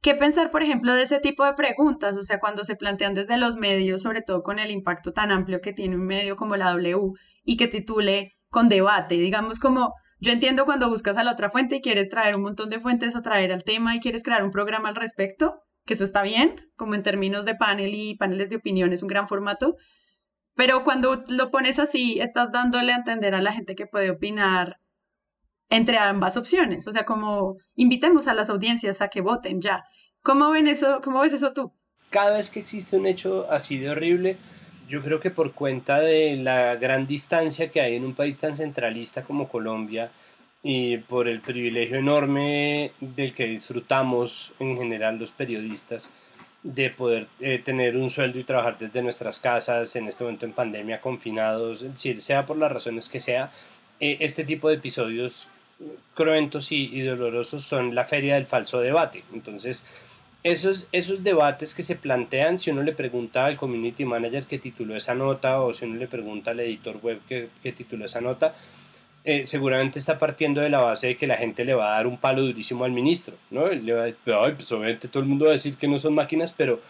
¿Qué 0.00 0.14
pensar, 0.14 0.50
por 0.50 0.62
ejemplo, 0.62 0.92
de 0.92 1.02
ese 1.02 1.18
tipo 1.18 1.44
de 1.44 1.54
preguntas? 1.54 2.16
O 2.16 2.22
sea, 2.22 2.38
cuando 2.38 2.64
se 2.64 2.76
plantean 2.76 3.14
desde 3.14 3.38
los 3.38 3.56
medios, 3.56 4.02
sobre 4.02 4.20
todo 4.20 4.42
con 4.42 4.58
el 4.58 4.70
impacto 4.70 5.12
tan 5.12 5.30
amplio 5.30 5.60
que 5.60 5.72
tiene 5.72 5.96
un 5.96 6.04
medio 6.04 6.36
como 6.36 6.56
la 6.56 6.70
W 6.72 7.14
y 7.44 7.56
que 7.56 7.68
titule 7.68 8.32
con 8.48 8.68
debate, 8.68 9.16
digamos 9.16 9.58
como 9.58 9.94
yo 10.20 10.32
entiendo 10.32 10.64
cuando 10.64 10.88
buscas 10.88 11.16
a 11.16 11.24
la 11.24 11.32
otra 11.32 11.50
fuente 11.50 11.76
y 11.76 11.80
quieres 11.80 12.08
traer 12.08 12.34
un 12.36 12.42
montón 12.42 12.70
de 12.70 12.80
fuentes 12.80 13.14
a 13.14 13.22
traer 13.22 13.52
al 13.52 13.64
tema 13.64 13.94
y 13.94 14.00
quieres 14.00 14.22
crear 14.22 14.42
un 14.42 14.50
programa 14.50 14.88
al 14.88 14.96
respecto, 14.96 15.60
que 15.84 15.94
eso 15.94 16.04
está 16.04 16.22
bien, 16.22 16.56
como 16.76 16.94
en 16.94 17.02
términos 17.02 17.44
de 17.44 17.56
panel 17.56 17.94
y 17.94 18.16
paneles 18.16 18.48
de 18.48 18.56
opinión 18.56 18.92
es 18.92 19.02
un 19.02 19.08
gran 19.08 19.28
formato, 19.28 19.76
pero 20.54 20.84
cuando 20.84 21.24
lo 21.28 21.50
pones 21.50 21.78
así, 21.78 22.20
estás 22.20 22.52
dándole 22.52 22.92
a 22.92 22.96
entender 22.96 23.34
a 23.34 23.42
la 23.42 23.52
gente 23.52 23.74
que 23.74 23.86
puede 23.86 24.10
opinar 24.10 24.78
entre 25.68 25.98
ambas 25.98 26.36
opciones, 26.36 26.86
o 26.86 26.92
sea, 26.92 27.04
como 27.04 27.56
invitemos 27.74 28.28
a 28.28 28.34
las 28.34 28.48
audiencias 28.50 29.00
a 29.00 29.08
que 29.08 29.20
voten 29.20 29.60
ya. 29.60 29.84
¿Cómo 30.22 30.50
ven 30.50 30.68
eso? 30.68 31.00
¿Cómo 31.02 31.20
ves 31.20 31.32
eso 31.32 31.52
tú? 31.52 31.72
Cada 32.10 32.36
vez 32.36 32.50
que 32.50 32.60
existe 32.60 32.96
un 32.96 33.06
hecho 33.06 33.46
así 33.50 33.78
de 33.78 33.90
horrible, 33.90 34.38
yo 34.88 35.02
creo 35.02 35.20
que 35.20 35.30
por 35.30 35.52
cuenta 35.52 36.00
de 36.00 36.36
la 36.36 36.76
gran 36.76 37.06
distancia 37.06 37.70
que 37.70 37.80
hay 37.80 37.96
en 37.96 38.04
un 38.04 38.14
país 38.14 38.38
tan 38.38 38.56
centralista 38.56 39.22
como 39.22 39.48
Colombia 39.48 40.10
y 40.62 40.98
por 40.98 41.28
el 41.28 41.40
privilegio 41.40 41.98
enorme 41.98 42.92
del 43.00 43.34
que 43.34 43.46
disfrutamos 43.46 44.52
en 44.58 44.76
general 44.76 45.18
los 45.18 45.32
periodistas 45.32 46.10
de 46.62 46.88
poder 46.88 47.26
eh, 47.40 47.60
tener 47.62 47.96
un 47.96 48.08
sueldo 48.08 48.38
y 48.38 48.44
trabajar 48.44 48.78
desde 48.78 49.02
nuestras 49.02 49.38
casas 49.38 49.94
en 49.96 50.08
este 50.08 50.24
momento 50.24 50.46
en 50.46 50.52
pandemia 50.52 51.00
confinados, 51.00 51.82
es 51.82 51.92
decir, 51.92 52.22
sea 52.22 52.46
por 52.46 52.56
las 52.56 52.72
razones 52.72 53.10
que 53.10 53.20
sea, 53.20 53.52
eh, 54.00 54.16
este 54.20 54.44
tipo 54.44 54.70
de 54.70 54.76
episodios 54.76 55.46
cruentos 56.14 56.72
y, 56.72 56.86
y, 56.86 57.02
dolorosos 57.02 57.64
son 57.64 57.94
la 57.94 58.06
feria 58.06 58.36
del 58.36 58.46
falso 58.46 58.80
debate. 58.80 59.24
Entonces, 59.34 59.86
esos, 60.44 60.88
esos 60.92 61.24
debates 61.24 61.74
que 61.74 61.82
se 61.82 61.96
plantean, 61.96 62.58
si 62.58 62.70
uno 62.70 62.82
le 62.82 62.92
pregunta 62.92 63.46
al 63.46 63.56
community 63.56 64.04
manager 64.04 64.44
que 64.44 64.58
tituló 64.58 64.94
esa 64.94 65.14
nota 65.14 65.60
o 65.60 65.72
si 65.72 65.86
uno 65.86 65.96
le 65.96 66.06
pregunta 66.06 66.52
al 66.52 66.60
editor 66.60 66.98
web 67.02 67.20
que, 67.26 67.48
que 67.62 67.72
tituló 67.72 68.04
esa 68.04 68.20
nota, 68.20 68.54
eh, 69.24 69.46
seguramente 69.46 69.98
está 69.98 70.18
partiendo 70.18 70.60
de 70.60 70.68
la 70.68 70.80
base 70.80 71.08
de 71.08 71.16
que 71.16 71.26
la 71.26 71.38
gente 71.38 71.64
le 71.64 71.72
va 71.72 71.94
a 71.94 71.96
dar 71.96 72.06
un 72.06 72.18
palo 72.18 72.42
durísimo 72.42 72.84
al 72.84 72.92
ministro, 72.92 73.34
¿no? 73.50 73.68
Le 73.68 73.92
va 73.94 74.52
pues 74.54 74.70
obviamente 74.70 75.08
todo 75.08 75.22
el 75.22 75.28
mundo 75.28 75.46
va 75.46 75.52
a 75.52 75.54
decir 75.54 75.76
que 75.76 75.88
no 75.88 75.98
son 75.98 76.14
máquinas, 76.14 76.52
pero 76.52 76.80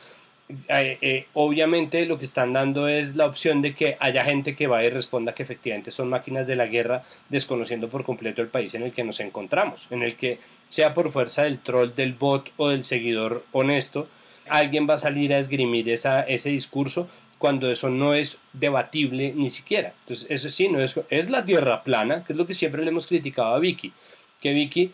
eh, 0.48 0.98
eh, 1.00 1.26
obviamente 1.32 2.04
lo 2.04 2.18
que 2.18 2.26
están 2.26 2.52
dando 2.52 2.86
es 2.86 3.16
la 3.16 3.26
opción 3.26 3.62
de 3.62 3.74
que 3.74 3.96
haya 3.98 4.24
gente 4.24 4.54
que 4.54 4.66
vaya 4.66 4.88
y 4.88 4.90
responda 4.90 5.34
que 5.34 5.42
efectivamente 5.42 5.90
son 5.90 6.10
máquinas 6.10 6.46
de 6.46 6.54
la 6.56 6.66
guerra, 6.66 7.04
desconociendo 7.30 7.88
por 7.88 8.04
completo 8.04 8.42
el 8.42 8.48
país 8.48 8.74
en 8.74 8.82
el 8.82 8.92
que 8.92 9.04
nos 9.04 9.20
encontramos, 9.20 9.86
en 9.90 10.02
el 10.02 10.16
que 10.16 10.38
sea 10.68 10.92
por 10.92 11.10
fuerza 11.12 11.44
del 11.44 11.60
troll, 11.60 11.94
del 11.94 12.12
bot 12.12 12.52
o 12.58 12.68
del 12.68 12.84
seguidor 12.84 13.44
honesto, 13.52 14.08
alguien 14.48 14.86
va 14.88 14.94
a 14.94 14.98
salir 14.98 15.32
a 15.32 15.38
esgrimir 15.38 15.88
esa, 15.88 16.20
ese 16.22 16.50
discurso 16.50 17.08
cuando 17.38 17.70
eso 17.70 17.88
no 17.88 18.14
es 18.14 18.38
debatible 18.52 19.32
ni 19.34 19.48
siquiera. 19.48 19.94
Entonces, 20.00 20.26
eso 20.30 20.50
sí, 20.50 20.68
no 20.68 20.80
es, 20.80 20.98
es 21.08 21.30
la 21.30 21.44
tierra 21.44 21.82
plana, 21.82 22.22
que 22.24 22.34
es 22.34 22.36
lo 22.36 22.46
que 22.46 22.54
siempre 22.54 22.82
le 22.82 22.90
hemos 22.90 23.06
criticado 23.06 23.54
a 23.54 23.58
Vicky, 23.58 23.92
que 24.40 24.52
Vicky 24.52 24.92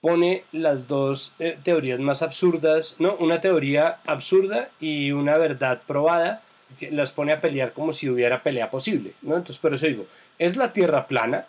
pone 0.00 0.44
las 0.52 0.86
dos 0.86 1.34
eh, 1.38 1.58
teorías 1.62 1.98
más 1.98 2.22
absurdas, 2.22 2.96
¿no? 2.98 3.16
Una 3.16 3.40
teoría 3.40 3.98
absurda 4.06 4.70
y 4.80 5.10
una 5.10 5.36
verdad 5.38 5.82
probada, 5.86 6.42
que 6.78 6.90
las 6.90 7.12
pone 7.12 7.32
a 7.32 7.40
pelear 7.40 7.72
como 7.72 7.92
si 7.92 8.08
hubiera 8.08 8.42
pelea 8.42 8.70
posible, 8.70 9.12
¿no? 9.22 9.36
Entonces, 9.36 9.58
por 9.58 9.74
eso 9.74 9.86
digo, 9.86 10.06
es 10.38 10.56
la 10.56 10.72
tierra 10.72 11.06
plana 11.06 11.46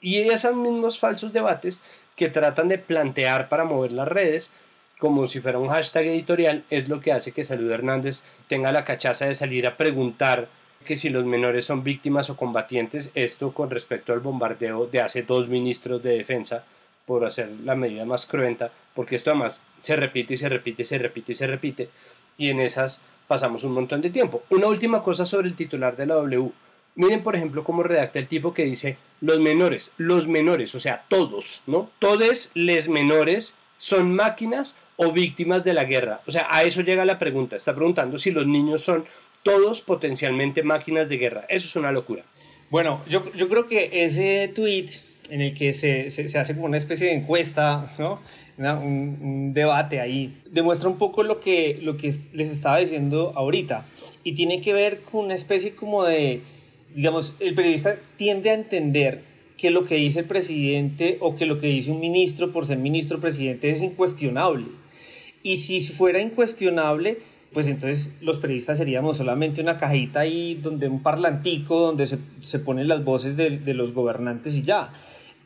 y 0.00 0.18
esos 0.18 0.54
mismos 0.54 0.98
falsos 0.98 1.32
debates 1.32 1.82
que 2.16 2.28
tratan 2.28 2.68
de 2.68 2.78
plantear 2.78 3.48
para 3.48 3.64
mover 3.64 3.92
las 3.92 4.08
redes, 4.08 4.52
como 4.98 5.28
si 5.28 5.40
fuera 5.40 5.58
un 5.58 5.68
hashtag 5.68 6.06
editorial, 6.06 6.64
es 6.70 6.88
lo 6.88 7.00
que 7.00 7.12
hace 7.12 7.32
que 7.32 7.44
Salud 7.44 7.70
Hernández 7.70 8.24
tenga 8.48 8.72
la 8.72 8.84
cachaza 8.84 9.26
de 9.26 9.34
salir 9.34 9.66
a 9.66 9.76
preguntar 9.76 10.48
que 10.84 10.96
si 10.96 11.10
los 11.10 11.24
menores 11.24 11.64
son 11.64 11.82
víctimas 11.82 12.30
o 12.30 12.36
combatientes, 12.36 13.10
esto 13.14 13.52
con 13.52 13.70
respecto 13.70 14.12
al 14.12 14.20
bombardeo 14.20 14.86
de 14.86 15.00
hace 15.00 15.22
dos 15.22 15.48
ministros 15.48 16.02
de 16.02 16.16
defensa, 16.16 16.64
por 17.06 17.24
hacer 17.24 17.50
la 17.64 17.76
medida 17.76 18.04
más 18.04 18.26
cruenta, 18.26 18.72
porque 18.94 19.16
esto 19.16 19.30
además 19.30 19.64
se 19.80 19.96
repite 19.96 20.34
y 20.34 20.36
se 20.36 20.48
repite 20.48 20.82
y 20.82 20.84
se 20.84 20.98
repite 20.98 21.32
y 21.32 21.34
se 21.34 21.46
repite, 21.46 21.88
y 22.36 22.50
en 22.50 22.60
esas 22.60 23.02
pasamos 23.26 23.64
un 23.64 23.72
montón 23.72 24.02
de 24.02 24.10
tiempo. 24.10 24.42
Una 24.50 24.66
última 24.66 25.02
cosa 25.02 25.24
sobre 25.24 25.48
el 25.48 25.56
titular 25.56 25.96
de 25.96 26.06
la 26.06 26.16
W. 26.16 26.50
Miren, 26.96 27.22
por 27.22 27.36
ejemplo, 27.36 27.64
cómo 27.64 27.82
redacta 27.82 28.18
el 28.18 28.28
tipo 28.28 28.54
que 28.54 28.64
dice 28.64 28.96
los 29.20 29.38
menores, 29.38 29.94
los 29.98 30.28
menores, 30.28 30.74
o 30.74 30.80
sea, 30.80 31.04
todos, 31.08 31.62
¿no? 31.66 31.90
Todos 31.98 32.50
les 32.54 32.88
menores 32.88 33.56
son 33.76 34.14
máquinas 34.14 34.76
o 34.96 35.12
víctimas 35.12 35.62
de 35.64 35.74
la 35.74 35.84
guerra. 35.84 36.20
O 36.26 36.32
sea, 36.32 36.46
a 36.50 36.64
eso 36.64 36.80
llega 36.80 37.04
la 37.04 37.18
pregunta. 37.18 37.56
Está 37.56 37.74
preguntando 37.74 38.18
si 38.18 38.30
los 38.30 38.46
niños 38.46 38.82
son 38.82 39.04
todos 39.42 39.82
potencialmente 39.82 40.62
máquinas 40.62 41.08
de 41.08 41.18
guerra. 41.18 41.44
Eso 41.48 41.68
es 41.68 41.76
una 41.76 41.92
locura. 41.92 42.24
Bueno, 42.70 43.02
yo, 43.08 43.30
yo 43.34 43.48
creo 43.48 43.66
que 43.66 43.90
ese 44.04 44.50
tweet 44.54 44.88
en 45.30 45.40
el 45.40 45.54
que 45.54 45.72
se, 45.72 46.10
se, 46.10 46.38
hace 46.38 46.54
como 46.54 46.66
una 46.66 46.76
especie 46.76 47.08
de 47.08 47.14
encuesta, 47.14 47.92
¿no? 47.98 48.20
un, 48.58 49.52
debate 49.52 50.00
ahí. 50.00 50.34
Demuestra 50.50 50.88
un 50.88 50.98
poco 50.98 51.22
lo 51.22 51.40
que, 51.40 51.78
lo 51.82 51.96
que 51.96 52.12
les 52.32 52.50
estaba 52.50 52.78
diciendo 52.78 53.32
ahorita 53.36 53.86
y 54.24 54.32
tiene 54.32 54.60
que 54.60 54.72
ver 54.72 55.00
con 55.02 55.26
una 55.26 55.34
especie 55.34 55.74
como 55.74 56.04
de, 56.04 56.42
digamos, 56.94 57.34
el 57.40 57.54
periodista 57.54 57.96
tiende 58.16 58.50
a 58.50 58.54
entender 58.54 59.22
que 59.56 59.70
lo 59.70 59.84
que 59.84 59.96
dice 59.96 60.20
el 60.20 60.26
presidente 60.26 61.16
o 61.20 61.36
que 61.36 61.46
lo 61.46 61.58
que 61.58 61.68
dice 61.68 61.90
un 61.90 62.00
ministro 62.00 62.52
por 62.52 62.66
ser 62.66 62.78
ministro 62.78 63.20
presidente 63.20 63.70
es 63.70 63.82
incuestionable. 63.82 64.66
Y 65.42 65.58
si 65.58 65.80
fuera 65.80 66.20
incuestionable, 66.20 67.18
pues 67.52 67.68
entonces 67.68 68.12
los 68.20 68.38
periodistas 68.38 68.78
seríamos 68.78 69.16
solamente 69.16 69.62
una 69.62 69.78
cajita 69.78 70.20
ahí 70.20 70.58
donde 70.60 70.88
un 70.88 71.02
parlantico 71.02 71.80
donde 71.80 72.06
se, 72.06 72.18
se 72.42 72.58
ponen 72.58 72.88
las 72.88 73.04
voces 73.04 73.36
de, 73.36 73.58
de 73.58 73.74
los 73.74 73.92
gobernantes 73.92 74.56
y 74.56 74.62
ya. 74.62 74.92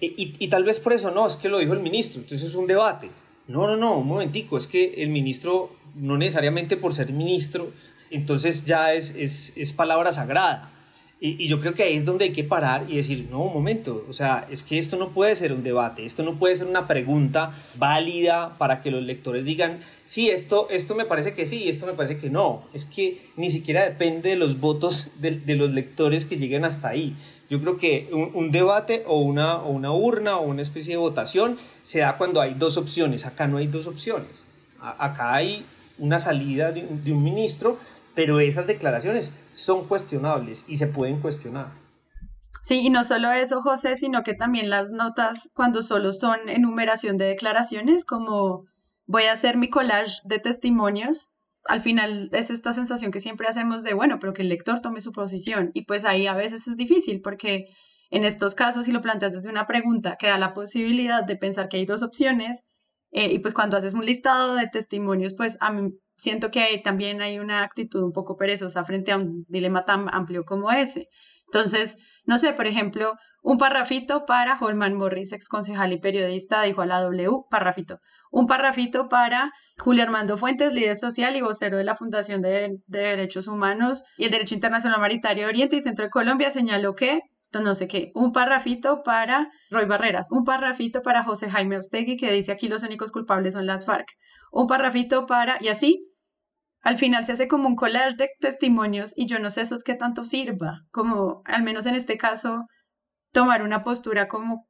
Y, 0.00 0.48
tal 0.48 0.64
vez 0.64 0.80
por 0.80 0.94
eso 0.94 1.10
no, 1.10 1.26
es 1.26 1.36
que 1.36 1.50
lo 1.50 1.58
dijo 1.58 1.74
el 1.74 1.80
ministro, 1.80 2.22
entonces 2.22 2.48
es 2.48 2.54
un 2.54 2.66
debate. 2.66 3.10
No, 3.48 3.66
no, 3.66 3.76
no, 3.76 3.98
un 3.98 4.06
momentico, 4.06 4.56
es 4.56 4.66
que 4.66 4.94
el 5.02 5.10
ministro, 5.10 5.70
no 5.94 6.16
necesariamente 6.16 6.78
por 6.78 6.94
ser 6.94 7.12
ministro, 7.12 7.70
entonces 8.10 8.64
ya 8.64 8.94
es, 8.94 9.14
es, 9.14 9.52
es 9.56 9.72
palabra 9.74 10.12
sagrada. 10.12 10.72
Y, 11.20 11.44
y, 11.44 11.48
yo 11.48 11.60
creo 11.60 11.74
que 11.74 11.82
ahí 11.82 11.96
es 11.96 12.06
donde 12.06 12.24
hay 12.24 12.32
que 12.32 12.44
parar 12.44 12.86
y 12.88 12.96
decir, 12.96 13.28
no, 13.30 13.42
un 13.42 13.52
momento, 13.52 14.06
o 14.08 14.12
sea, 14.14 14.46
es 14.50 14.62
que 14.62 14.78
esto 14.78 14.96
no 14.96 15.10
puede 15.10 15.34
ser 15.34 15.52
un 15.52 15.62
debate, 15.62 16.06
esto 16.06 16.22
no 16.22 16.38
puede 16.38 16.56
ser 16.56 16.66
una 16.66 16.86
pregunta 16.86 17.54
válida 17.76 18.56
para 18.56 18.80
que 18.80 18.90
los 18.90 19.02
lectores 19.02 19.44
digan, 19.44 19.80
sí, 20.04 20.30
esto, 20.30 20.68
esto 20.70 20.94
me 20.94 21.04
parece 21.04 21.34
que 21.34 21.44
sí, 21.44 21.68
esto 21.68 21.84
me 21.84 21.92
parece 21.92 22.16
que 22.16 22.30
no. 22.30 22.62
Es 22.72 22.86
que 22.86 23.20
ni 23.36 23.50
siquiera 23.50 23.84
depende 23.84 24.30
de 24.30 24.36
los 24.36 24.60
votos 24.60 25.08
de, 25.18 25.32
de 25.32 25.56
los 25.56 25.72
lectores 25.72 26.24
que 26.24 26.38
lleguen 26.38 26.64
hasta 26.64 26.88
ahí. 26.88 27.14
Yo 27.50 27.60
creo 27.60 27.78
que 27.78 28.08
un, 28.12 28.52
debate 28.52 29.02
o 29.08 29.18
una, 29.20 29.56
o 29.56 29.70
una 29.70 29.90
urna 29.92 30.38
o 30.38 30.46
una 30.46 30.62
especie 30.62 30.94
de 30.94 30.98
votación 30.98 31.58
se 31.82 31.98
da 31.98 32.16
cuando 32.16 32.40
hay 32.40 32.54
dos 32.54 32.76
opciones. 32.76 33.26
Acá 33.26 33.48
no 33.48 33.58
hay 33.58 33.66
dos 33.66 33.88
opciones. 33.88 34.44
acá 34.80 35.34
hay 35.34 35.66
una 35.98 36.20
salida 36.20 36.70
de, 36.70 36.82
de 36.82 37.12
un 37.12 37.24
ministro, 37.24 37.76
pero 38.14 38.38
esas 38.38 38.68
declaraciones 38.68 39.34
son 39.52 39.84
cuestionables 39.86 40.64
y 40.68 40.76
se 40.76 40.86
pueden 40.86 41.20
cuestionar. 41.20 41.66
Sí, 42.62 42.80
y 42.86 42.90
no 42.90 43.02
solo 43.02 43.32
eso, 43.32 43.60
José, 43.60 43.96
sino 43.96 44.22
que 44.22 44.34
también 44.34 44.70
las 44.70 44.92
notas, 44.92 45.50
cuando 45.54 45.82
solo 45.82 46.12
son 46.12 46.48
enumeración 46.48 47.16
de 47.16 47.26
declaraciones, 47.26 48.04
como 48.04 48.64
voy 49.06 49.24
a 49.24 49.32
hacer 49.32 49.56
mi 49.56 49.68
collage 49.68 50.20
de 50.24 50.38
testimonios, 50.38 51.32
al 51.64 51.82
final 51.82 52.30
es 52.32 52.50
esta 52.50 52.72
sensación 52.72 53.10
que 53.10 53.20
siempre 53.20 53.48
hacemos 53.48 53.82
de, 53.82 53.94
bueno, 53.94 54.18
pero 54.18 54.32
que 54.32 54.42
el 54.42 54.48
lector 54.48 54.80
tome 54.80 55.00
su 55.00 55.12
posición. 55.12 55.70
Y 55.74 55.84
pues 55.84 56.04
ahí 56.04 56.26
a 56.26 56.34
veces 56.34 56.68
es 56.68 56.76
difícil 56.76 57.20
porque 57.22 57.66
en 58.10 58.24
estos 58.24 58.54
casos, 58.54 58.86
si 58.86 58.92
lo 58.92 59.00
planteas 59.00 59.32
desde 59.32 59.50
una 59.50 59.66
pregunta 59.66 60.16
que 60.18 60.26
da 60.26 60.38
la 60.38 60.54
posibilidad 60.54 61.24
de 61.24 61.36
pensar 61.36 61.68
que 61.68 61.76
hay 61.76 61.86
dos 61.86 62.02
opciones, 62.02 62.64
eh, 63.12 63.32
y 63.32 63.38
pues 63.40 63.54
cuando 63.54 63.76
haces 63.76 63.94
un 63.94 64.04
listado 64.04 64.54
de 64.54 64.68
testimonios, 64.68 65.34
pues 65.34 65.56
a 65.60 65.72
mí 65.72 65.92
siento 66.16 66.50
que 66.50 66.80
también 66.84 67.22
hay 67.22 67.38
una 67.38 67.62
actitud 67.62 68.02
un 68.02 68.12
poco 68.12 68.36
perezosa 68.36 68.84
frente 68.84 69.12
a 69.12 69.16
un 69.16 69.44
dilema 69.48 69.84
tan 69.84 70.12
amplio 70.12 70.44
como 70.44 70.70
ese. 70.70 71.08
Entonces, 71.46 71.96
no 72.30 72.38
sé, 72.38 72.52
por 72.52 72.68
ejemplo, 72.68 73.16
un 73.42 73.58
parrafito 73.58 74.24
para 74.24 74.56
Holman 74.56 74.94
Morris, 74.94 75.32
ex 75.32 75.48
concejal 75.48 75.92
y 75.92 75.98
periodista, 75.98 76.62
dijo 76.62 76.80
a 76.80 76.86
la 76.86 77.00
W, 77.00 77.28
parrafito. 77.50 77.98
Un 78.30 78.46
parrafito 78.46 79.08
para 79.08 79.50
Julio 79.78 80.04
Armando 80.04 80.38
Fuentes, 80.38 80.72
líder 80.72 80.96
social 80.96 81.34
y 81.34 81.40
vocero 81.40 81.76
de 81.76 81.82
la 81.82 81.96
Fundación 81.96 82.40
de, 82.40 82.78
Derechos 82.86 83.48
Humanos 83.48 84.04
y 84.16 84.26
el 84.26 84.30
Derecho 84.30 84.54
Internacional 84.54 85.00
Humanitario 85.00 85.48
Oriente 85.48 85.74
y 85.74 85.82
Centro 85.82 86.04
de 86.04 86.10
Colombia, 86.10 86.52
señaló 86.52 86.94
que 86.94 87.18
no 87.52 87.74
sé 87.74 87.88
qué, 87.88 88.12
un 88.14 88.30
parrafito 88.30 89.02
para 89.02 89.50
Roy 89.68 89.86
Barreras, 89.86 90.28
un 90.30 90.44
parrafito 90.44 91.02
para 91.02 91.24
José 91.24 91.50
Jaime 91.50 91.78
Ostegui 91.78 92.16
que 92.16 92.30
dice 92.30 92.52
aquí 92.52 92.68
los 92.68 92.84
únicos 92.84 93.10
culpables 93.10 93.54
son 93.54 93.66
las 93.66 93.86
FARC, 93.86 94.06
un 94.52 94.68
parrafito 94.68 95.26
para, 95.26 95.58
y 95.60 95.66
así, 95.66 96.06
al 96.82 96.98
final 96.98 97.24
se 97.24 97.32
hace 97.32 97.48
como 97.48 97.68
un 97.68 97.76
collage 97.76 98.16
de 98.16 98.30
testimonios 98.40 99.12
y 99.16 99.26
yo 99.26 99.38
no 99.38 99.50
sé 99.50 99.62
eso 99.62 99.78
qué 99.84 99.94
tanto 99.94 100.24
sirva, 100.24 100.86
como 100.90 101.42
al 101.44 101.62
menos 101.62 101.86
en 101.86 101.94
este 101.94 102.16
caso, 102.16 102.66
tomar 103.32 103.62
una 103.62 103.82
postura 103.82 104.28
como 104.28 104.66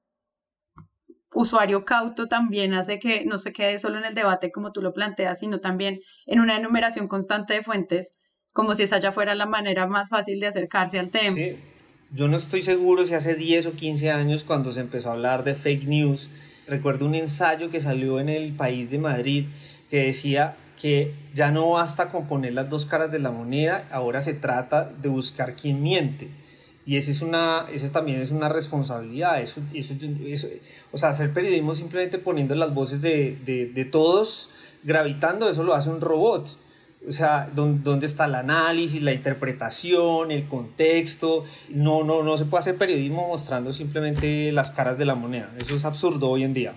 usuario 1.32 1.84
cauto 1.84 2.26
también 2.26 2.74
hace 2.74 2.98
que 2.98 3.24
no 3.24 3.38
se 3.38 3.52
quede 3.52 3.78
solo 3.78 3.98
en 3.98 4.04
el 4.04 4.14
debate 4.14 4.50
como 4.50 4.72
tú 4.72 4.82
lo 4.82 4.92
planteas, 4.92 5.38
sino 5.38 5.60
también 5.60 6.00
en 6.26 6.40
una 6.40 6.56
enumeración 6.56 7.06
constante 7.06 7.54
de 7.54 7.62
fuentes, 7.62 8.18
como 8.52 8.74
si 8.74 8.82
esa 8.82 8.98
ya 8.98 9.12
fuera 9.12 9.34
la 9.36 9.46
manera 9.46 9.86
más 9.86 10.08
fácil 10.08 10.40
de 10.40 10.48
acercarse 10.48 10.98
al 10.98 11.10
tema. 11.10 11.36
Sí. 11.36 11.56
Yo 12.12 12.26
no 12.26 12.36
estoy 12.36 12.62
seguro 12.62 13.04
si 13.04 13.14
hace 13.14 13.36
10 13.36 13.66
o 13.66 13.72
15 13.74 14.10
años 14.10 14.42
cuando 14.42 14.72
se 14.72 14.80
empezó 14.80 15.10
a 15.10 15.12
hablar 15.12 15.44
de 15.44 15.54
fake 15.54 15.84
news, 15.84 16.28
recuerdo 16.66 17.06
un 17.06 17.14
ensayo 17.14 17.70
que 17.70 17.80
salió 17.80 18.18
en 18.18 18.28
el 18.28 18.52
país 18.52 18.90
de 18.90 18.98
Madrid 18.98 19.46
que 19.88 20.06
decía 20.06 20.56
que 20.80 21.12
ya 21.34 21.50
no 21.50 21.70
basta 21.70 22.08
con 22.08 22.26
poner 22.26 22.54
las 22.54 22.68
dos 22.68 22.86
caras 22.86 23.10
de 23.12 23.18
la 23.18 23.30
moneda, 23.30 23.86
ahora 23.90 24.20
se 24.20 24.34
trata 24.34 24.84
de 24.84 25.08
buscar 25.08 25.54
quién 25.54 25.82
miente. 25.82 26.28
Y 26.86 26.96
esa 26.96 27.10
es 27.10 27.22
una, 27.22 27.66
ese 27.72 27.90
también 27.90 28.20
es 28.20 28.30
una 28.30 28.48
responsabilidad. 28.48 29.40
Eso, 29.40 29.60
eso, 29.74 29.94
o 30.92 30.98
sea, 30.98 31.10
hacer 31.10 31.32
periodismo 31.32 31.74
simplemente 31.74 32.18
poniendo 32.18 32.54
las 32.54 32.72
voces 32.72 33.02
de, 33.02 33.36
de, 33.44 33.66
de 33.66 33.84
todos, 33.84 34.50
gravitando, 34.82 35.48
eso 35.48 35.62
lo 35.62 35.74
hace 35.74 35.90
un 35.90 36.00
robot 36.00 36.56
o 37.08 37.12
sea, 37.12 37.48
¿dónde, 37.54 38.04
está 38.04 38.26
el 38.26 38.34
análisis, 38.34 39.02
la 39.02 39.12
interpretación, 39.12 40.30
el 40.30 40.46
contexto? 40.46 41.44
No, 41.70 42.04
no, 42.04 42.22
no 42.22 42.36
se 42.36 42.44
puede 42.44 42.60
hacer 42.60 42.76
periodismo 42.76 43.26
mostrando 43.28 43.72
simplemente 43.72 44.52
las 44.52 44.70
caras 44.70 44.98
de 44.98 45.06
la 45.06 45.14
moneda. 45.14 45.50
Eso 45.58 45.76
es 45.76 45.84
absurdo 45.84 46.28
hoy 46.28 46.44
en 46.44 46.52
día. 46.52 46.74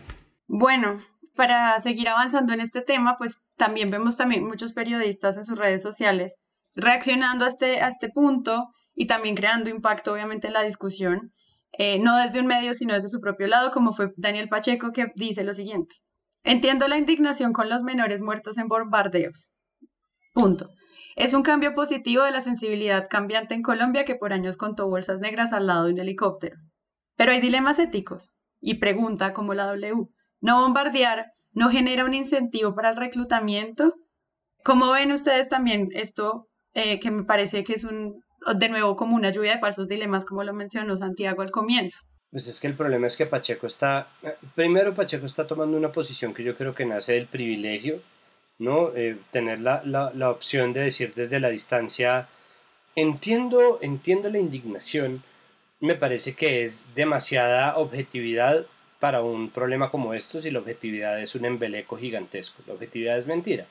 Bueno, 0.48 1.02
para 1.36 1.80
seguir 1.80 2.08
avanzando 2.08 2.54
en 2.54 2.60
este 2.60 2.82
tema, 2.82 3.18
pues 3.18 3.46
también 3.58 3.90
vemos 3.90 4.18
también 4.18 4.46
muchos 4.46 4.74
periodistas 4.74 5.38
en 5.38 5.46
sus 5.46 5.58
redes 5.58 5.82
sociales 5.82 6.38
reaccionando 6.76 7.46
a 7.46 7.50
este, 7.50 7.82
a 7.82 7.88
este 7.88 8.10
punto 8.10 8.70
y 8.94 9.08
también 9.08 9.36
creando 9.36 9.70
impacto, 9.70 10.14
obviamente, 10.14 10.48
en 10.48 10.54
la 10.54 10.62
discusión, 10.62 11.34
eh, 11.78 12.00
no 12.00 12.18
desde 12.18 12.40
un 12.40 12.48
medio, 12.48 12.74
sino 12.74 12.94
desde 12.94 13.10
su 13.10 13.20
propio 13.20 13.48
lado, 13.48 13.72
como 13.72 13.94
fue 13.94 14.12
Daniel 14.18 14.50
Pacheco, 14.50 14.92
que 14.92 15.12
dice 15.16 15.44
lo 15.44 15.54
siguiente. 15.54 15.96
Entiendo 16.44 16.88
la 16.88 16.98
indignación 16.98 17.54
con 17.54 17.70
los 17.70 17.84
menores 17.84 18.22
muertos 18.22 18.58
en 18.58 18.68
bombardeos 18.68 19.54
Punto. 20.34 20.70
Es 21.16 21.34
un 21.34 21.44
cambio 21.44 21.76
positivo 21.76 22.24
de 22.24 22.32
la 22.32 22.42
sensibilidad 22.42 23.08
cambiante 23.08 23.54
en 23.54 23.62
Colombia 23.62 24.04
que 24.04 24.16
por 24.16 24.34
años 24.34 24.58
contó 24.58 24.88
bolsas 24.88 25.20
negras 25.20 25.54
al 25.54 25.68
lado 25.68 25.86
de 25.86 25.94
un 25.94 26.00
helicóptero. 26.00 26.58
Pero 27.16 27.32
hay 27.32 27.40
dilemas 27.40 27.78
éticos. 27.78 28.34
Y 28.60 28.76
pregunta 28.76 29.34
como 29.34 29.54
la 29.54 29.66
W. 29.68 30.08
¿No 30.44 30.62
bombardear 30.62 31.32
no 31.54 31.70
genera 31.70 32.04
un 32.04 32.14
incentivo 32.14 32.76
para 32.76 32.90
el 32.90 32.98
reclutamiento? 32.98 33.94
¿Cómo 34.64 34.92
ven 34.92 35.14
ustedes 35.14 35.48
también 35.48 35.88
esto 35.94 36.50
eh, 36.74 37.00
que 37.00 37.12
me 37.12 37.24
parece 37.24 37.64
que 37.64 37.74
es 37.74 37.86
un, 37.86 38.22
de 38.54 38.68
nuevo 38.68 38.96
como 38.98 39.16
una 39.16 39.32
lluvia 39.32 39.54
de 39.54 39.60
falsos 39.60 39.88
dilemas, 39.88 40.26
como 40.26 40.44
lo 40.44 40.54
mencionó 40.54 40.98
Santiago 40.98 41.42
al 41.42 41.52
comienzo? 41.52 42.00
Pues 42.30 42.48
es 42.48 42.60
que 42.60 42.68
el 42.68 42.76
problema 42.76 43.08
es 43.08 43.16
que 43.16 43.26
Pacheco 43.26 43.68
está, 43.68 44.10
primero 44.54 44.94
Pacheco 44.94 45.26
está 45.26 45.48
tomando 45.48 45.78
una 45.78 45.94
posición 45.94 46.34
que 46.34 46.44
yo 46.44 46.58
creo 46.58 46.76
que 46.76 46.86
nace 46.86 47.14
del 47.14 47.28
privilegio 47.28 48.02
¿no? 48.60 48.94
Eh, 48.96 49.18
tener 49.32 49.62
la, 49.62 49.82
la, 49.86 50.30
opción 50.30 50.74
de 50.74 50.82
decir 50.82 51.14
desde 51.16 51.40
la 51.40 51.50
distancia, 51.50 52.28
entiendo, 52.96 53.80
entiendo 53.82 54.30
la 54.30 54.40
indignación, 54.40 55.24
me 55.80 55.96
parece 55.96 56.34
que 56.34 56.64
es 56.64 56.84
demasiada 56.96 57.78
objetividad 57.78 58.66
para 59.04 59.22
un 59.22 59.50
problema 59.50 59.92
como 59.92 60.14
estos 60.14 60.46
y 60.46 60.50
la 60.50 60.60
objetividad 60.60 61.22
es 61.22 61.36
un 61.36 61.44
embeleco 61.44 61.98
gigantesco, 61.98 62.64
la 62.66 62.74
objetividad 62.74 63.18
es 63.18 63.28
mentira 63.28 63.66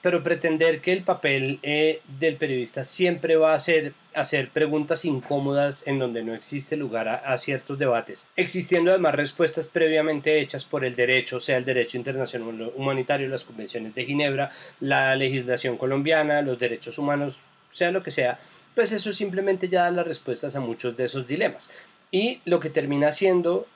pero 0.00 0.22
pretender 0.22 0.80
que 0.80 0.92
el 0.92 1.02
papel 1.02 1.58
eh, 1.62 2.00
del 2.20 2.36
periodista 2.36 2.84
siempre 2.84 3.36
va 3.36 3.52
a 3.52 3.60
ser 3.60 3.92
hacer 4.14 4.48
preguntas 4.48 5.04
incómodas 5.04 5.86
en 5.86 5.98
donde 5.98 6.22
no 6.22 6.34
existe 6.34 6.76
lugar 6.76 7.08
a, 7.08 7.36
ciertos 7.36 7.78
debates, 7.78 8.26
existiendo 8.34 8.90
además 8.90 9.14
respuestas 9.14 9.68
previamente 9.68 10.40
hechas 10.40 10.64
por 10.64 10.86
el 10.86 10.96
derecho, 10.96 11.40
sea 11.40 11.58
el 11.58 11.66
derecho 11.66 11.98
internacional 11.98 12.72
humanitario, 12.74 13.28
las 13.28 13.44
convenciones 13.44 13.94
de 13.94 14.06
Ginebra, 14.06 14.50
la 14.80 15.14
legislación 15.16 15.76
colombiana, 15.76 16.40
los 16.40 16.58
derechos 16.58 16.96
humanos, 16.98 17.40
sea 17.70 17.90
lo 17.90 18.02
que 18.02 18.10
sea, 18.10 18.40
pues 18.74 18.92
eso 18.92 19.12
simplemente 19.12 19.68
ya 19.68 19.82
da 19.82 19.90
las 19.90 20.06
respuestas 20.06 20.56
a 20.56 20.60
muchos 20.60 20.96
de 20.96 21.04
esos 21.04 21.26
dilemas. 21.26 21.70
Y 22.10 22.40
lo 22.44 22.58
que 22.58 22.70
termina 22.70 23.12
siendo, 23.12 23.66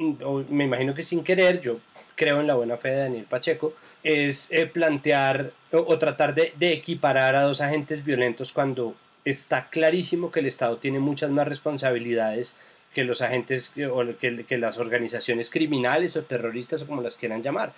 me 0.00 0.64
imagino 0.64 0.94
que 0.94 1.02
sin 1.02 1.22
querer, 1.22 1.60
yo 1.60 1.78
creo 2.16 2.40
en 2.40 2.46
la 2.46 2.54
buena 2.54 2.76
fe 2.76 2.90
de 2.90 2.96
Daniel 2.96 3.26
Pacheco, 3.28 3.74
es 4.02 4.50
eh, 4.50 4.66
plantear 4.66 5.52
o, 5.72 5.98
tratar 5.98 6.34
de, 6.34 6.54
equiparar 6.72 7.36
a 7.36 7.42
dos 7.42 7.60
agentes 7.60 8.04
violentos 8.04 8.52
cuando 8.52 8.94
está 9.24 9.68
clarísimo 9.68 10.30
que 10.30 10.40
el 10.40 10.46
Estado 10.46 10.78
tiene 10.78 10.98
muchas 10.98 11.30
más 11.30 11.46
responsabilidades 11.46 12.56
que 12.94 13.04
los 13.04 13.22
agentes 13.22 13.74
o 13.92 14.04
que, 14.18 14.44
que 14.44 14.58
las 14.58 14.78
organizaciones 14.78 15.50
criminales 15.50 16.16
o 16.16 16.22
terroristas 16.24 16.82
o 16.82 16.86
como 16.86 17.02
las 17.02 17.16
quieran 17.16 17.42
llamar. 17.42 17.72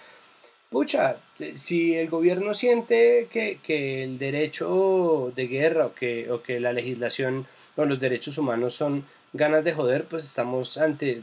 Pucha, 0.70 1.16
eh, 1.38 1.52
si 1.56 1.94
el 1.96 2.08
gobierno 2.08 2.54
siente 2.54 3.28
que, 3.30 3.58
que 3.62 4.04
el 4.04 4.18
derecho 4.18 5.32
de 5.36 5.46
guerra 5.46 5.86
o 5.86 5.94
que, 5.94 6.30
o 6.30 6.42
que 6.42 6.60
la 6.60 6.72
legislación 6.72 7.46
o 7.76 7.84
los 7.84 8.00
derechos 8.00 8.38
humanos 8.38 8.74
son 8.74 9.04
ganas 9.34 9.64
de 9.64 9.72
joder, 9.72 10.04
pues 10.04 10.24
estamos 10.24 10.78
ante 10.78 11.22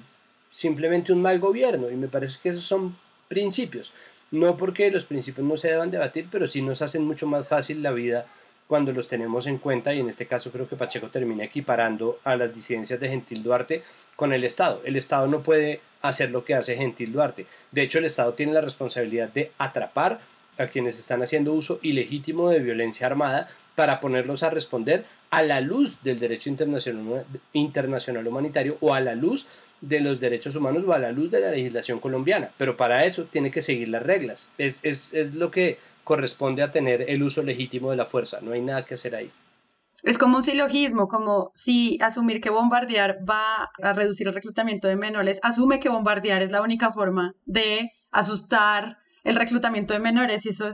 simplemente 0.49 1.13
un 1.13 1.21
mal 1.21 1.39
gobierno 1.39 1.89
y 1.89 1.95
me 1.95 2.07
parece 2.07 2.39
que 2.41 2.49
esos 2.49 2.63
son 2.63 2.97
principios. 3.27 3.93
No 4.31 4.57
porque 4.57 4.91
los 4.91 5.05
principios 5.05 5.45
no 5.45 5.57
se 5.57 5.69
deban 5.69 5.91
debatir, 5.91 6.27
pero 6.31 6.47
sí 6.47 6.61
nos 6.61 6.81
hacen 6.81 7.03
mucho 7.05 7.27
más 7.27 7.47
fácil 7.47 7.81
la 7.81 7.91
vida 7.91 8.27
cuando 8.67 8.91
los 8.91 9.07
tenemos 9.07 9.47
en 9.47 9.57
cuenta 9.57 9.93
y 9.95 9.99
en 9.99 10.09
este 10.09 10.27
caso 10.27 10.51
creo 10.51 10.69
que 10.69 10.75
Pacheco 10.75 11.09
termina 11.09 11.43
equiparando 11.43 12.19
a 12.23 12.35
las 12.35 12.53
disidencias 12.53 12.99
de 12.99 13.09
Gentil 13.09 13.41
Duarte 13.41 13.81
con 14.15 14.31
el 14.31 14.43
Estado. 14.43 14.81
El 14.85 14.95
Estado 14.95 15.25
no 15.27 15.41
puede 15.41 15.81
hacer 16.03 16.29
lo 16.29 16.45
que 16.45 16.53
hace 16.53 16.75
Gentil 16.75 17.11
Duarte. 17.11 17.47
De 17.71 17.81
hecho, 17.81 17.97
el 17.97 18.05
Estado 18.05 18.33
tiene 18.33 18.53
la 18.53 18.61
responsabilidad 18.61 19.29
de 19.29 19.51
atrapar 19.57 20.19
a 20.59 20.67
quienes 20.67 20.99
están 20.99 21.23
haciendo 21.23 21.53
uso 21.53 21.79
ilegítimo 21.81 22.49
de 22.49 22.59
violencia 22.59 23.07
armada 23.07 23.49
para 23.75 23.99
ponerlos 23.99 24.43
a 24.43 24.49
responder 24.49 25.05
a 25.31 25.41
la 25.41 25.61
luz 25.61 26.03
del 26.03 26.19
derecho 26.19 26.49
internacional, 26.49 27.25
internacional 27.53 28.27
humanitario 28.27 28.77
o 28.81 28.93
a 28.93 28.99
la 28.99 29.15
luz 29.15 29.47
de 29.81 29.99
los 29.99 30.19
derechos 30.19 30.55
humanos 30.55 30.83
o 30.85 30.93
a 30.93 30.99
la 30.99 31.11
luz 31.11 31.31
de 31.31 31.39
la 31.39 31.51
legislación 31.51 31.99
colombiana, 31.99 32.51
pero 32.57 32.77
para 32.77 33.05
eso 33.05 33.25
tiene 33.25 33.51
que 33.51 33.61
seguir 33.61 33.89
las 33.89 34.03
reglas. 34.03 34.51
Es, 34.57 34.79
es, 34.83 35.13
es 35.13 35.33
lo 35.33 35.51
que 35.51 35.77
corresponde 36.03 36.63
a 36.63 36.71
tener 36.71 37.05
el 37.07 37.23
uso 37.23 37.43
legítimo 37.43 37.91
de 37.91 37.97
la 37.97 38.05
fuerza, 38.05 38.39
no 38.41 38.51
hay 38.51 38.61
nada 38.61 38.85
que 38.85 38.95
hacer 38.95 39.15
ahí. 39.15 39.31
Es 40.01 40.17
como 40.17 40.37
un 40.37 40.43
silogismo, 40.43 41.07
como 41.07 41.51
si 41.53 41.97
asumir 42.01 42.39
que 42.39 42.49
bombardear 42.49 43.19
va 43.29 43.69
a 43.81 43.93
reducir 43.93 44.27
el 44.27 44.33
reclutamiento 44.33 44.87
de 44.87 44.95
menores, 44.95 45.39
asume 45.43 45.79
que 45.79 45.89
bombardear 45.89 46.41
es 46.41 46.51
la 46.51 46.61
única 46.61 46.89
forma 46.91 47.35
de 47.45 47.91
asustar 48.11 48.97
el 49.23 49.35
reclutamiento 49.35 49.93
de 49.93 49.99
menores 49.99 50.45
y 50.45 50.49
eso 50.49 50.69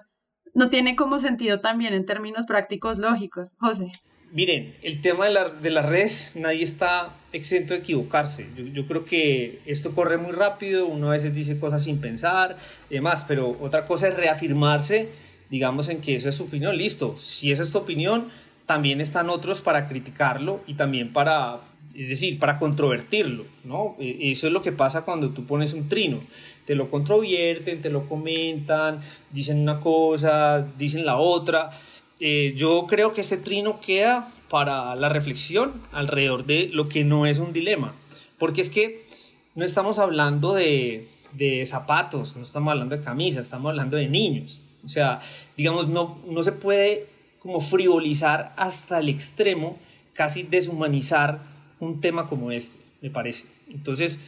no 0.53 0.69
tiene 0.69 0.95
como 0.95 1.19
sentido 1.19 1.59
también 1.59 1.93
en 1.93 2.05
términos 2.05 2.45
prácticos 2.45 2.97
lógicos. 2.97 3.55
José. 3.59 3.91
Miren, 4.35 4.75
el 4.81 4.99
tema 4.99 5.27
de, 5.27 5.31
la, 5.31 5.49
de 5.49 5.71
las 5.71 5.85
redes, 5.85 6.33
nadie 6.35 6.61
está 6.61 7.15
exento 7.31 7.73
de 7.73 7.79
equivocarse. 7.79 8.45
Yo, 8.73 8.85
creo 8.85 9.05
que 9.05 9.61
esto 9.65 9.95
corre 9.95 10.17
muy 10.17 10.33
rápido, 10.33 10.87
uno 10.87 11.07
a 11.07 11.11
veces 11.11 11.33
dice 11.33 11.57
cosas 11.57 11.85
sin 11.85 12.01
pensar 12.01 12.57
y 12.89 12.95
demás, 12.95 13.23
pero 13.25 13.55
otra 13.61 13.87
cosa 13.87 14.09
es 14.09 14.17
reafirmarse, 14.17 15.07
digamos, 15.49 15.87
en 15.87 16.01
que 16.01 16.17
esa 16.17 16.27
es 16.27 16.35
su 16.35 16.43
opinión. 16.43 16.75
Listo, 16.75 17.15
si 17.17 17.49
esa 17.53 17.63
es 17.63 17.71
tu 17.71 17.77
opinión, 17.77 18.27
también 18.65 18.99
están 18.99 19.29
otros 19.29 19.61
para 19.61 19.87
criticarlo 19.87 20.59
y 20.67 20.73
también 20.73 21.13
para, 21.13 21.59
es 21.95 22.09
decir, 22.09 22.37
para 22.37 22.59
controvertirlo, 22.59 23.45
¿no? 23.63 23.95
E, 24.01 24.31
eso 24.31 24.47
es 24.47 24.53
lo 24.53 24.61
que 24.61 24.73
pasa 24.73 25.03
cuando 25.03 25.29
tú 25.29 25.45
pones 25.45 25.71
un 25.73 25.87
trino. 25.87 26.19
Te 26.65 26.75
lo 26.75 26.91
controvierten, 26.91 27.81
te 27.81 27.89
lo 27.89 28.09
comentan, 28.09 28.99
dicen 29.31 29.61
una 29.61 29.79
cosa, 29.79 30.67
dicen 30.77 31.05
la 31.05 31.15
otra 31.15 31.71
eh, 32.19 32.53
yo 32.55 32.85
creo 32.87 33.13
que 33.13 33.21
este 33.21 33.37
trino 33.37 33.81
queda 33.81 34.31
para 34.49 34.95
la 34.95 35.09
reflexión 35.09 35.73
alrededor 35.91 36.45
de 36.45 36.69
lo 36.71 36.87
que 36.87 37.03
no 37.03 37.25
es 37.25 37.39
un 37.39 37.51
dilema. 37.51 37.93
Porque 38.37 38.61
es 38.61 38.69
que 38.69 39.05
no 39.53 39.65
estamos 39.65 39.99
hablando 39.99 40.53
de, 40.53 41.07
de 41.33 41.65
zapatos, 41.65 42.35
no 42.35 42.43
estamos 42.43 42.71
hablando 42.71 42.95
de 42.97 43.03
camisas, 43.03 43.45
estamos 43.45 43.69
hablando 43.69 43.97
de 43.97 44.07
niños. 44.07 44.59
O 44.83 44.87
sea, 44.87 45.21
digamos, 45.57 45.87
no, 45.87 46.19
no 46.27 46.43
se 46.43 46.51
puede 46.51 47.07
como 47.39 47.61
frivolizar 47.61 48.53
hasta 48.57 48.99
el 48.99 49.09
extremo, 49.09 49.77
casi 50.13 50.43
deshumanizar 50.43 51.39
un 51.79 52.01
tema 52.01 52.27
como 52.27 52.51
este, 52.51 52.77
me 53.01 53.09
parece. 53.09 53.45
Entonces, 53.69 54.19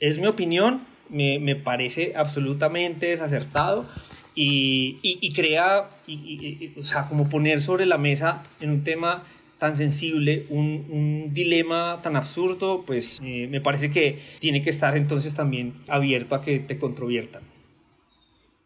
es 0.00 0.18
mi 0.18 0.26
opinión, 0.26 0.82
me, 1.08 1.38
me 1.38 1.56
parece 1.56 2.14
absolutamente 2.16 3.06
desacertado 3.06 3.86
y, 4.34 4.98
y, 5.02 5.32
crea, 5.32 5.88
y, 6.06 6.72
o 6.78 6.82
sea, 6.82 7.06
como 7.06 7.28
poner 7.28 7.60
sobre 7.60 7.86
la 7.86 7.98
mesa 7.98 8.42
en 8.60 8.70
un 8.70 8.84
tema 8.84 9.24
tan 9.58 9.76
sensible, 9.76 10.44
un, 10.50 10.84
un 10.90 11.34
dilema 11.34 12.00
tan 12.02 12.16
absurdo, 12.16 12.84
pues 12.86 13.20
eh, 13.24 13.46
me 13.50 13.60
parece 13.60 13.90
que 13.90 14.18
tiene 14.40 14.62
que 14.62 14.70
estar 14.70 14.96
entonces 14.96 15.34
también 15.34 15.74
abierto 15.88 16.34
a 16.34 16.42
que 16.42 16.58
te 16.58 16.78
controviertan. 16.78 17.42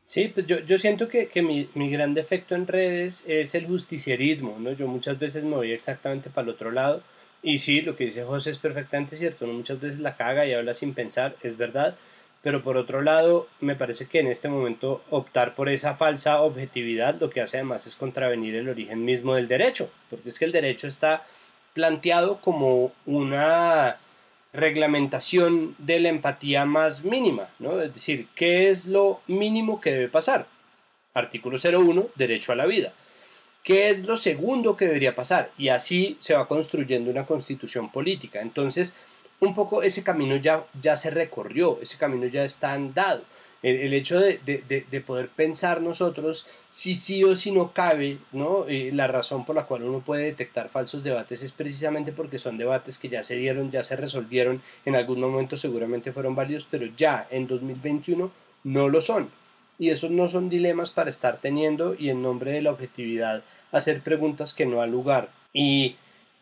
Sí, 0.05 0.31
pues 0.33 0.47
yo, 0.47 0.61
yo 0.61 0.79
siento 0.79 1.07
que, 1.09 1.29
que 1.29 1.43
mi, 1.43 1.69
mi, 1.75 1.91
gran 1.91 2.15
defecto 2.15 2.55
en 2.55 2.67
redes 2.67 3.27
es 3.29 3.55
el 3.55 3.67
justicierismo, 3.67 4.57
¿no? 4.59 4.73
Yo 4.73 4.89
muchas 4.89 5.19
veces 5.19 5.45
me 5.45 5.55
voy 5.55 5.73
exactamente 5.73 6.31
para 6.31 6.47
el 6.47 6.55
otro 6.55 6.71
lado 6.71 7.03
y 7.43 7.59
sí, 7.59 7.83
lo 7.83 7.95
que 7.95 8.05
dice 8.05 8.25
José 8.25 8.51
es 8.51 8.59
perfectamente 8.59 9.17
cierto, 9.17 9.47
¿no? 9.47 9.53
Muchas 9.53 9.81
veces 9.81 10.01
la 10.01 10.17
caga 10.17 10.47
y 10.47 10.55
habla 10.55 10.73
sin 10.75 10.95
pensar, 10.95 11.37
es 11.43 11.57
verdad, 11.57 11.97
pero 12.43 12.63
por 12.63 12.77
otro 12.77 13.03
lado, 13.03 13.49
me 13.61 13.75
parece 13.75 14.07
que 14.07 14.21
en 14.21 14.29
este 14.29 14.49
momento 14.49 15.03
optar 15.11 15.55
por 15.55 15.69
esa 15.69 15.97
falsa 15.97 16.41
objetividad 16.41 17.21
lo 17.21 17.31
que 17.31 17.41
hace 17.41 17.57
además 17.59 17.87
es 17.87 17.97
contravenir 17.97 18.55
el 18.55 18.69
origen 18.69 19.05
mismo 19.05 19.35
del 19.35 19.49
derecho, 19.49 19.91
porque 20.09 20.29
es 20.29 20.39
que 20.39 20.45
el 20.45 20.53
derecho 20.53 20.87
está 20.87 21.27
planteado 21.75 22.41
como 22.41 22.93
una 23.07 23.99
reglamentación 24.53 25.75
de 25.79 26.01
la 26.01 26.09
empatía 26.09 26.65
más 26.65 27.05
mínima, 27.05 27.51
¿no? 27.59 27.81
Es 27.81 27.93
decir, 27.95 28.29
¿qué 28.35 28.71
es 28.71 28.87
lo 28.87 29.21
mínimo 29.27 29.81
que 29.81 29.93
debe 29.93 30.09
pasar? 30.09 30.47
Artículo 31.15 31.59
01, 31.59 32.09
derecho 32.15 32.53
a 32.53 32.57
la 32.57 32.67
vida. 32.67 32.93
¿Qué 33.63 33.91
es 33.91 34.05
lo 34.05 34.17
segundo 34.17 34.77
que 34.77 34.87
debería 34.87 35.15
pasar? 35.15 35.51
Y 35.59 35.69
así 35.69 36.17
se 36.21 36.35
va 36.35 36.49
construyendo 36.49 37.11
una 37.11 37.27
constitución 37.27 37.93
política. 37.93 38.41
Entonces, 38.41 38.97
un 39.41 39.55
poco 39.55 39.83
ese 39.83 40.03
camino 40.03 40.37
ya, 40.37 40.65
ya 40.81 40.97
se 40.97 41.11
recorrió, 41.11 41.79
ese 41.81 41.99
camino 41.99 42.27
ya 42.27 42.45
está 42.45 42.73
andado. 42.73 43.23
El, 43.61 43.93
hecho 43.93 44.21
de, 44.21 44.39
de, 44.45 45.01
poder 45.01 45.31
pensar 45.31 45.83
nosotros 45.83 46.47
si 46.71 46.95
sí 46.95 47.25
o 47.25 47.35
si 47.35 47.51
no 47.51 47.73
cabe, 47.73 48.19
¿no? 48.31 48.67
la 48.69 49.09
razón 49.09 49.45
por 49.45 49.57
la 49.57 49.65
cual 49.65 49.83
uno 49.83 49.99
puede 49.99 50.27
detectar 50.27 50.69
falsos 50.69 51.03
debates 51.03 51.43
es 51.43 51.51
precisamente 51.51 52.13
porque 52.13 52.39
son 52.39 52.57
debates 52.57 52.99
que 52.99 53.09
ya 53.09 53.25
se 53.25 53.35
dieron, 53.35 53.73
ya 53.73 53.83
se 53.83 53.97
resolvieron, 53.97 54.63
en 54.85 54.95
algún 54.95 55.21
momento 55.21 55.57
seguramente 55.57 56.13
fueron 56.13 56.37
válidos, 56.37 56.69
pero 56.71 56.87
ya 56.97 57.27
en 57.33 57.49
2021 57.49 58.31
no 58.63 58.89
lo 58.89 59.01
son. 59.01 59.29
Y 59.77 59.91
esos 59.91 60.13
no 60.13 60.29
son 60.29 60.49
dilemas 60.49 60.93
para 60.93 61.11
estar 61.11 61.41
teniendo 61.41 61.97
y 61.99 62.11
en 62.11 62.23
nombre 62.23 62.53
de 62.53 62.63
la 62.63 62.71
objetividad 62.71 63.43
hacer 63.73 64.03
preguntas 64.03 64.55
que 64.55 64.67
no 64.67 64.83
ha 64.83 64.87
lugar. 64.87 65.31
Y 65.53 65.97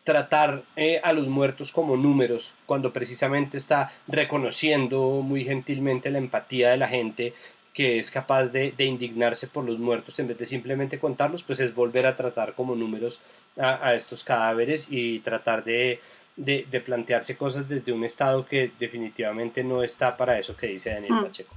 tratar 0.07 0.63
eh, 0.77 1.01
a 1.03 1.11
los 1.11 1.27
muertos 1.27 1.73
como 1.73 1.97
números, 1.97 2.53
cuando 2.65 2.93
precisamente 2.93 3.57
está 3.57 3.91
reconociendo 4.07 5.21
muy 5.21 5.43
gentilmente 5.43 6.09
la 6.09 6.17
empatía 6.17 6.69
de 6.69 6.77
la 6.77 6.87
gente 6.87 7.33
que 7.73 7.99
es 7.99 8.09
capaz 8.09 8.45
de, 8.53 8.73
indignarse 8.79 9.47
por 9.47 9.65
los 9.65 9.79
muertos 9.79 10.17
en 10.19 10.29
vez 10.29 10.37
de 10.37 10.45
simplemente 10.45 10.97
contarlos, 10.97 11.43
pues 11.43 11.59
es 11.59 11.75
volver 11.75 12.05
a 12.05 12.15
tratar 12.15 12.53
como 12.53 12.73
números 12.73 13.19
a, 13.57 13.93
estos 13.95 14.23
cadáveres 14.23 14.87
y 14.89 15.19
tratar 15.19 15.65
de, 15.65 15.99
de, 16.37 16.81
plantearse 16.85 17.35
cosas 17.35 17.67
desde 17.67 17.91
un 17.91 18.05
estado 18.05 18.45
que 18.45 18.71
definitivamente 18.79 19.61
no 19.61 19.83
está 19.83 20.15
para 20.15 20.39
eso 20.39 20.55
que 20.55 20.67
dice 20.67 20.91
Daniel 20.91 21.15
mm. 21.15 21.23
Pacheco. 21.23 21.53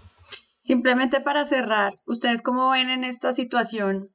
Simplemente 0.61 1.21
para 1.21 1.45
cerrar, 1.45 1.95
¿ustedes 2.05 2.43
cómo 2.43 2.71
ven 2.71 2.91
en 2.91 3.05
esta 3.05 3.33
situación 3.33 4.11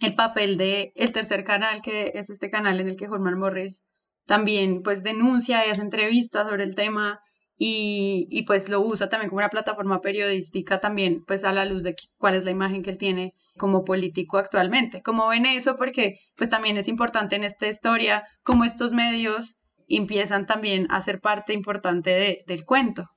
el 0.00 0.14
papel 0.14 0.56
de 0.56 0.92
el 0.94 1.12
tercer 1.12 1.44
canal, 1.44 1.82
que 1.82 2.12
es 2.14 2.30
este 2.30 2.50
canal 2.50 2.80
en 2.80 2.88
el 2.88 2.96
que 2.96 3.08
Jorman 3.08 3.38
Morris 3.38 3.84
también 4.26 4.82
pues 4.82 5.02
denuncia 5.02 5.66
y 5.66 5.70
hace 5.70 5.82
entrevistas 5.82 6.48
sobre 6.48 6.64
el 6.64 6.74
tema 6.74 7.20
y, 7.58 8.26
y, 8.30 8.42
pues 8.42 8.68
lo 8.68 8.80
usa 8.82 9.08
también 9.08 9.30
como 9.30 9.38
una 9.38 9.48
plataforma 9.48 10.02
periodística 10.02 10.78
también 10.78 11.24
pues 11.26 11.42
a 11.42 11.52
la 11.52 11.64
luz 11.64 11.82
de 11.82 11.94
cuál 12.18 12.34
es 12.34 12.44
la 12.44 12.50
imagen 12.50 12.82
que 12.82 12.90
él 12.90 12.98
tiene 12.98 13.32
como 13.56 13.82
político 13.82 14.36
actualmente. 14.36 15.00
¿Cómo 15.00 15.28
ven 15.28 15.46
eso? 15.46 15.76
Porque 15.76 16.18
pues 16.36 16.50
también 16.50 16.76
es 16.76 16.86
importante 16.86 17.34
en 17.34 17.44
esta 17.44 17.66
historia 17.66 18.24
cómo 18.42 18.64
estos 18.64 18.92
medios 18.92 19.56
empiezan 19.88 20.46
también 20.46 20.86
a 20.90 21.00
ser 21.00 21.20
parte 21.20 21.54
importante 21.54 22.10
de, 22.10 22.44
del 22.46 22.66
cuento. 22.66 23.08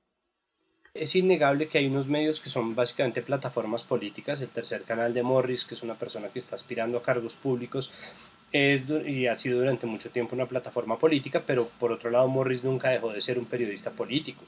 Es 0.92 1.14
innegable 1.14 1.68
que 1.68 1.78
hay 1.78 1.86
unos 1.86 2.08
medios 2.08 2.40
que 2.40 2.50
son 2.50 2.74
básicamente 2.74 3.22
plataformas 3.22 3.84
políticas. 3.84 4.40
El 4.40 4.48
tercer 4.48 4.82
canal 4.82 5.14
de 5.14 5.22
Morris, 5.22 5.64
que 5.64 5.76
es 5.76 5.84
una 5.84 5.94
persona 5.94 6.28
que 6.30 6.40
está 6.40 6.56
aspirando 6.56 6.98
a 6.98 7.02
cargos 7.02 7.36
públicos, 7.36 7.92
es 8.50 8.88
y 9.06 9.28
ha 9.28 9.36
sido 9.36 9.60
durante 9.60 9.86
mucho 9.86 10.10
tiempo 10.10 10.34
una 10.34 10.46
plataforma 10.46 10.98
política, 10.98 11.44
pero 11.46 11.68
por 11.78 11.92
otro 11.92 12.10
lado 12.10 12.26
Morris 12.26 12.64
nunca 12.64 12.90
dejó 12.90 13.12
de 13.12 13.20
ser 13.20 13.38
un 13.38 13.44
periodista 13.44 13.92
político, 13.92 14.42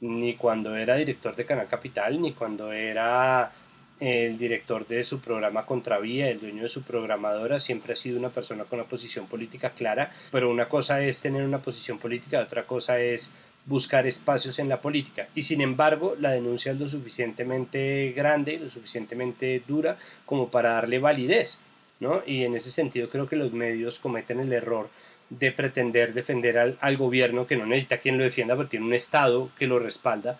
ni 0.00 0.34
cuando 0.36 0.74
era 0.74 0.96
director 0.96 1.36
de 1.36 1.44
Canal 1.44 1.68
Capital, 1.68 2.22
ni 2.22 2.32
cuando 2.32 2.72
era 2.72 3.52
el 4.00 4.38
director 4.38 4.86
de 4.86 5.04
su 5.04 5.20
programa 5.20 5.66
Contravía, 5.66 6.30
el 6.30 6.40
dueño 6.40 6.62
de 6.62 6.70
su 6.70 6.84
programadora, 6.84 7.60
siempre 7.60 7.92
ha 7.92 7.96
sido 7.96 8.18
una 8.18 8.30
persona 8.30 8.64
con 8.64 8.78
una 8.78 8.88
posición 8.88 9.26
política 9.26 9.70
clara, 9.70 10.10
pero 10.30 10.50
una 10.50 10.70
cosa 10.70 11.02
es 11.04 11.20
tener 11.20 11.44
una 11.44 11.58
posición 11.58 11.98
política, 11.98 12.40
otra 12.40 12.66
cosa 12.66 12.98
es 12.98 13.30
buscar 13.64 14.06
espacios 14.06 14.58
en 14.58 14.68
la 14.68 14.80
política. 14.80 15.28
Y 15.34 15.42
sin 15.42 15.60
embargo, 15.60 16.16
la 16.18 16.32
denuncia 16.32 16.72
es 16.72 16.80
lo 16.80 16.88
suficientemente 16.88 18.12
grande, 18.16 18.58
lo 18.58 18.70
suficientemente 18.70 19.62
dura 19.66 19.98
como 20.26 20.50
para 20.50 20.72
darle 20.72 20.98
validez. 20.98 21.60
¿no? 22.00 22.22
Y 22.26 22.44
en 22.44 22.56
ese 22.56 22.70
sentido 22.70 23.08
creo 23.08 23.28
que 23.28 23.36
los 23.36 23.52
medios 23.52 24.00
cometen 24.00 24.40
el 24.40 24.52
error 24.52 24.88
de 25.30 25.52
pretender 25.52 26.12
defender 26.12 26.76
al, 26.80 26.96
gobierno 26.96 27.46
que 27.46 27.56
no 27.56 27.64
necesita 27.64 27.98
quien 27.98 28.18
lo 28.18 28.24
defienda, 28.24 28.56
pero 28.56 28.68
tiene 28.68 28.86
un 28.86 28.92
Estado 28.92 29.50
que 29.58 29.66
lo 29.66 29.78
respalda, 29.78 30.38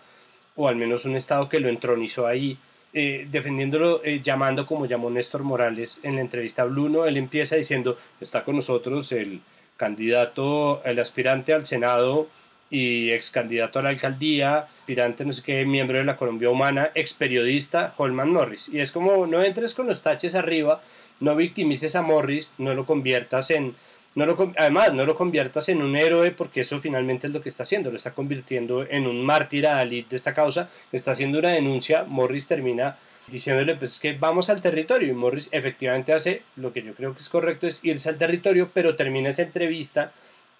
o 0.55 0.67
al 0.67 0.75
menos 0.75 1.05
un 1.05 1.15
Estado 1.15 1.49
que 1.49 1.59
lo 1.59 1.69
entronizó 1.69 2.27
ahí, 2.27 2.57
eh, 2.93 3.27
defendiéndolo, 3.31 4.03
eh, 4.03 4.21
llamando 4.21 4.67
como 4.67 4.85
llamó 4.85 5.09
Néstor 5.09 5.41
Morales 5.41 5.99
en 6.03 6.15
la 6.15 6.21
entrevista 6.21 6.61
a 6.61 6.65
Bluno, 6.65 7.05
él 7.05 7.17
empieza 7.17 7.55
diciendo, 7.55 7.97
está 8.21 8.43
con 8.43 8.57
nosotros 8.57 9.11
el 9.13 9.41
candidato, 9.77 10.83
el 10.85 10.99
aspirante 10.99 11.53
al 11.53 11.65
Senado 11.65 12.27
y 12.73 13.11
ex 13.11 13.29
candidato 13.29 13.77
a 13.77 13.83
la 13.83 13.89
alcaldía, 13.89 14.67
aspirante 14.79 15.23
no 15.23 15.31
sé 15.31 15.43
qué, 15.43 15.63
miembro 15.63 15.99
de 15.99 16.03
la 16.03 16.17
Colombia 16.17 16.49
Humana, 16.49 16.89
ex 16.95 17.13
periodista, 17.13 17.93
Holman 17.97 18.31
Morris. 18.31 18.67
Y 18.67 18.79
es 18.79 18.91
como, 18.91 19.27
no 19.27 19.43
entres 19.43 19.75
con 19.75 19.85
los 19.85 20.01
taches 20.01 20.33
arriba, 20.33 20.81
no 21.19 21.35
victimices 21.35 21.95
a 21.95 22.01
Morris, 22.01 22.55
no 22.57 22.73
lo 22.73 22.85
conviertas 22.87 23.51
en... 23.51 23.75
No 24.15 24.25
lo, 24.25 24.53
además, 24.57 24.93
no 24.93 25.05
lo 25.05 25.15
conviertas 25.15 25.69
en 25.69 25.81
un 25.81 25.95
héroe 25.95 26.31
porque 26.31 26.61
eso 26.61 26.79
finalmente 26.79 27.27
es 27.27 27.33
lo 27.33 27.41
que 27.41 27.49
está 27.49 27.63
haciendo, 27.63 27.91
lo 27.91 27.97
está 27.97 28.11
convirtiendo 28.11 28.85
en 28.87 29.07
un 29.07 29.23
mártir 29.23 29.67
a 29.67 29.83
de 29.85 30.05
esta 30.09 30.33
causa, 30.33 30.69
está 30.91 31.11
haciendo 31.11 31.39
una 31.39 31.49
denuncia, 31.49 32.05
Morris 32.05 32.47
termina 32.47 32.97
diciéndole 33.27 33.75
pues 33.75 33.99
que 33.99 34.13
vamos 34.13 34.49
al 34.49 34.61
territorio 34.61 35.09
y 35.09 35.13
Morris 35.13 35.47
efectivamente 35.51 36.13
hace 36.13 36.41
lo 36.57 36.73
que 36.73 36.83
yo 36.83 36.93
creo 36.93 37.13
que 37.13 37.21
es 37.21 37.29
correcto 37.29 37.67
es 37.67 37.79
irse 37.83 38.09
al 38.09 38.17
territorio 38.17 38.69
pero 38.73 38.97
termina 38.97 39.29
esa 39.29 39.43
entrevista 39.43 40.11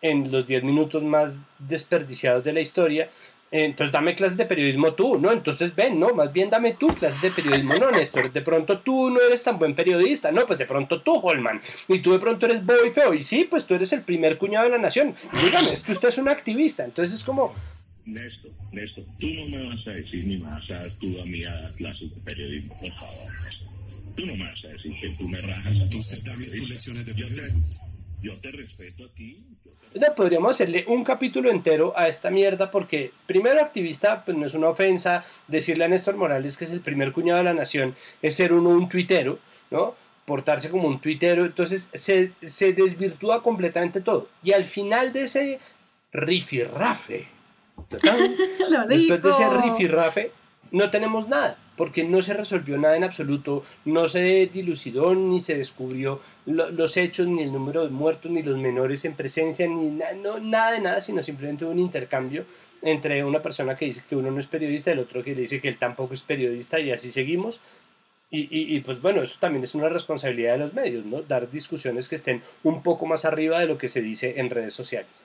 en 0.03 0.31
los 0.31 0.45
10 0.45 0.63
minutos 0.63 1.01
más 1.01 1.39
desperdiciados 1.57 2.43
de 2.43 2.53
la 2.53 2.61
historia. 2.61 3.09
Entonces 3.49 3.91
dame 3.91 4.15
clases 4.15 4.37
de 4.37 4.45
periodismo 4.45 4.95
tú, 4.95 5.17
¿no? 5.17 5.31
Entonces 5.31 5.73
ven, 5.75 5.99
¿no? 5.99 6.09
Más 6.13 6.33
bien 6.33 6.49
dame 6.49 6.73
tú 6.73 6.87
clases 6.87 7.21
de 7.21 7.29
periodismo, 7.31 7.75
no, 7.75 7.91
Néstor. 7.91 8.33
De 8.33 8.41
pronto 8.41 8.79
tú 8.79 9.11
no 9.11 9.21
eres 9.21 9.43
tan 9.43 9.57
buen 9.59 9.75
periodista, 9.75 10.31
no, 10.31 10.45
pues 10.45 10.59
de 10.59 10.65
pronto 10.65 11.01
tú, 11.01 11.13
Holman. 11.15 11.61
Y 11.87 11.99
tú 11.99 12.11
de 12.11 12.19
pronto 12.19 12.47
eres 12.47 12.65
boy 12.65 12.91
feo. 12.93 13.13
Y 13.13 13.23
sí, 13.23 13.47
pues 13.49 13.65
tú 13.65 13.75
eres 13.75 13.93
el 13.93 14.01
primer 14.01 14.37
cuñado 14.37 14.65
de 14.65 14.71
la 14.71 14.79
nación. 14.79 15.15
Dígame, 15.43 15.71
es 15.71 15.83
que 15.83 15.93
usted 15.93 16.09
es 16.09 16.17
un 16.17 16.29
activista. 16.29 16.83
Entonces 16.83 17.19
es 17.19 17.23
como... 17.23 17.53
Néstor, 18.05 18.51
Néstor, 18.73 19.05
tú 19.17 19.27
no 19.27 19.57
me 19.57 19.67
vas 19.69 19.87
a 19.87 19.91
decir 19.91 20.25
ni 20.25 20.37
me 20.37 20.43
vas 20.43 20.69
a 20.71 20.79
dar 20.79 20.91
tú 20.99 21.15
a 21.21 21.25
mí 21.25 21.43
a 21.43 21.55
dar 21.55 21.71
clases 21.75 22.13
de 22.13 22.21
periodismo, 22.21 22.77
por 22.81 22.91
favor. 22.91 23.31
Tú 24.17 24.25
no 24.25 24.35
me 24.35 24.43
vas 24.43 24.65
a 24.65 24.67
decir 24.67 24.93
que 24.99 25.09
tú 25.09 25.27
me 25.29 25.39
rajas. 25.39 25.75
Entonces 25.79 26.23
dame 26.23 26.45
tus 26.45 26.69
lecciones 26.69 27.05
de 27.05 27.13
periodismo. 27.13 27.61
Yo 28.23 28.33
te 28.41 28.51
respeto 28.51 29.05
a 29.05 29.09
ti 29.09 29.53
podríamos 30.15 30.51
hacerle 30.51 30.85
un 30.87 31.03
capítulo 31.03 31.49
entero 31.49 31.93
a 31.95 32.07
esta 32.07 32.29
mierda 32.29 32.71
porque 32.71 33.11
primero 33.25 33.61
activista 33.61 34.23
pues 34.25 34.37
no 34.37 34.45
es 34.45 34.53
una 34.53 34.69
ofensa 34.69 35.23
decirle 35.47 35.85
a 35.85 35.87
Néstor 35.87 36.15
Morales 36.15 36.57
que 36.57 36.65
es 36.65 36.71
el 36.71 36.81
primer 36.81 37.11
cuñado 37.11 37.39
de 37.39 37.45
la 37.45 37.53
nación 37.53 37.95
es 38.21 38.35
ser 38.35 38.53
uno 38.53 38.69
un 38.69 38.89
tuitero 38.89 39.39
no 39.71 39.95
portarse 40.25 40.69
como 40.69 40.87
un 40.87 40.99
tuitero. 40.99 41.45
Entonces 41.45 41.89
se, 41.93 42.31
se 42.41 42.73
desvirtúa 42.73 43.43
completamente 43.43 44.01
todo. 44.01 44.29
Y 44.43 44.53
al 44.53 44.65
final 44.65 45.13
de 45.13 45.23
ese 45.23 45.59
rifirrafe 46.11 47.27
después 48.87 49.23
de 49.23 49.29
ese 49.29 49.49
rifirrafe 49.49 50.31
no 50.71 50.91
tenemos 50.91 51.27
nada 51.27 51.57
porque 51.75 52.03
no 52.03 52.21
se 52.21 52.33
resolvió 52.33 52.77
nada 52.77 52.95
en 52.95 53.03
absoluto, 53.03 53.63
no 53.85 54.07
se 54.07 54.49
dilucidó 54.51 55.15
ni 55.15 55.41
se 55.41 55.57
descubrió 55.57 56.21
los 56.45 56.97
hechos, 56.97 57.27
ni 57.27 57.43
el 57.43 57.51
número 57.51 57.83
de 57.83 57.89
muertos, 57.89 58.31
ni 58.31 58.43
los 58.43 58.57
menores 58.57 59.05
en 59.05 59.15
presencia, 59.15 59.67
ni 59.67 59.89
no, 59.89 60.39
nada 60.39 60.71
de 60.73 60.81
nada, 60.81 61.01
sino 61.01 61.23
simplemente 61.23 61.65
un 61.65 61.79
intercambio 61.79 62.45
entre 62.81 63.23
una 63.23 63.41
persona 63.41 63.75
que 63.75 63.85
dice 63.85 64.03
que 64.07 64.15
uno 64.15 64.29
no 64.29 64.39
es 64.39 64.47
periodista 64.47 64.91
y 64.91 64.93
el 64.93 64.99
otro 64.99 65.23
que 65.23 65.33
le 65.33 65.41
dice 65.41 65.61
que 65.61 65.69
él 65.69 65.77
tampoco 65.77 66.13
es 66.13 66.21
periodista 66.21 66.79
y 66.79 66.91
así 66.91 67.09
seguimos. 67.09 67.61
Y, 68.29 68.47
y, 68.49 68.79
pues 68.79 68.99
bueno, 68.99 69.21
eso 69.21 69.37
también 69.39 69.63
es 69.63 69.75
una 69.75 69.89
responsabilidad 69.89 70.53
de 70.53 70.57
los 70.57 70.73
medios, 70.73 71.05
¿no? 71.05 71.21
Dar 71.21 71.51
discusiones 71.51 72.09
que 72.09 72.15
estén 72.15 72.41
un 72.63 72.81
poco 72.81 73.05
más 73.05 73.25
arriba 73.25 73.59
de 73.59 73.67
lo 73.67 73.77
que 73.77 73.89
se 73.89 74.01
dice 74.01 74.39
en 74.39 74.49
redes 74.49 74.73
sociales. 74.73 75.23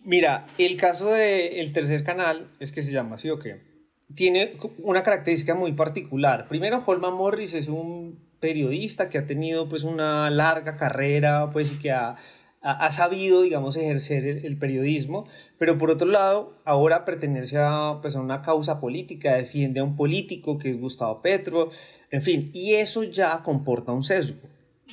Mira, 0.00 0.48
el 0.58 0.76
caso 0.76 1.12
del 1.12 1.72
tercer 1.72 2.02
canal 2.02 2.48
es 2.58 2.72
que 2.72 2.82
se 2.82 2.90
llama 2.90 3.14
así 3.14 3.30
o 3.30 3.38
qué 3.38 3.71
tiene 4.14 4.52
una 4.78 5.02
característica 5.02 5.54
muy 5.54 5.72
particular. 5.72 6.48
Primero, 6.48 6.82
Holman 6.84 7.14
Morris 7.14 7.54
es 7.54 7.68
un 7.68 8.18
periodista 8.40 9.08
que 9.08 9.18
ha 9.18 9.26
tenido 9.26 9.68
pues 9.68 9.84
una 9.84 10.28
larga 10.30 10.76
carrera 10.76 11.50
pues 11.52 11.72
y 11.72 11.78
que 11.78 11.92
ha 11.92 12.16
ha, 12.62 12.92
sabido, 12.92 13.42
digamos, 13.42 13.76
ejercer 13.76 14.24
el, 14.24 14.56
periodismo, 14.56 15.26
pero 15.58 15.78
por 15.78 15.90
otro 15.90 16.06
lado, 16.06 16.54
ahora 16.64 17.04
pertenece 17.04 17.58
a, 17.58 17.98
pues, 18.00 18.14
a 18.14 18.20
una 18.20 18.40
causa 18.42 18.80
política, 18.80 19.34
defiende 19.34 19.80
a 19.80 19.84
un 19.84 19.96
político 19.96 20.58
que 20.58 20.70
es 20.70 20.78
Gustavo 20.78 21.20
Petro, 21.22 21.70
en 22.10 22.22
fin, 22.22 22.50
y 22.52 22.74
eso 22.74 23.02
ya 23.02 23.42
comporta 23.42 23.90
un 23.92 24.04
sesgo. 24.04 24.38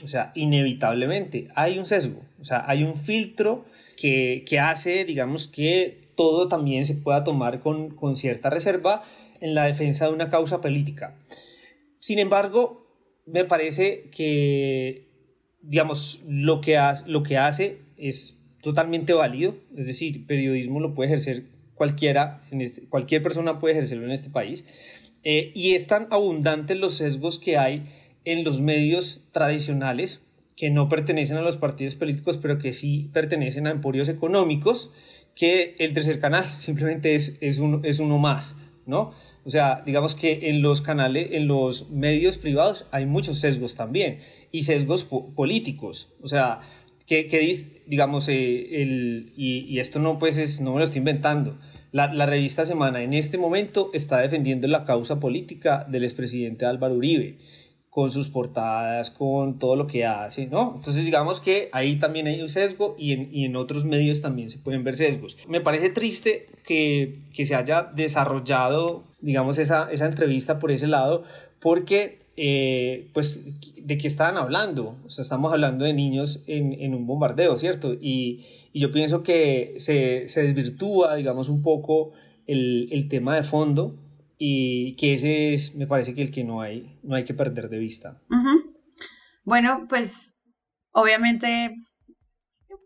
O 0.03 0.07
sea, 0.07 0.32
inevitablemente 0.34 1.49
hay 1.55 1.78
un 1.78 1.86
sesgo, 1.86 2.22
o 2.39 2.43
sea, 2.43 2.63
hay 2.67 2.84
un 2.84 2.95
filtro 2.95 3.65
que, 3.95 4.43
que 4.47 4.59
hace, 4.59 5.05
digamos, 5.05 5.47
que 5.47 6.09
todo 6.20 6.49
también 6.49 6.84
se 6.84 6.95
pueda 6.95 7.24
tomar 7.24 7.61
con, 7.61 7.91
con 7.95 8.17
cierta 8.17 8.49
reserva 8.49 9.03
en 9.39 9.55
la 9.55 9.63
defensa 9.63 10.07
de 10.07 10.11
una 10.11 10.30
causa 10.30 10.59
política. 10.59 11.15
Sin 11.99 12.20
embargo, 12.20 12.86
me 13.26 13.45
parece 13.45 14.09
que 14.11 15.07
digamos, 15.61 16.22
lo 16.28 16.59
que, 16.59 16.78
hace, 16.78 17.07
lo 17.07 17.24
que 17.24 17.38
hace 17.38 17.78
es 17.97 18.38
totalmente 18.61 19.13
válido, 19.13 19.55
es 19.78 19.88
decir, 19.88 20.26
periodismo 20.26 20.80
lo 20.80 20.93
puede 20.93 21.09
ejercer 21.09 21.45
cualquiera, 21.76 22.41
cualquier 22.89 23.24
persona 23.24 23.59
puede 23.59 23.76
ejercerlo 23.76 24.05
en 24.05 24.11
este 24.11 24.30
país, 24.30 24.65
eh, 25.24 25.51
y 25.53 25.76
es 25.76 25.88
tan 25.88 26.07
abundante 26.11 26.76
los 26.76 26.95
sesgos 26.95 27.39
que 27.39 27.57
hay 27.57 27.86
en 28.26 28.43
los 28.43 28.59
medios 28.61 29.24
tradicionales 29.32 30.22
que 30.55 30.70
no 30.70 30.89
pertenecen 30.89 31.38
a 31.38 31.41
los 31.41 31.55
partidos 31.55 31.95
políticos, 31.95 32.38
pero 32.38 32.57
que 32.57 32.74
sí 32.74 33.09
pertenecen 33.13 33.65
a 33.65 33.72
emporios 33.72 34.09
económicos, 34.09 34.91
que 35.40 35.76
el 35.80 35.94
tercer 35.94 36.20
canal 36.20 36.46
simplemente 36.52 37.16
es, 37.16 37.38
es, 37.40 37.62
es 37.84 38.00
uno 38.00 38.18
más, 38.18 38.58
¿no? 38.86 39.14
O 39.46 39.50
sea, 39.50 39.82
digamos 39.86 40.14
que 40.14 40.50
en 40.50 40.62
los 40.62 40.82
canales, 40.82 41.30
en 41.32 41.48
los 41.48 41.90
medios 41.90 42.38
privados 42.38 42.86
hay 42.92 43.06
muchos 43.06 43.40
sesgos 43.40 43.76
también 43.76 44.20
y 44.52 44.64
sesgos 44.64 45.06
políticos. 45.06 46.10
O 46.22 46.28
sea, 46.28 46.60
que, 47.08 47.28
que 47.28 47.40
digamos, 47.88 48.28
eh, 48.28 48.82
el, 48.82 49.32
y, 49.36 49.80
esto 49.80 50.00
no, 50.00 50.20
pues 50.20 50.38
es, 50.38 50.60
no 50.60 50.74
me 50.74 50.80
lo 50.80 50.84
estoy 50.84 51.00
inventando. 51.00 51.58
La, 51.92 52.14
la, 52.14 52.26
revista 52.26 52.66
Semana 52.66 53.02
en 53.02 53.14
este 53.14 53.38
momento 53.38 53.90
está 53.94 54.20
defendiendo 54.20 54.68
la 54.68 54.84
causa 54.84 55.20
política 55.20 55.88
del 55.90 56.04
expresidente 56.04 56.66
Álvaro 56.66 56.96
Uribe, 56.96 57.38
con 57.90 58.12
sus 58.12 58.30
portadas, 58.30 59.10
con 59.10 59.58
todo 59.58 59.76
lo 59.76 59.88
que 59.88 60.06
hace, 60.06 60.46
¿no? 60.46 60.74
Entonces 60.76 61.06
digamos 61.06 61.40
que 61.40 61.70
ahí 61.72 61.98
también 61.98 62.28
hay 62.28 62.42
un 62.42 62.50
sesgo 62.50 62.96
y 62.98 63.14
en, 63.14 63.30
y 63.32 63.46
en 63.46 63.56
otros 63.56 63.84
medios 63.84 64.22
también 64.22 64.50
se 64.52 64.60
pueden 64.60 64.84
ver 64.84 64.96
sesgos. 64.96 65.38
Me 65.48 65.60
parece 65.60 65.90
triste 65.90 66.48
que, 66.64 67.20
que 67.34 67.46
se 67.46 67.56
haya 67.56 67.84
desarrollado, 67.96 69.04
digamos, 69.22 69.58
esa, 69.58 69.92
esa 69.92 70.06
entrevista 70.06 70.60
por 70.60 70.72
ese 70.72 70.88
lado, 70.88 71.24
porque 71.60 72.20
eh, 72.42 73.10
pues, 73.14 73.42
¿de 73.76 73.98
qué 73.98 74.08
estaban 74.08 74.38
hablando? 74.38 74.96
O 75.06 75.10
sea, 75.10 75.24
estamos 75.24 75.52
hablando 75.52 75.84
de 75.84 75.94
niños 75.94 76.42
en, 76.48 76.72
en 76.72 76.94
un 76.94 77.06
bombardeo, 77.06 77.58
¿cierto? 77.58 77.94
Y, 77.94 78.46
y 78.72 78.80
yo 78.80 78.92
pienso 78.92 79.24
que 79.24 79.76
se, 79.78 80.30
se, 80.30 80.44
desvirtúa, 80.44 81.16
digamos, 81.16 81.50
un 81.50 81.62
poco 81.62 82.12
el, 82.48 82.88
el, 82.94 83.10
tema 83.10 83.36
de 83.36 83.44
fondo 83.44 83.96
y 84.40 84.96
que 84.96 85.14
ese 85.14 85.54
es, 85.54 85.76
me 85.76 85.86
parece 85.86 86.16
que 86.16 86.24
el 86.24 86.32
que 86.32 86.44
no 86.44 86.62
hay, 86.62 87.00
no 87.04 87.16
hay 87.16 87.26
que 87.26 87.36
perder 87.36 87.70
de 87.70 87.78
vista. 87.78 88.20
Bueno, 89.44 89.86
pues, 89.88 90.34
obviamente, 90.92 91.76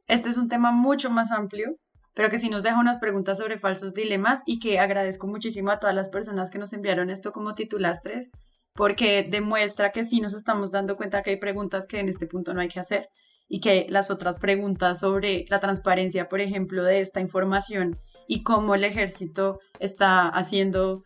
este 0.07 0.29
es 0.29 0.35
un 0.35 0.49
tema 0.49 0.73
mucho 0.73 1.09
más 1.09 1.31
amplio 1.31 1.77
pero 2.13 2.29
que 2.29 2.39
sí 2.39 2.49
nos 2.49 2.63
deja 2.63 2.79
unas 2.79 2.97
preguntas 2.97 3.37
sobre 3.37 3.57
falsos 3.57 3.93
dilemas 3.93 4.43
y 4.45 4.59
que 4.59 4.79
agradezco 4.79 5.27
muchísimo 5.27 5.71
a 5.71 5.79
todas 5.79 5.95
las 5.95 6.09
personas 6.09 6.49
que 6.49 6.59
nos 6.59 6.73
enviaron 6.73 7.09
esto 7.09 7.31
como 7.31 7.55
titulastres 7.55 8.29
porque 8.73 9.27
demuestra 9.29 9.91
que 9.91 10.05
sí 10.05 10.19
nos 10.19 10.33
estamos 10.33 10.71
dando 10.71 10.95
cuenta 10.95 11.21
que 11.21 11.31
hay 11.31 11.37
preguntas 11.37 11.87
que 11.87 11.99
en 11.99 12.09
este 12.09 12.27
punto 12.27 12.53
no 12.53 12.61
hay 12.61 12.69
que 12.69 12.79
hacer 12.79 13.07
y 13.47 13.59
que 13.59 13.85
las 13.89 14.09
otras 14.09 14.39
preguntas 14.39 14.99
sobre 14.99 15.45
la 15.49 15.59
transparencia, 15.59 16.27
por 16.27 16.41
ejemplo, 16.41 16.83
de 16.83 17.01
esta 17.01 17.19
información 17.19 17.95
y 18.27 18.41
cómo 18.41 18.73
el 18.73 18.83
ejército 18.83 19.59
está 19.79 20.27
haciendo 20.29 21.03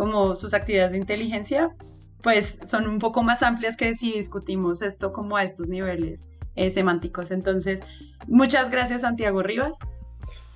como 0.00 0.34
sus 0.34 0.54
actividades 0.54 0.92
de 0.92 0.96
inteligencia, 0.96 1.76
pues 2.22 2.58
son 2.64 2.88
un 2.88 2.98
poco 2.98 3.22
más 3.22 3.42
amplias 3.42 3.76
que 3.76 3.94
si 3.94 4.14
discutimos 4.14 4.80
esto 4.80 5.12
como 5.12 5.36
a 5.36 5.42
estos 5.42 5.68
niveles 5.68 6.26
eh, 6.56 6.70
semánticos. 6.70 7.30
Entonces, 7.30 7.80
muchas 8.26 8.70
gracias 8.70 9.02
Santiago 9.02 9.42
Rivas. 9.42 9.72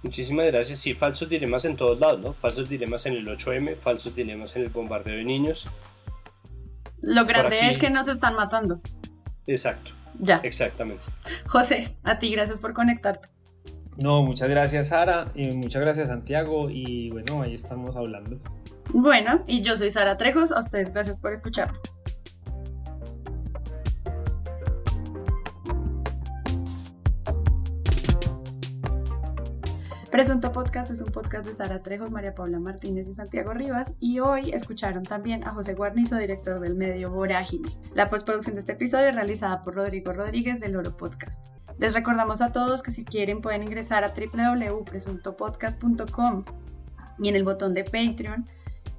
Muchísimas 0.03 0.47
gracias. 0.47 0.78
Sí, 0.78 0.95
falsos 0.95 1.28
dilemas 1.28 1.66
en 1.66 1.76
todos 1.76 2.01
lados, 2.01 2.20
¿no? 2.20 2.32
Falsos 2.32 2.70
dilemas 2.70 3.05
en 3.05 3.16
el 3.16 3.26
8M, 3.26 3.76
falsos 3.76 4.16
dilemas 4.16 4.57
en 4.57 4.62
el 4.62 4.70
bombardeo 4.70 5.14
de 5.14 5.24
niños, 5.24 5.68
lo 7.03 7.26
grande 7.26 7.68
es 7.68 7.76
que 7.76 7.90
nos 7.90 8.09
están 8.09 8.36
matando. 8.36 8.80
Exacto. 9.47 9.90
Ya. 10.20 10.40
Exactamente. 10.42 11.05
José, 11.47 11.99
a 12.03 12.18
ti 12.18 12.30
gracias 12.30 12.59
por 12.59 12.72
conectarte. 12.72 13.28
No, 13.99 14.22
muchas 14.22 14.49
gracias 14.49 14.88
Sara 14.88 15.26
y 15.34 15.51
muchas 15.51 15.84
gracias 15.84 16.09
Santiago 16.09 16.70
y 16.70 17.11
bueno, 17.11 17.42
ahí 17.42 17.53
estamos 17.53 17.95
hablando. 17.95 18.40
Bueno, 18.97 19.42
y 19.49 19.61
yo 19.61 19.76
soy 19.76 19.90
Sara 19.90 20.16
Trejos, 20.16 20.53
a 20.53 20.61
ustedes 20.61 20.92
gracias 20.92 21.18
por 21.18 21.32
escucharme. 21.32 21.76
Presunto 30.12 30.53
Podcast 30.53 30.92
es 30.92 31.01
un 31.01 31.09
podcast 31.09 31.45
de 31.45 31.55
Sara 31.55 31.82
Trejos, 31.82 32.12
María 32.12 32.36
Paula 32.36 32.61
Martínez 32.61 33.09
y 33.09 33.14
Santiago 33.14 33.53
Rivas 33.53 33.95
y 33.99 34.20
hoy 34.20 34.53
escucharon 34.53 35.03
también 35.03 35.42
a 35.42 35.51
José 35.51 35.74
Guarnizo, 35.74 36.16
director 36.16 36.61
del 36.61 36.76
medio 36.76 37.11
Vorágine. 37.11 37.76
La 37.95 38.09
postproducción 38.09 38.55
de 38.55 38.61
este 38.61 38.74
episodio 38.74 39.09
es 39.09 39.16
realizada 39.16 39.61
por 39.62 39.74
Rodrigo 39.74 40.12
Rodríguez 40.12 40.61
del 40.61 40.76
Oro 40.76 40.97
Podcast. 40.97 41.45
Les 41.78 41.95
recordamos 41.95 42.40
a 42.40 42.53
todos 42.53 42.84
que 42.84 42.92
si 42.92 43.05
quieren 43.05 43.40
pueden 43.40 43.64
ingresar 43.64 44.05
a 44.05 44.14
www.presuntopodcast.com 44.14 46.45
y 47.18 47.28
en 47.28 47.34
el 47.34 47.42
botón 47.42 47.74
de 47.74 47.82
Patreon 47.82 48.45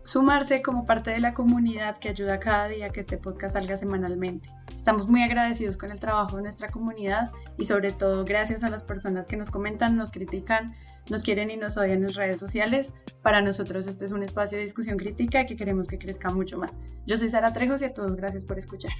sumarse 0.05 0.61
como 0.61 0.85
parte 0.85 1.09
de 1.09 1.19
la 1.19 1.33
comunidad 1.33 1.97
que 1.97 2.09
ayuda 2.09 2.39
cada 2.39 2.67
día 2.67 2.89
que 2.89 2.99
este 2.99 3.17
podcast 3.17 3.53
salga 3.53 3.75
semanalmente. 3.75 4.49
Estamos 4.77 5.09
muy 5.09 5.23
agradecidos 5.23 5.77
con 5.77 5.91
el 5.91 5.99
trabajo 5.99 6.37
de 6.37 6.43
nuestra 6.43 6.69
comunidad 6.69 7.31
y 7.57 7.65
sobre 7.65 7.91
todo 7.91 8.23
gracias 8.23 8.63
a 8.63 8.69
las 8.69 8.83
personas 8.83 9.25
que 9.25 9.35
nos 9.35 9.49
comentan, 9.49 9.97
nos 9.97 10.11
critican, 10.11 10.75
nos 11.09 11.23
quieren 11.23 11.49
y 11.49 11.57
nos 11.57 11.75
odian 11.75 12.03
en 12.03 12.13
redes 12.13 12.39
sociales. 12.39 12.93
Para 13.23 13.41
nosotros 13.41 13.87
este 13.87 14.05
es 14.05 14.11
un 14.11 14.21
espacio 14.21 14.59
de 14.59 14.63
discusión 14.63 14.97
crítica 14.97 15.47
que 15.47 15.55
queremos 15.55 15.87
que 15.87 15.97
crezca 15.97 16.29
mucho 16.29 16.59
más. 16.59 16.71
Yo 17.07 17.17
soy 17.17 17.29
Sara 17.29 17.51
Trejos 17.51 17.81
y 17.81 17.85
a 17.85 17.93
todos 17.93 18.15
gracias 18.15 18.45
por 18.45 18.59
escuchar. 18.59 18.93